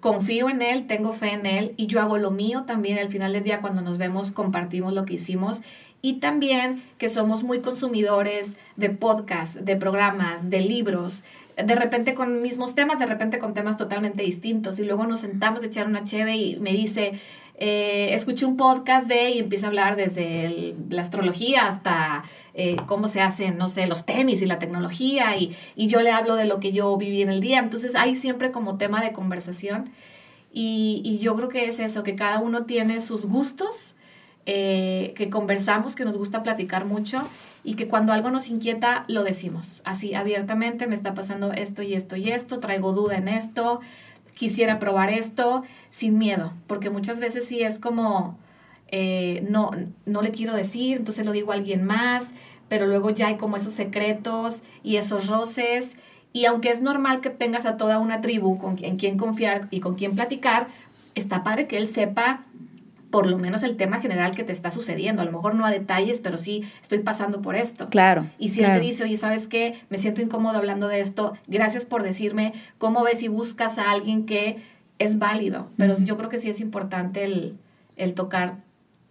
confío 0.00 0.50
en 0.50 0.62
él, 0.62 0.86
tengo 0.86 1.12
fe 1.12 1.32
en 1.32 1.46
él 1.46 1.74
y 1.76 1.86
yo 1.86 2.00
hago 2.00 2.18
lo 2.18 2.30
mío 2.30 2.64
también. 2.64 2.98
Al 2.98 3.08
final 3.08 3.32
del 3.32 3.44
día 3.44 3.60
cuando 3.60 3.82
nos 3.82 3.96
vemos 3.96 4.32
compartimos 4.32 4.92
lo 4.92 5.04
que 5.04 5.14
hicimos 5.14 5.62
y 6.00 6.14
también 6.14 6.82
que 6.96 7.08
somos 7.08 7.42
muy 7.42 7.60
consumidores 7.60 8.52
de 8.76 8.90
podcasts, 8.90 9.64
de 9.64 9.76
programas, 9.76 10.48
de 10.48 10.60
libros, 10.60 11.24
de 11.56 11.74
repente 11.74 12.14
con 12.14 12.40
mismos 12.40 12.74
temas, 12.74 13.00
de 13.00 13.06
repente 13.06 13.38
con 13.38 13.52
temas 13.52 13.76
totalmente 13.76 14.22
distintos. 14.22 14.78
Y 14.78 14.84
luego 14.84 15.06
nos 15.06 15.20
sentamos 15.20 15.62
a 15.62 15.66
echar 15.66 15.86
una 15.86 16.04
cheve 16.04 16.36
y 16.36 16.60
me 16.60 16.72
dice, 16.72 17.18
eh, 17.56 18.14
escuché 18.14 18.46
un 18.46 18.56
podcast 18.56 19.08
de 19.08 19.30
y 19.30 19.38
empieza 19.40 19.66
a 19.66 19.70
hablar 19.70 19.96
desde 19.96 20.76
la 20.88 21.02
astrología 21.02 21.66
hasta 21.66 22.22
eh, 22.54 22.76
cómo 22.86 23.08
se 23.08 23.20
hacen, 23.20 23.58
no 23.58 23.68
sé, 23.68 23.88
los 23.88 24.06
tenis 24.06 24.40
y 24.40 24.46
la 24.46 24.60
tecnología 24.60 25.36
y, 25.36 25.56
y, 25.74 25.88
yo 25.88 26.00
le 26.00 26.12
hablo 26.12 26.36
de 26.36 26.44
lo 26.44 26.60
que 26.60 26.70
yo 26.70 26.96
viví 26.96 27.22
en 27.22 27.30
el 27.30 27.40
día. 27.40 27.58
Entonces 27.58 27.96
hay 27.96 28.14
siempre 28.14 28.52
como 28.52 28.76
tema 28.76 29.02
de 29.02 29.12
conversación 29.12 29.90
y, 30.52 31.02
y 31.04 31.18
yo 31.18 31.34
creo 31.34 31.48
que 31.48 31.64
es 31.64 31.80
eso, 31.80 32.04
que 32.04 32.14
cada 32.14 32.38
uno 32.38 32.64
tiene 32.66 33.00
sus 33.00 33.26
gustos 33.26 33.96
eh, 34.50 35.12
que 35.14 35.28
conversamos, 35.28 35.94
que 35.94 36.06
nos 36.06 36.16
gusta 36.16 36.42
platicar 36.42 36.86
mucho 36.86 37.28
y 37.64 37.74
que 37.74 37.86
cuando 37.86 38.14
algo 38.14 38.30
nos 38.30 38.48
inquieta 38.48 39.04
lo 39.06 39.22
decimos 39.22 39.82
así 39.84 40.14
abiertamente, 40.14 40.86
me 40.86 40.94
está 40.94 41.12
pasando 41.12 41.52
esto 41.52 41.82
y 41.82 41.92
esto 41.92 42.16
y 42.16 42.30
esto, 42.30 42.58
traigo 42.58 42.94
duda 42.94 43.18
en 43.18 43.28
esto, 43.28 43.80
quisiera 44.34 44.78
probar 44.78 45.10
esto 45.10 45.64
sin 45.90 46.16
miedo, 46.16 46.54
porque 46.66 46.88
muchas 46.88 47.20
veces 47.20 47.46
sí 47.46 47.60
es 47.60 47.78
como, 47.78 48.38
eh, 48.86 49.46
no, 49.50 49.72
no 50.06 50.22
le 50.22 50.30
quiero 50.30 50.54
decir, 50.54 50.96
entonces 50.96 51.26
lo 51.26 51.32
digo 51.32 51.52
a 51.52 51.56
alguien 51.56 51.84
más, 51.84 52.30
pero 52.70 52.86
luego 52.86 53.10
ya 53.10 53.26
hay 53.26 53.36
como 53.36 53.58
esos 53.58 53.74
secretos 53.74 54.62
y 54.82 54.96
esos 54.96 55.26
roces. 55.26 55.96
Y 56.32 56.46
aunque 56.46 56.70
es 56.70 56.80
normal 56.80 57.20
que 57.20 57.28
tengas 57.28 57.66
a 57.66 57.76
toda 57.76 57.98
una 57.98 58.22
tribu 58.22 58.56
con, 58.56 58.82
en 58.82 58.96
quien 58.96 59.18
confiar 59.18 59.68
y 59.70 59.80
con 59.80 59.94
quien 59.94 60.14
platicar, 60.14 60.68
está 61.14 61.42
padre 61.42 61.66
que 61.66 61.76
él 61.76 61.86
sepa 61.86 62.46
por 63.10 63.26
lo 63.26 63.38
menos 63.38 63.62
el 63.62 63.76
tema 63.76 64.00
general 64.00 64.34
que 64.34 64.44
te 64.44 64.52
está 64.52 64.70
sucediendo. 64.70 65.22
A 65.22 65.24
lo 65.24 65.32
mejor 65.32 65.54
no 65.54 65.64
a 65.64 65.70
detalles, 65.70 66.20
pero 66.20 66.38
sí 66.38 66.64
estoy 66.80 66.98
pasando 67.00 67.40
por 67.40 67.56
esto. 67.56 67.88
Claro. 67.88 68.26
Y 68.38 68.48
si 68.48 68.62
él 68.62 68.72
te 68.72 68.80
dice, 68.80 69.04
oye, 69.04 69.16
¿sabes 69.16 69.46
qué? 69.46 69.78
Me 69.88 69.98
siento 69.98 70.20
incómodo 70.20 70.58
hablando 70.58 70.88
de 70.88 71.00
esto. 71.00 71.36
Gracias 71.46 71.86
por 71.86 72.02
decirme 72.02 72.52
cómo 72.78 73.02
ves 73.02 73.22
y 73.22 73.28
buscas 73.28 73.78
a 73.78 73.90
alguien 73.90 74.26
que 74.26 74.62
es 74.98 75.18
válido. 75.18 75.70
Pero 75.76 75.96
yo 75.98 76.16
creo 76.16 76.28
que 76.28 76.38
sí 76.38 76.50
es 76.50 76.60
importante 76.60 77.24
el, 77.24 77.58
el 77.96 78.14
tocar 78.14 78.56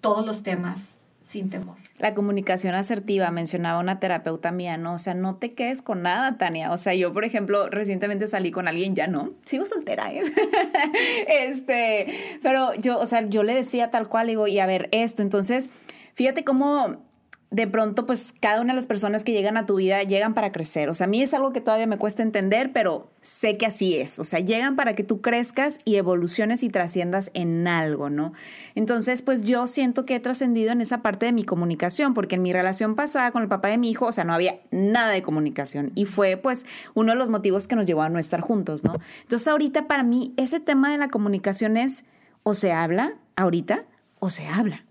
todos 0.02 0.26
los 0.26 0.44
temas 0.44 0.98
sin 1.22 1.50
temor. 1.50 1.78
La 1.98 2.14
comunicación 2.14 2.76
asertiva, 2.76 3.32
mencionaba 3.32 3.80
una 3.80 4.00
terapeuta 4.00 4.52
mía, 4.52 4.78
¿no? 4.78 4.94
O 4.94 4.98
sea, 5.00 5.16
no 5.16 5.36
te 5.38 5.54
quedes 5.54 5.82
con 5.82 6.04
nada, 6.04 6.38
Tania. 6.38 6.72
O 6.72 6.78
sea, 6.78 6.94
yo, 6.94 7.12
por 7.12 7.26
ejemplo, 7.26 7.70
recientemente 7.70 8.28
salí 8.28 8.52
con 8.52 8.68
alguien, 8.68 8.94
ya 8.94 9.08
no, 9.08 9.34
sigo 9.46 9.66
soltera, 9.66 10.12
¿eh? 10.14 10.22
este, 11.28 12.40
pero 12.44 12.74
yo, 12.76 13.00
o 13.00 13.06
sea, 13.06 13.26
yo 13.26 13.42
le 13.44 13.56
decía 13.56 13.90
tal 13.90 14.08
cual, 14.10 14.28
digo, 14.28 14.48
y 14.48 14.60
a 14.60 14.68
ver, 14.68 14.90
esto, 14.92 15.24
entonces, 15.24 15.72
fíjate 16.14 16.44
cómo 16.44 17.07
de 17.50 17.66
pronto, 17.66 18.06
pues 18.06 18.34
cada 18.42 18.60
una 18.60 18.74
de 18.74 18.76
las 18.76 18.88
personas 18.88 19.24
que 19.24 19.32
llegan 19.32 19.56
a 19.56 19.66
tu 19.66 19.76
vida 19.76 20.04
llegan 20.04 20.34
para 20.34 20.52
crecer. 20.52 20.90
O 20.90 20.94
sea, 20.94 21.06
a 21.06 21.10
mí 21.10 21.22
es 21.22 21.34
algo 21.34 21.54
que 21.54 21.62
todavía 21.62 21.88
me 21.88 21.98
cuesta 21.98 22.22
entender, 22.22 22.74
pero 22.74 23.10
sé 23.22 23.58
que 23.58 23.66
así 23.66 23.96
es. 23.96 24.20
O 24.20 24.26
sea, 24.26 24.40
llegan 24.40 24.76
para 24.76 24.96
que 24.96 25.04
tú 25.04 25.22
crezcas 25.22 25.80
y 25.86 25.96
evoluciones 25.96 26.62
y 26.62 26.70
trasciendas 26.70 27.32
en 27.34 27.66
algo, 27.68 28.10
¿no? 28.10 28.34
Entonces, 28.76 29.22
pues 29.22 29.44
yo 29.44 29.66
siento 29.66 30.06
que 30.06 30.16
he 30.16 30.20
trascendido 30.20 30.74
en 30.74 30.82
esa 30.82 31.02
parte 31.02 31.26
de 31.26 31.32
mi 31.32 31.46
comunicación, 31.46 32.14
porque 32.14 32.36
en 32.36 32.42
mi 32.42 32.52
relación 32.52 32.96
pasada 32.96 33.32
con 33.32 33.44
el 33.44 33.48
papá 33.48 33.70
de 33.70 33.78
mi 33.78 33.90
hijo, 33.92 34.08
o 34.08 34.12
sea, 34.12 34.26
no 34.26 34.34
había 34.34 34.60
nada 34.72 35.12
de 35.12 35.24
comunicación. 35.24 35.94
Y 35.96 36.04
fue, 36.04 36.36
pues, 36.36 36.66
uno 36.96 37.14
de 37.14 37.18
los 37.18 37.30
motivos 37.30 37.68
que 37.68 37.78
nos 37.78 37.86
llevó 37.86 38.02
a 38.02 38.10
no 38.10 38.20
estar 38.20 38.42
juntos, 38.42 38.84
¿no? 38.84 38.94
Entonces, 39.22 39.48
ahorita 39.48 39.88
para 39.88 40.04
mí, 40.04 40.34
ese 40.36 40.60
tema 40.60 40.92
de 40.92 40.98
la 40.98 41.08
comunicación 41.08 41.78
es, 41.78 42.04
o 42.44 42.54
se 42.54 42.74
habla 42.74 43.16
ahorita, 43.38 43.86
o 44.20 44.30
se 44.30 44.48
habla. 44.48 44.87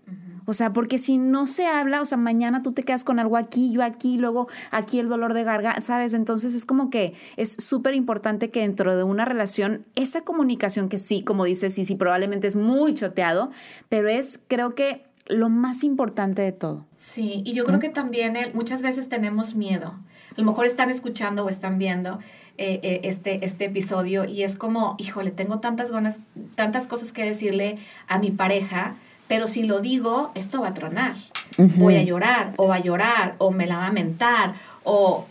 O 0.49 0.53
sea, 0.53 0.71
porque 0.71 0.97
si 0.97 1.17
no 1.17 1.45
se 1.45 1.67
habla, 1.67 2.01
o 2.01 2.05
sea, 2.05 2.17
mañana 2.17 2.61
tú 2.61 2.71
te 2.71 2.83
quedas 2.83 3.03
con 3.03 3.19
algo 3.19 3.35
aquí, 3.35 3.69
yo 3.73 3.83
aquí, 3.83 4.17
luego 4.17 4.47
aquí 4.71 4.97
el 4.97 5.09
dolor 5.09 5.33
de 5.33 5.43
garganta, 5.43 5.81
¿sabes? 5.81 6.13
Entonces 6.13 6.55
es 6.55 6.65
como 6.65 6.89
que 6.89 7.13
es 7.35 7.51
súper 7.59 7.95
importante 7.95 8.49
que 8.49 8.61
dentro 8.61 8.95
de 8.95 9.03
una 9.03 9.25
relación, 9.25 9.83
esa 9.95 10.21
comunicación 10.21 10.87
que 10.87 10.99
sí, 10.99 11.21
como 11.21 11.43
dices, 11.43 11.73
sí, 11.73 11.83
sí, 11.83 11.95
probablemente 11.95 12.47
es 12.47 12.55
muy 12.55 12.93
choteado, 12.93 13.51
pero 13.89 14.07
es, 14.07 14.39
creo 14.47 14.73
que 14.73 15.03
lo 15.27 15.49
más 15.49 15.83
importante 15.83 16.41
de 16.41 16.53
todo. 16.53 16.85
Sí, 16.95 17.41
y 17.45 17.51
yo 17.51 17.65
creo 17.65 17.79
que 17.79 17.89
también 17.89 18.37
muchas 18.53 18.81
veces 18.81 19.09
tenemos 19.09 19.53
miedo. 19.53 19.95
A 20.37 20.39
lo 20.41 20.45
mejor 20.45 20.65
están 20.65 20.89
escuchando 20.89 21.43
o 21.43 21.49
están 21.49 21.77
viendo 21.77 22.19
eh, 22.57 22.79
eh, 22.83 23.01
este, 23.03 23.43
este 23.43 23.65
episodio 23.65 24.23
y 24.23 24.43
es 24.43 24.55
como, 24.55 24.95
híjole, 24.97 25.31
tengo 25.31 25.59
tantas 25.59 25.91
ganas, 25.91 26.19
tantas 26.55 26.87
cosas 26.87 27.11
que 27.11 27.25
decirle 27.25 27.79
a 28.07 28.17
mi 28.17 28.31
pareja, 28.31 28.95
pero 29.27 29.47
si 29.47 29.63
lo 29.63 29.79
digo, 29.79 30.31
esto 30.35 30.61
va 30.61 30.69
a 30.69 30.73
tronar. 30.73 31.15
Voy 31.57 31.95
a 31.95 32.03
llorar, 32.03 32.53
o 32.57 32.67
va 32.67 32.75
a 32.75 32.79
llorar, 32.79 33.35
o 33.39 33.51
me 33.51 33.67
la 33.67 33.77
va 33.77 33.87
a 33.87 33.91
mentar, 33.91 34.55
o... 34.83 35.25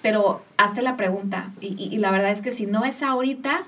Pero 0.00 0.42
hazte 0.56 0.82
la 0.82 0.96
pregunta. 0.96 1.50
Y, 1.60 1.96
la 1.98 2.10
verdad 2.10 2.32
es 2.32 2.42
que 2.42 2.50
si 2.50 2.66
no 2.66 2.84
es 2.84 3.04
ahorita, 3.04 3.66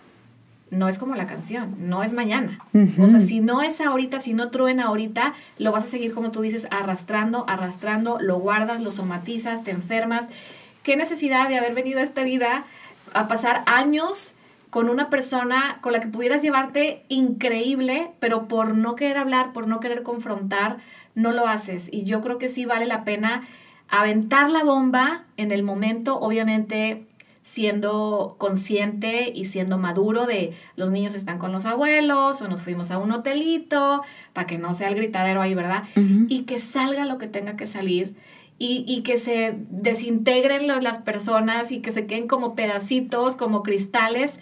no 0.71 0.89
es 0.89 0.99
como 0.99 1.15
la 1.15 1.29
canción, 1.29 1.77
no 1.79 2.03
es 2.03 2.13
mañana. 2.13 2.59
O 2.99 3.09
sea, 3.09 3.21
si 3.21 3.39
no 3.39 3.63
es 3.63 3.81
ahorita, 3.81 4.19
si 4.19 4.35
no 4.35 4.51
truena 4.51 4.87
ahorita, 4.87 5.35
lo 5.59 5.71
vas 5.71 5.85
a 5.85 5.87
seguir, 5.87 6.13
como 6.13 6.33
tú 6.33 6.41
dices, 6.41 6.67
arrastrando, 6.73 7.45
arrastrando, 7.49 8.19
lo 8.21 8.41
guardas, 8.41 8.81
lo 8.81 8.91
somatizas, 8.91 9.63
te 9.63 9.71
enfermas. 9.71 10.27
¿Qué 10.83 10.97
necesidad 10.97 11.49
de 11.49 11.57
haber 11.57 11.73
venido 11.73 12.01
a 12.01 12.03
esta 12.03 12.25
vida 12.25 12.65
a 13.13 13.29
pasar 13.29 13.63
años 13.67 14.35
con 14.75 14.89
una 14.89 15.09
persona 15.09 15.79
con 15.83 15.93
la 15.93 16.01
que 16.01 16.09
pudieras 16.09 16.43
llevarte 16.43 17.05
increíble, 17.09 18.11
pero 18.19 18.49
por 18.49 18.77
no 18.77 18.97
querer 18.97 19.19
hablar, 19.19 19.53
por 19.53 19.69
no 19.69 19.79
querer 19.79 20.03
confrontar, 20.03 20.79
no 21.15 21.31
lo 21.31 21.47
haces. 21.47 21.89
Y 21.93 22.03
yo 22.03 22.21
creo 22.21 22.39
que 22.39 22.49
sí 22.49 22.65
vale 22.65 22.85
la 22.85 23.05
pena 23.05 23.47
aventar 23.89 24.51
la 24.51 24.65
bomba 24.65 25.27
en 25.37 25.53
el 25.53 25.63
momento, 25.63 26.19
obviamente 26.19 27.07
siendo 27.45 28.35
consciente 28.37 29.31
y 29.33 29.45
siendo 29.45 29.79
maduro 29.79 30.27
de 30.27 30.55
los 30.75 30.91
niños 30.91 31.15
están 31.15 31.39
con 31.39 31.53
los 31.53 31.67
abuelos 31.67 32.43
o 32.43 32.49
nos 32.49 32.61
fuimos 32.61 32.91
a 32.91 32.99
un 32.99 33.13
hotelito, 33.13 34.03
para 34.33 34.49
que 34.49 34.59
no 34.59 34.75
sea 34.75 34.89
el 34.89 34.97
gritadero 34.97 35.41
ahí, 35.41 35.55
¿verdad? 35.55 35.85
Y 36.29 36.47
que 36.47 36.59
salga 36.59 37.05
lo 37.05 37.19
que 37.19 37.29
tenga 37.29 37.55
que 37.55 37.69
salir. 37.69 38.17
Y, 38.57 38.85
y, 38.87 39.03
que 39.03 39.19
se 39.19 39.57
desintegren 39.69 40.69
las 40.69 40.99
personas 40.99 41.73
y 41.73 41.81
que 41.81 41.91
se 41.91 42.07
queden 42.07 42.29
como 42.29 42.55
pedacitos, 42.55 43.35
como 43.35 43.65
cristales, 43.65 44.39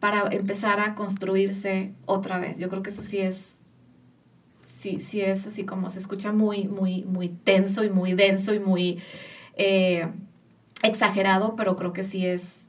para 0.00 0.28
empezar 0.32 0.80
a 0.80 0.94
construirse 0.94 1.92
otra 2.06 2.38
vez. 2.38 2.58
Yo 2.58 2.68
creo 2.70 2.82
que 2.82 2.90
eso 2.90 3.02
sí 3.02 3.18
es, 3.18 3.52
sí, 4.62 4.98
sí 4.98 5.20
es 5.20 5.46
así 5.46 5.64
como 5.64 5.90
se 5.90 5.98
escucha 5.98 6.32
muy, 6.32 6.66
muy, 6.66 7.04
muy 7.04 7.28
tenso 7.28 7.84
y 7.84 7.90
muy 7.90 8.14
denso 8.14 8.54
y 8.54 8.60
muy 8.60 8.98
eh, 9.56 10.08
exagerado, 10.82 11.54
pero 11.54 11.76
creo 11.76 11.92
que 11.92 12.02
sí 12.02 12.26
es, 12.26 12.62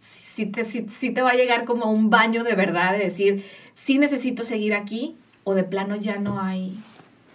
sí 0.00 0.46
te, 0.46 0.64
sí 0.64 1.10
te 1.10 1.22
va 1.22 1.30
a 1.30 1.36
llegar 1.36 1.64
como 1.64 1.90
un 1.92 2.10
baño 2.10 2.42
de 2.42 2.56
verdad 2.56 2.92
de 2.92 3.04
decir, 3.04 3.44
sí 3.72 3.98
necesito 3.98 4.42
seguir 4.42 4.74
aquí 4.74 5.16
o 5.44 5.54
de 5.54 5.62
plano 5.62 5.94
ya 5.94 6.18
no 6.18 6.40
hay, 6.40 6.76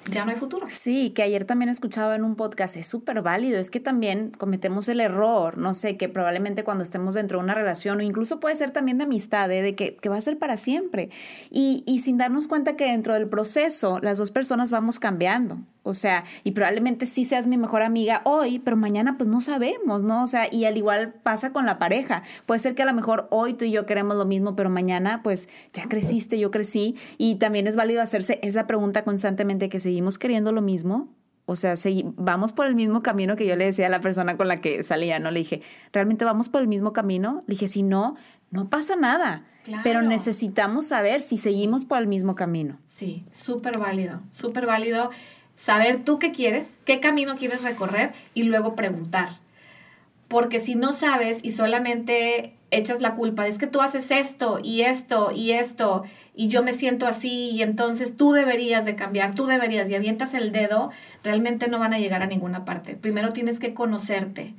ya 0.09 0.25
no 0.25 0.31
hay 0.31 0.37
futuro. 0.37 0.65
Sí, 0.69 1.11
que 1.11 1.23
ayer 1.23 1.45
también 1.45 1.69
escuchaba 1.69 2.15
en 2.15 2.23
un 2.23 2.35
podcast, 2.35 2.77
es 2.77 2.87
súper 2.87 3.21
válido, 3.21 3.59
es 3.59 3.69
que 3.69 3.79
también 3.79 4.31
cometemos 4.31 4.89
el 4.89 4.99
error, 4.99 5.57
no 5.57 5.73
sé, 5.73 5.97
que 5.97 6.09
probablemente 6.09 6.63
cuando 6.63 6.83
estemos 6.83 7.15
dentro 7.15 7.39
de 7.39 7.43
una 7.43 7.55
relación 7.55 7.99
o 7.99 8.01
incluso 8.01 8.39
puede 8.39 8.55
ser 8.55 8.71
también 8.71 8.97
de 8.97 9.05
amistad, 9.05 9.51
¿eh? 9.51 9.61
de 9.61 9.75
que, 9.75 9.95
que, 9.95 10.09
va 10.09 10.17
a 10.17 10.21
ser 10.21 10.37
para 10.37 10.57
siempre. 10.57 11.09
Y, 11.49 11.83
y 11.85 11.99
sin 11.99 12.17
darnos 12.17 12.47
cuenta 12.47 12.75
que 12.75 12.85
dentro 12.85 13.13
del 13.13 13.27
proceso 13.27 13.99
las 14.01 14.17
dos 14.17 14.31
personas 14.31 14.71
vamos 14.71 14.99
cambiando. 14.99 15.59
O 15.83 15.93
sea, 15.93 16.23
y 16.45 16.51
probablemente 16.51 17.05
sí 17.05 17.25
seas 17.25 17.45
mi 17.45 17.57
mejor 17.57 17.81
amiga 17.81 18.21
hoy, 18.23 18.59
pero 18.59 18.77
mañana 18.77 19.17
pues 19.17 19.29
no 19.29 19.41
sabemos, 19.41 20.01
¿no? 20.01 20.23
O 20.23 20.27
sea, 20.27 20.47
y 20.49 20.63
al 20.63 20.77
igual 20.77 21.13
pasa 21.13 21.51
con 21.51 21.65
la 21.65 21.77
pareja. 21.77 22.23
Puede 22.45 22.59
ser 22.59 22.73
que 22.73 22.83
a 22.83 22.85
lo 22.85 22.93
mejor 22.93 23.27
hoy 23.31 23.53
tú 23.53 23.65
y 23.65 23.71
yo 23.71 23.85
queremos 23.85 24.15
lo 24.15 24.25
mismo, 24.25 24.55
pero 24.55 24.69
mañana 24.69 25.21
pues 25.23 25.49
ya 25.73 25.89
creciste, 25.89 26.39
yo 26.39 26.51
crecí. 26.51 26.95
Y 27.17 27.35
también 27.35 27.67
es 27.67 27.75
válido 27.75 28.01
hacerse 28.01 28.39
esa 28.43 28.65
pregunta 28.65 29.03
constantemente 29.03 29.67
que 29.67 29.81
seguimos 29.81 30.17
queriendo 30.17 30.53
lo 30.53 30.61
mismo. 30.61 31.09
O 31.45 31.57
sea, 31.57 31.75
vamos 32.15 32.53
por 32.53 32.67
el 32.67 32.75
mismo 32.75 33.03
camino 33.03 33.35
que 33.35 33.45
yo 33.45 33.57
le 33.57 33.65
decía 33.65 33.87
a 33.87 33.89
la 33.89 33.99
persona 33.99 34.37
con 34.37 34.47
la 34.47 34.61
que 34.61 34.81
salía, 34.83 35.19
¿no? 35.19 35.29
Le 35.29 35.39
dije, 35.39 35.61
¿realmente 35.91 36.23
vamos 36.23 36.47
por 36.47 36.61
el 36.61 36.69
mismo 36.69 36.93
camino? 36.93 37.43
Le 37.47 37.55
dije, 37.55 37.67
si 37.67 37.83
no, 37.83 38.15
no 38.49 38.69
pasa 38.69 38.95
nada. 38.95 39.43
Pero 39.83 40.01
necesitamos 40.01 40.87
saber 40.87 41.21
si 41.21 41.37
seguimos 41.37 41.85
por 41.85 41.97
el 41.97 42.07
mismo 42.07 42.35
camino. 42.35 42.79
Sí, 42.87 43.25
súper 43.31 43.77
válido, 43.77 44.21
súper 44.29 44.65
válido 44.65 45.09
saber 45.55 46.03
tú 46.03 46.19
qué 46.19 46.31
quieres, 46.31 46.71
qué 46.85 46.99
camino 46.99 47.37
quieres 47.37 47.63
recorrer 47.63 48.13
y 48.33 48.43
luego 48.43 48.75
preguntar. 48.75 49.29
Porque 50.27 50.59
si 50.59 50.75
no 50.75 50.93
sabes 50.93 51.39
y 51.43 51.51
solamente 51.51 52.55
echas 52.71 53.01
la 53.01 53.15
culpa, 53.15 53.47
es 53.47 53.57
que 53.57 53.67
tú 53.67 53.81
haces 53.81 54.09
esto 54.11 54.59
y 54.63 54.81
esto 54.81 55.31
y 55.31 55.51
esto 55.51 56.03
y 56.35 56.47
yo 56.47 56.63
me 56.63 56.73
siento 56.73 57.05
así 57.05 57.51
y 57.51 57.61
entonces 57.61 58.17
tú 58.17 58.31
deberías 58.31 58.85
de 58.85 58.95
cambiar, 58.95 59.35
tú 59.35 59.45
deberías 59.45 59.89
y 59.89 59.95
avientas 59.95 60.33
el 60.33 60.51
dedo, 60.51 60.91
realmente 61.23 61.67
no 61.67 61.77
van 61.77 61.93
a 61.93 61.99
llegar 61.99 62.23
a 62.23 62.25
ninguna 62.25 62.65
parte. 62.65 62.95
Primero 62.95 63.31
tienes 63.31 63.59
que 63.59 63.73
conocerte. 63.73 64.55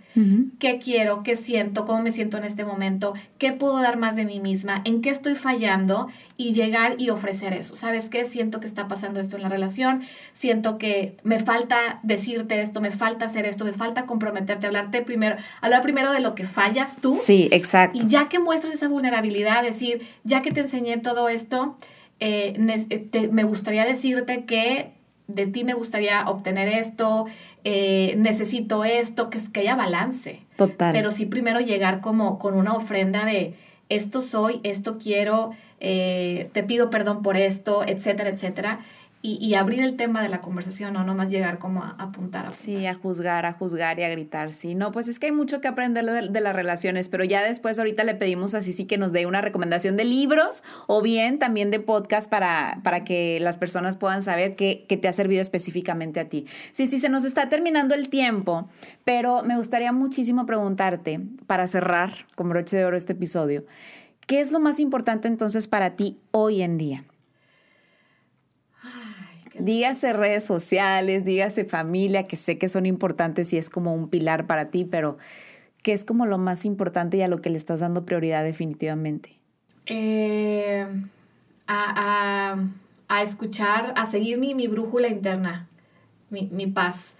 ¿Qué 0.60 0.78
quiero? 0.78 1.22
¿Qué 1.24 1.34
siento? 1.34 1.84
¿Cómo 1.84 2.00
me 2.00 2.12
siento 2.12 2.38
en 2.38 2.44
este 2.44 2.64
momento? 2.64 3.14
¿Qué 3.38 3.52
puedo 3.52 3.80
dar 3.82 3.96
más 3.96 4.14
de 4.14 4.24
mí 4.24 4.38
misma? 4.38 4.82
¿En 4.84 5.02
qué 5.02 5.10
estoy 5.10 5.34
fallando? 5.34 6.08
Y 6.37 6.52
llegar 6.52 6.96
y 6.98 7.10
ofrecer 7.10 7.52
eso. 7.52 7.76
¿Sabes 7.76 8.08
qué? 8.08 8.24
Siento 8.24 8.60
que 8.60 8.66
está 8.66 8.88
pasando 8.88 9.20
esto 9.20 9.37
en 9.37 9.42
la 9.42 9.48
relación. 9.48 10.02
Siento 10.32 10.78
que 10.78 11.16
me 11.22 11.40
falta 11.40 12.00
decirte 12.02 12.60
esto, 12.60 12.80
me 12.80 12.90
falta 12.90 13.26
hacer 13.26 13.46
esto, 13.46 13.64
me 13.64 13.72
falta 13.72 14.06
comprometerte, 14.06 14.66
hablarte 14.66 15.02
primero, 15.02 15.37
hablar 15.60 15.82
primero 15.82 16.12
de 16.12 16.20
lo 16.20 16.34
que 16.34 16.46
fallas 16.46 16.96
tú. 17.00 17.14
Sí, 17.14 17.48
exacto. 17.50 17.98
Y 17.98 18.06
ya 18.06 18.28
que 18.28 18.38
muestras 18.38 18.74
esa 18.74 18.88
vulnerabilidad, 18.88 19.62
decir, 19.62 20.06
ya 20.22 20.42
que 20.42 20.50
te 20.50 20.60
enseñé 20.60 20.98
todo 20.98 21.28
esto, 21.28 21.63
eh, 22.20 22.55
eh, 22.90 23.29
me 23.31 23.44
gustaría 23.44 23.85
decirte 23.85 24.44
que 24.44 24.92
de 25.27 25.46
ti 25.46 25.64
me 25.64 25.74
gustaría 25.74 26.29
obtener 26.29 26.68
esto, 26.68 27.27
eh, 27.64 28.14
necesito 28.18 28.85
esto, 28.85 29.31
que, 29.31 29.38
que 29.53 29.61
haya 29.61 29.74
balance. 29.74 30.40
Total. 30.57 30.92
Pero 30.92 31.11
sí 31.11 31.27
primero 31.27 31.61
llegar 31.61 32.00
como 32.00 32.38
con 32.38 32.55
una 32.55 32.74
ofrenda 32.74 33.24
de 33.24 33.55
esto 33.88 34.22
soy, 34.22 34.61
esto 34.62 34.98
quiero, 34.98 35.50
te 35.79 36.64
pido 36.66 36.88
perdón 36.88 37.22
por 37.22 37.37
esto, 37.37 37.85
etcétera, 37.87 38.31
etcétera 38.31 38.81
y, 39.26 39.54
abrir 39.54 39.80
el 39.80 39.96
tema 39.96 40.22
de 40.22 40.28
la 40.28 40.42
conversación, 40.42 40.92
no 40.92 41.02
nomás 41.02 41.30
llegar 41.30 41.58
como 41.58 41.82
a, 41.82 41.96
apuntar, 41.98 42.52
Sí, 42.52 42.84
a 42.84 42.92
juzgar, 42.92 43.46
a 43.46 43.54
juzgar 43.54 43.98
y 43.98 44.02
a 44.02 44.10
gritar. 44.10 44.52
Sí, 44.52 44.74
no, 44.74 44.92
pues 44.92 45.08
es 45.08 45.18
que 45.18 45.26
hay 45.26 45.32
mucho 45.32 45.62
que 45.62 45.68
aprender 45.68 46.04
de, 46.04 46.40
las 46.42 46.54
relaciones, 46.54 47.08
pero 47.08 47.25
ya 47.25 47.42
después 47.42 47.79
ahorita 47.79 48.04
le 48.04 48.14
pedimos 48.14 48.54
así 48.54 48.75
sí 48.75 48.85
que 48.85 48.98
nos 48.98 49.12
dé 49.12 49.25
una 49.25 49.40
recomendación 49.40 49.96
de 49.96 50.04
libros 50.04 50.62
o 50.88 51.00
bien 51.00 51.38
también 51.38 51.70
de 51.70 51.81
podcast 51.81 52.29
para, 52.29 52.81
para 52.83 53.04
que 53.04 53.38
las 53.40 53.56
personas 53.56 53.96
puedan 53.96 54.22
saber 54.22 54.56
qué, 54.56 54.85
qué 54.90 54.98
te 54.98 55.08
ha 55.08 55.12
servido 55.14 55.40
específicamente 55.40 56.20
a 56.20 56.29
ti. 56.29 56.44
Sí, 56.72 56.87
sí, 56.87 57.00
se 57.00 57.08
nos 57.08 57.25
está 57.25 57.48
terminando 57.48 57.94
el 57.94 58.10
tiempo, 58.10 58.68
pero 59.04 59.42
me 59.42 59.56
gustaría 59.56 59.90
muchísimo 59.90 60.44
preguntarte, 60.44 61.18
para 61.46 61.66
cerrar 61.66 62.12
con 62.35 62.50
broche 62.50 62.77
de 62.77 62.85
oro 62.85 62.98
este 62.98 63.14
episodio, 63.14 63.64
¿qué 64.27 64.40
es 64.40 64.52
lo 64.52 64.60
más 64.60 64.81
importante 64.81 65.29
entonces 65.29 65.66
para 65.66 65.96
ti 65.96 66.18
hoy 66.31 66.60
en 66.60 66.77
día? 66.77 67.04
Dígase 69.59 70.13
redes 70.13 70.44
sociales, 70.44 71.25
dígase 71.25 71.65
familia, 71.65 72.25
que 72.25 72.37
sé 72.37 72.59
que 72.59 72.69
son 72.69 72.87
importantes 72.87 73.52
y 73.52 73.59
es 73.59 73.71
como 73.71 73.94
un 73.94 74.09
pilar 74.09 74.46
para 74.46 74.71
ti, 74.71 74.85
pero 74.85 75.19
¿qué 75.83 75.92
es 75.92 76.05
como 76.05 76.27
lo 76.27 76.38
más 76.38 76.65
importante 76.65 77.17
y 77.17 77.23
a 77.23 77.29
lo 77.29 77.40
que 77.40 77.50
le 77.50 77.57
estás 77.57 77.81
dando 77.81 78.05
prioridad 78.05 78.44
definitivamente? 78.44 79.38
Eh, 79.87 80.87
a, 81.67 82.57
escuchar, 83.23 83.94
a 83.96 84.07
seguir 84.07 84.38
mi, 84.38 84.55
mi 84.55 84.67
brújula 84.67 85.09
interna. 85.09 85.69
mi, 86.31 86.67
paz. 86.67 87.15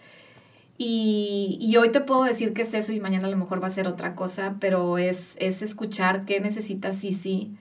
Y, 0.77 1.57
y, 1.61 1.77
hoy 1.77 1.93
te 1.93 2.01
puedo 2.01 2.25
decir 2.25 2.53
que 2.53 2.63
es 2.63 2.75
eso 2.75 2.93
y 2.93 2.99
mañana 2.99 3.29
a 3.29 3.31
lo 3.31 3.37
mejor 3.37 3.63
va 3.63 3.69
a 3.69 3.71
ser 3.71 3.87
otra 3.87 4.17
cosa, 4.17 4.57
pero 4.59 4.99
es, 4.99 5.37
es 5.39 5.63
escuchar 5.63 6.25
qué 6.25 6.41
necesita 6.41 6.93
sí 6.93 7.57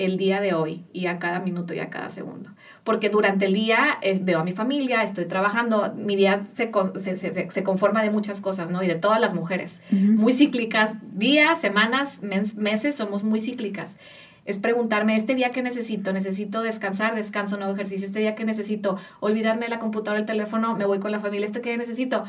el 0.00 0.16
día 0.16 0.40
de 0.40 0.54
hoy 0.54 0.84
y 0.92 1.06
a 1.06 1.18
cada 1.18 1.40
minuto 1.40 1.74
y 1.74 1.78
a 1.78 1.90
cada 1.90 2.08
segundo. 2.08 2.50
Porque 2.84 3.10
durante 3.10 3.46
el 3.46 3.52
día 3.52 3.98
eh, 4.00 4.18
veo 4.20 4.40
a 4.40 4.44
mi 4.44 4.52
familia, 4.52 5.02
estoy 5.02 5.26
trabajando, 5.26 5.92
mi 5.94 6.16
día 6.16 6.44
se, 6.52 6.70
se, 7.16 7.50
se, 7.50 7.62
conforma 7.62 8.02
de 8.02 8.10
muchas 8.10 8.40
cosas, 8.40 8.70
¿no? 8.70 8.82
Y 8.82 8.86
de 8.86 8.94
todas 8.94 9.20
las 9.20 9.34
mujeres. 9.34 9.82
Muy 9.90 10.32
cíclicas, 10.32 10.94
días, 11.12 11.60
semanas, 11.60 12.20
meses, 12.22 12.94
somos 12.94 13.24
muy 13.24 13.40
cíclicas. 13.40 13.96
Es 14.46 14.58
preguntarme, 14.58 15.16
este 15.16 15.34
día 15.34 15.50
que 15.50 15.62
necesito, 15.62 16.12
necesito 16.12 16.62
descansar, 16.62 17.14
descanso, 17.14 17.58
nuevo 17.58 17.74
ejercicio, 17.74 18.06
este 18.06 18.20
día 18.20 18.34
que 18.34 18.44
necesito 18.44 18.96
olvidarme 19.20 19.66
de 19.66 19.68
la 19.68 19.78
computadora, 19.78 20.18
el 20.18 20.26
teléfono, 20.26 20.74
me 20.76 20.86
voy 20.86 20.98
con 20.98 21.12
la 21.12 21.20
familia, 21.20 21.44
este 21.44 21.60
que 21.60 21.76
necesito 21.76 22.24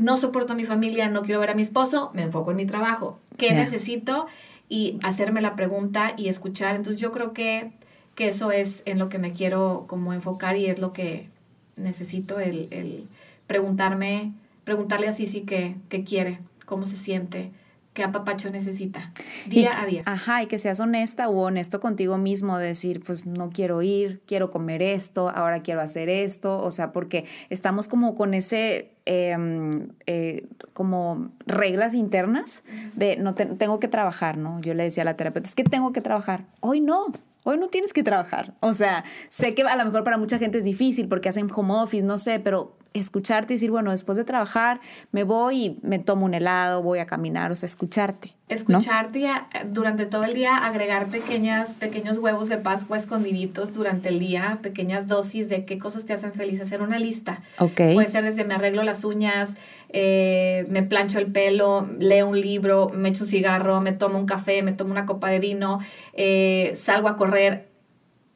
no 0.00 0.16
soporto 0.16 0.54
a 0.54 0.56
mi 0.56 0.64
familia, 0.64 1.10
no 1.10 1.22
quiero 1.22 1.40
ver 1.40 1.50
a 1.50 1.54
mi 1.54 1.62
esposo, 1.62 2.10
me 2.14 2.22
enfoco 2.22 2.52
en 2.52 2.56
mi 2.56 2.66
trabajo. 2.66 3.18
¿Qué 3.36 3.52
necesito? 3.52 4.26
Y 4.70 4.98
hacerme 5.02 5.42
la 5.42 5.56
pregunta 5.56 6.14
y 6.16 6.28
escuchar. 6.28 6.76
Entonces 6.76 7.02
yo 7.02 7.12
creo 7.12 7.34
que, 7.34 7.72
que 8.14 8.28
eso 8.28 8.52
es 8.52 8.82
en 8.86 8.98
lo 8.98 9.10
que 9.10 9.18
me 9.18 9.32
quiero 9.32 9.84
como 9.86 10.14
enfocar 10.14 10.56
y 10.56 10.66
es 10.66 10.78
lo 10.78 10.94
que 10.94 11.28
necesito, 11.76 12.40
el, 12.40 12.68
el 12.70 13.08
preguntarme, 13.46 14.32
preguntarle 14.64 15.08
a 15.08 15.12
Sisi 15.12 15.42
qué, 15.42 15.76
qué 15.88 16.04
quiere, 16.04 16.38
cómo 16.64 16.86
se 16.86 16.96
siente, 16.96 17.50
qué 17.92 18.04
apapacho 18.04 18.50
necesita 18.50 19.12
día 19.46 19.72
a 19.76 19.86
día. 19.86 20.02
Ajá, 20.06 20.42
y 20.42 20.46
que 20.46 20.58
seas 20.58 20.80
honesta 20.80 21.28
o 21.28 21.40
honesto 21.40 21.80
contigo 21.80 22.18
mismo, 22.18 22.58
decir, 22.58 23.02
pues 23.04 23.26
no 23.26 23.50
quiero 23.50 23.82
ir, 23.82 24.22
quiero 24.26 24.50
comer 24.50 24.82
esto, 24.82 25.28
ahora 25.28 25.62
quiero 25.62 25.80
hacer 25.80 26.08
esto, 26.08 26.62
o 26.62 26.70
sea, 26.70 26.92
porque 26.92 27.24
estamos 27.48 27.88
como 27.88 28.14
con 28.14 28.34
ese, 28.34 28.92
em, 29.06 29.88
eh, 30.06 30.46
como 30.72 31.30
reglas 31.46 31.94
internas 31.94 32.62
de 32.94 33.16
no 33.16 33.34
tengo 33.34 33.80
que 33.80 33.88
trabajar, 33.88 34.36
¿no? 34.36 34.60
Yo 34.60 34.74
le 34.74 34.84
decía 34.84 35.02
a 35.02 35.06
la 35.06 35.16
terapeuta, 35.16 35.48
es 35.48 35.54
que 35.54 35.64
tengo 35.64 35.92
que 35.92 36.00
trabajar, 36.00 36.46
hoy 36.60 36.80
no, 36.80 37.06
Hoy 37.42 37.56
no 37.56 37.68
tienes 37.68 37.94
que 37.94 38.02
trabajar. 38.02 38.54
O 38.60 38.74
sea, 38.74 39.02
sé 39.28 39.54
que 39.54 39.62
a 39.62 39.76
lo 39.76 39.84
mejor 39.86 40.04
para 40.04 40.18
mucha 40.18 40.38
gente 40.38 40.58
es 40.58 40.64
difícil 40.64 41.08
porque 41.08 41.30
hacen 41.30 41.48
home 41.50 41.72
office, 41.72 42.02
no 42.02 42.18
sé, 42.18 42.38
pero 42.38 42.76
escucharte 42.92 43.54
y 43.54 43.56
decir, 43.56 43.70
bueno, 43.70 43.90
después 43.90 44.18
de 44.18 44.24
trabajar 44.24 44.80
me 45.12 45.24
voy 45.24 45.64
y 45.64 45.78
me 45.82 45.98
tomo 45.98 46.26
un 46.26 46.34
helado, 46.34 46.82
voy 46.82 46.98
a 46.98 47.06
caminar, 47.06 47.52
o 47.52 47.56
sea, 47.56 47.66
escucharte. 47.66 48.34
Escucharte 48.48 49.20
y 49.20 49.26
durante 49.66 50.06
todo 50.06 50.24
el 50.24 50.32
día 50.32 50.56
agregar 50.56 51.06
pequeñas, 51.06 51.76
pequeños 51.76 52.18
huevos 52.18 52.48
de 52.48 52.58
Pascua 52.58 52.96
escondiditos 52.96 53.74
durante 53.74 54.08
el 54.08 54.18
día, 54.18 54.58
pequeñas 54.60 55.06
dosis 55.06 55.48
de 55.48 55.64
qué 55.64 55.78
cosas 55.78 56.04
te 56.04 56.14
hacen 56.14 56.32
feliz, 56.32 56.60
hacer 56.60 56.82
una 56.82 56.98
lista. 56.98 57.42
Okay. 57.58 57.94
Puede 57.94 58.08
ser 58.08 58.24
desde 58.24 58.44
me 58.44 58.54
arreglo 58.54 58.82
las 58.82 59.04
uñas, 59.04 59.50
eh, 59.90 60.66
me 60.68 60.82
plancho 60.82 61.20
el 61.20 61.30
pelo, 61.30 61.88
leo 61.98 62.28
un 62.28 62.40
libro, 62.40 62.90
me 62.92 63.10
echo 63.10 63.22
un 63.22 63.30
cigarro, 63.30 63.80
me 63.80 63.92
tomo 63.92 64.18
un 64.18 64.26
café, 64.26 64.62
me 64.62 64.72
tomo 64.72 64.90
una 64.90 65.06
copa 65.06 65.30
de 65.30 65.38
vino, 65.38 65.78
eh, 66.14 66.76
salgo 66.76 67.08
a 67.08 67.16
correr, 67.16 67.68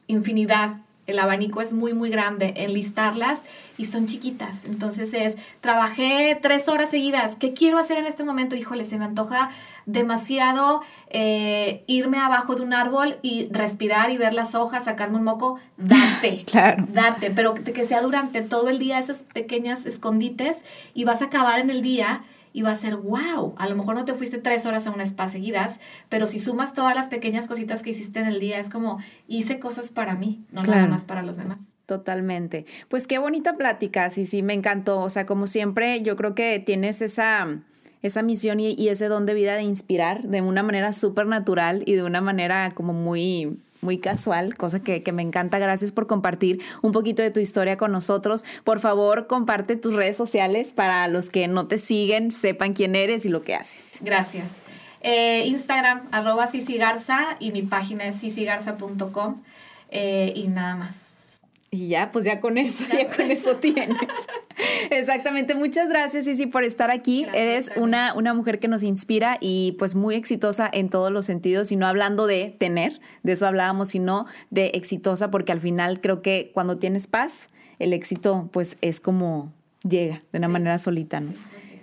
infinidad 0.07 0.84
el 1.07 1.19
abanico 1.19 1.61
es 1.61 1.73
muy, 1.73 1.93
muy 1.93 2.09
grande, 2.09 2.53
enlistarlas 2.57 3.41
y 3.77 3.85
son 3.85 4.07
chiquitas. 4.07 4.65
Entonces 4.65 5.13
es, 5.13 5.35
trabajé 5.61 6.37
tres 6.41 6.67
horas 6.67 6.89
seguidas, 6.89 7.35
¿qué 7.35 7.53
quiero 7.53 7.77
hacer 7.77 7.97
en 7.97 8.05
este 8.05 8.23
momento? 8.23 8.55
Híjole, 8.55 8.85
se 8.85 8.97
me 8.97 9.05
antoja 9.05 9.49
demasiado 9.85 10.81
eh, 11.09 11.83
irme 11.87 12.17
abajo 12.17 12.55
de 12.55 12.63
un 12.63 12.73
árbol 12.73 13.17
y 13.21 13.47
respirar 13.51 14.09
y 14.09 14.17
ver 14.17 14.33
las 14.33 14.55
hojas, 14.55 14.85
sacarme 14.85 15.17
un 15.17 15.23
moco, 15.23 15.59
date, 15.77 16.43
claro. 16.45 16.85
date, 16.89 17.31
pero 17.31 17.53
que, 17.53 17.63
que 17.63 17.85
sea 17.85 18.01
durante 18.01 18.41
todo 18.41 18.69
el 18.69 18.79
día 18.79 18.99
esas 18.99 19.23
pequeñas 19.23 19.85
escondites 19.85 20.63
y 20.93 21.03
vas 21.03 21.21
a 21.21 21.25
acabar 21.25 21.59
en 21.59 21.69
el 21.69 21.81
día 21.81 22.23
y 22.55 22.61
va 22.61 22.71
a 22.71 22.75
ser 22.75 22.95
wow. 22.95 23.53
A 23.57 23.67
lo 23.67 23.75
mejor 23.75 23.95
no 23.95 24.05
te 24.05 24.13
fuiste 24.13 24.37
tres 24.37 24.65
horas 24.65 24.87
a 24.87 24.91
un 24.91 25.01
spa 25.01 25.27
seguidas, 25.27 25.81
pero 26.07 26.25
si 26.25 26.39
sumas 26.39 26.73
todas 26.73 26.95
las 26.95 27.09
pequeñas 27.09 27.47
cositas 27.47 27.83
que 27.83 27.89
hiciste 27.89 28.21
en 28.21 28.27
el 28.27 28.39
día, 28.39 28.59
es 28.59 28.69
como 28.69 28.99
hice 29.27 29.59
cosas 29.59 29.89
para 29.89 30.15
mí, 30.15 30.45
no 30.53 30.63
nada 30.63 30.87
más 30.87 31.03
para 31.03 31.21
los 31.21 31.35
demás. 31.35 31.59
Totalmente. 31.85 32.65
Pues 32.87 33.07
qué 33.07 33.17
bonita 33.17 33.57
plática, 33.57 34.09
sí, 34.09 34.25
sí, 34.25 34.41
me 34.41 34.53
encantó. 34.53 35.01
O 35.01 35.09
sea, 35.09 35.25
como 35.25 35.47
siempre, 35.47 36.01
yo 36.01 36.15
creo 36.15 36.33
que 36.33 36.59
tienes 36.65 37.01
esa, 37.01 37.59
esa 38.01 38.21
misión 38.21 38.61
y, 38.61 38.71
y 38.71 38.87
ese 38.87 39.09
don 39.09 39.25
de 39.25 39.33
vida 39.33 39.55
de 39.55 39.63
inspirar 39.63 40.23
de 40.23 40.39
una 40.39 40.63
manera 40.63 40.93
súper 40.93 41.27
natural 41.27 41.83
y 41.85 41.95
de 41.95 42.03
una 42.03 42.21
manera 42.21 42.71
como 42.71 42.93
muy 42.93 43.59
muy 43.85 43.99
casual, 43.99 44.57
cosa 44.57 44.81
que, 44.81 45.01
me 45.13 45.21
encanta. 45.21 45.59
Gracias 45.59 45.93
por 45.93 46.07
compartir 46.07 46.61
un 46.81 46.91
poquito 46.91 47.21
de 47.21 47.31
tu 47.31 47.39
historia 47.39 47.77
con 47.77 47.93
nosotros. 47.93 48.43
Por 48.65 48.79
favor, 48.79 49.27
comparte 49.27 49.77
tus 49.77 49.93
redes 49.93 50.17
sociales 50.17 50.73
para 50.73 51.07
los 51.07 51.29
que 51.29 51.47
no 51.47 51.67
te 51.67 51.77
siguen, 51.77 52.31
sepan 52.31 52.73
quién 52.73 52.95
eres 52.95 53.25
y 53.25 53.29
lo 53.29 53.43
que 53.43 53.55
haces. 53.55 53.99
Gracias. 54.01 54.47
Eh, 55.01 55.45
Instagram, 55.45 56.09
arroba 56.11 56.49
Garza 56.77 57.37
y 57.39 57.51
mi 57.51 57.61
página 57.61 58.05
es 58.05 58.15
sisigarza.com 58.15 59.41
eh, 59.89 60.33
y 60.35 60.47
nada 60.47 60.75
más. 60.75 61.14
Y 61.75 61.89
ya, 61.89 62.09
pues 62.11 62.23
ya 62.23 62.39
con 62.39 62.57
eso, 62.57 62.85
ya, 62.89 63.13
con 63.13 63.29
eso 63.29 63.57
tienes. 63.57 63.97
Exactamente. 64.91 65.55
Muchas 65.55 65.89
gracias, 65.89 66.25
Isi, 66.25 66.45
por 66.45 66.63
estar 66.63 66.89
aquí. 66.89 67.27
Eres 67.33 67.69
una, 67.75 68.13
una 68.13 68.33
mujer 68.33 68.59
que 68.59 68.69
nos 68.69 68.81
inspira 68.81 69.37
y 69.41 69.73
pues 69.77 69.93
muy 69.93 70.15
exitosa 70.15 70.69
en 70.71 70.89
todos 70.89 71.11
los 71.11 71.25
sentidos, 71.25 71.73
y 71.73 71.75
no 71.75 71.85
hablando 71.85 72.27
de 72.27 72.55
tener, 72.57 73.01
de 73.23 73.33
eso 73.33 73.45
hablábamos, 73.45 73.89
sino 73.89 74.25
de 74.51 74.67
exitosa, 74.67 75.29
porque 75.31 75.51
al 75.51 75.59
final 75.59 75.99
creo 75.99 76.21
que 76.21 76.51
cuando 76.53 76.77
tienes 76.77 77.07
paz, 77.07 77.49
el 77.77 77.91
éxito 77.91 78.47
pues 78.53 78.77
es 78.79 79.01
como 79.01 79.51
llega 79.83 80.23
de 80.31 80.39
una 80.39 80.47
manera 80.47 80.77
solita, 80.77 81.19
¿no? 81.19 81.33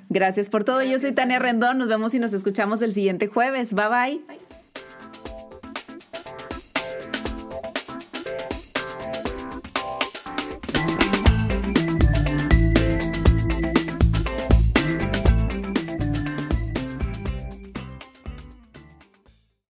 Gracias 0.09 0.49
por 0.49 0.65
todo. 0.65 0.83
Yo 0.83 0.99
soy 0.99 1.13
Tania 1.13 1.39
Rendón. 1.39 1.79
Nos 1.79 1.89
vemos 1.89 2.15
y 2.15 2.19
nos 2.19 2.33
escuchamos 2.33 2.81
el 2.83 2.93
siguiente 2.93 3.27
jueves. 3.29 3.75
bye. 3.75 3.89
bye. 4.27 4.42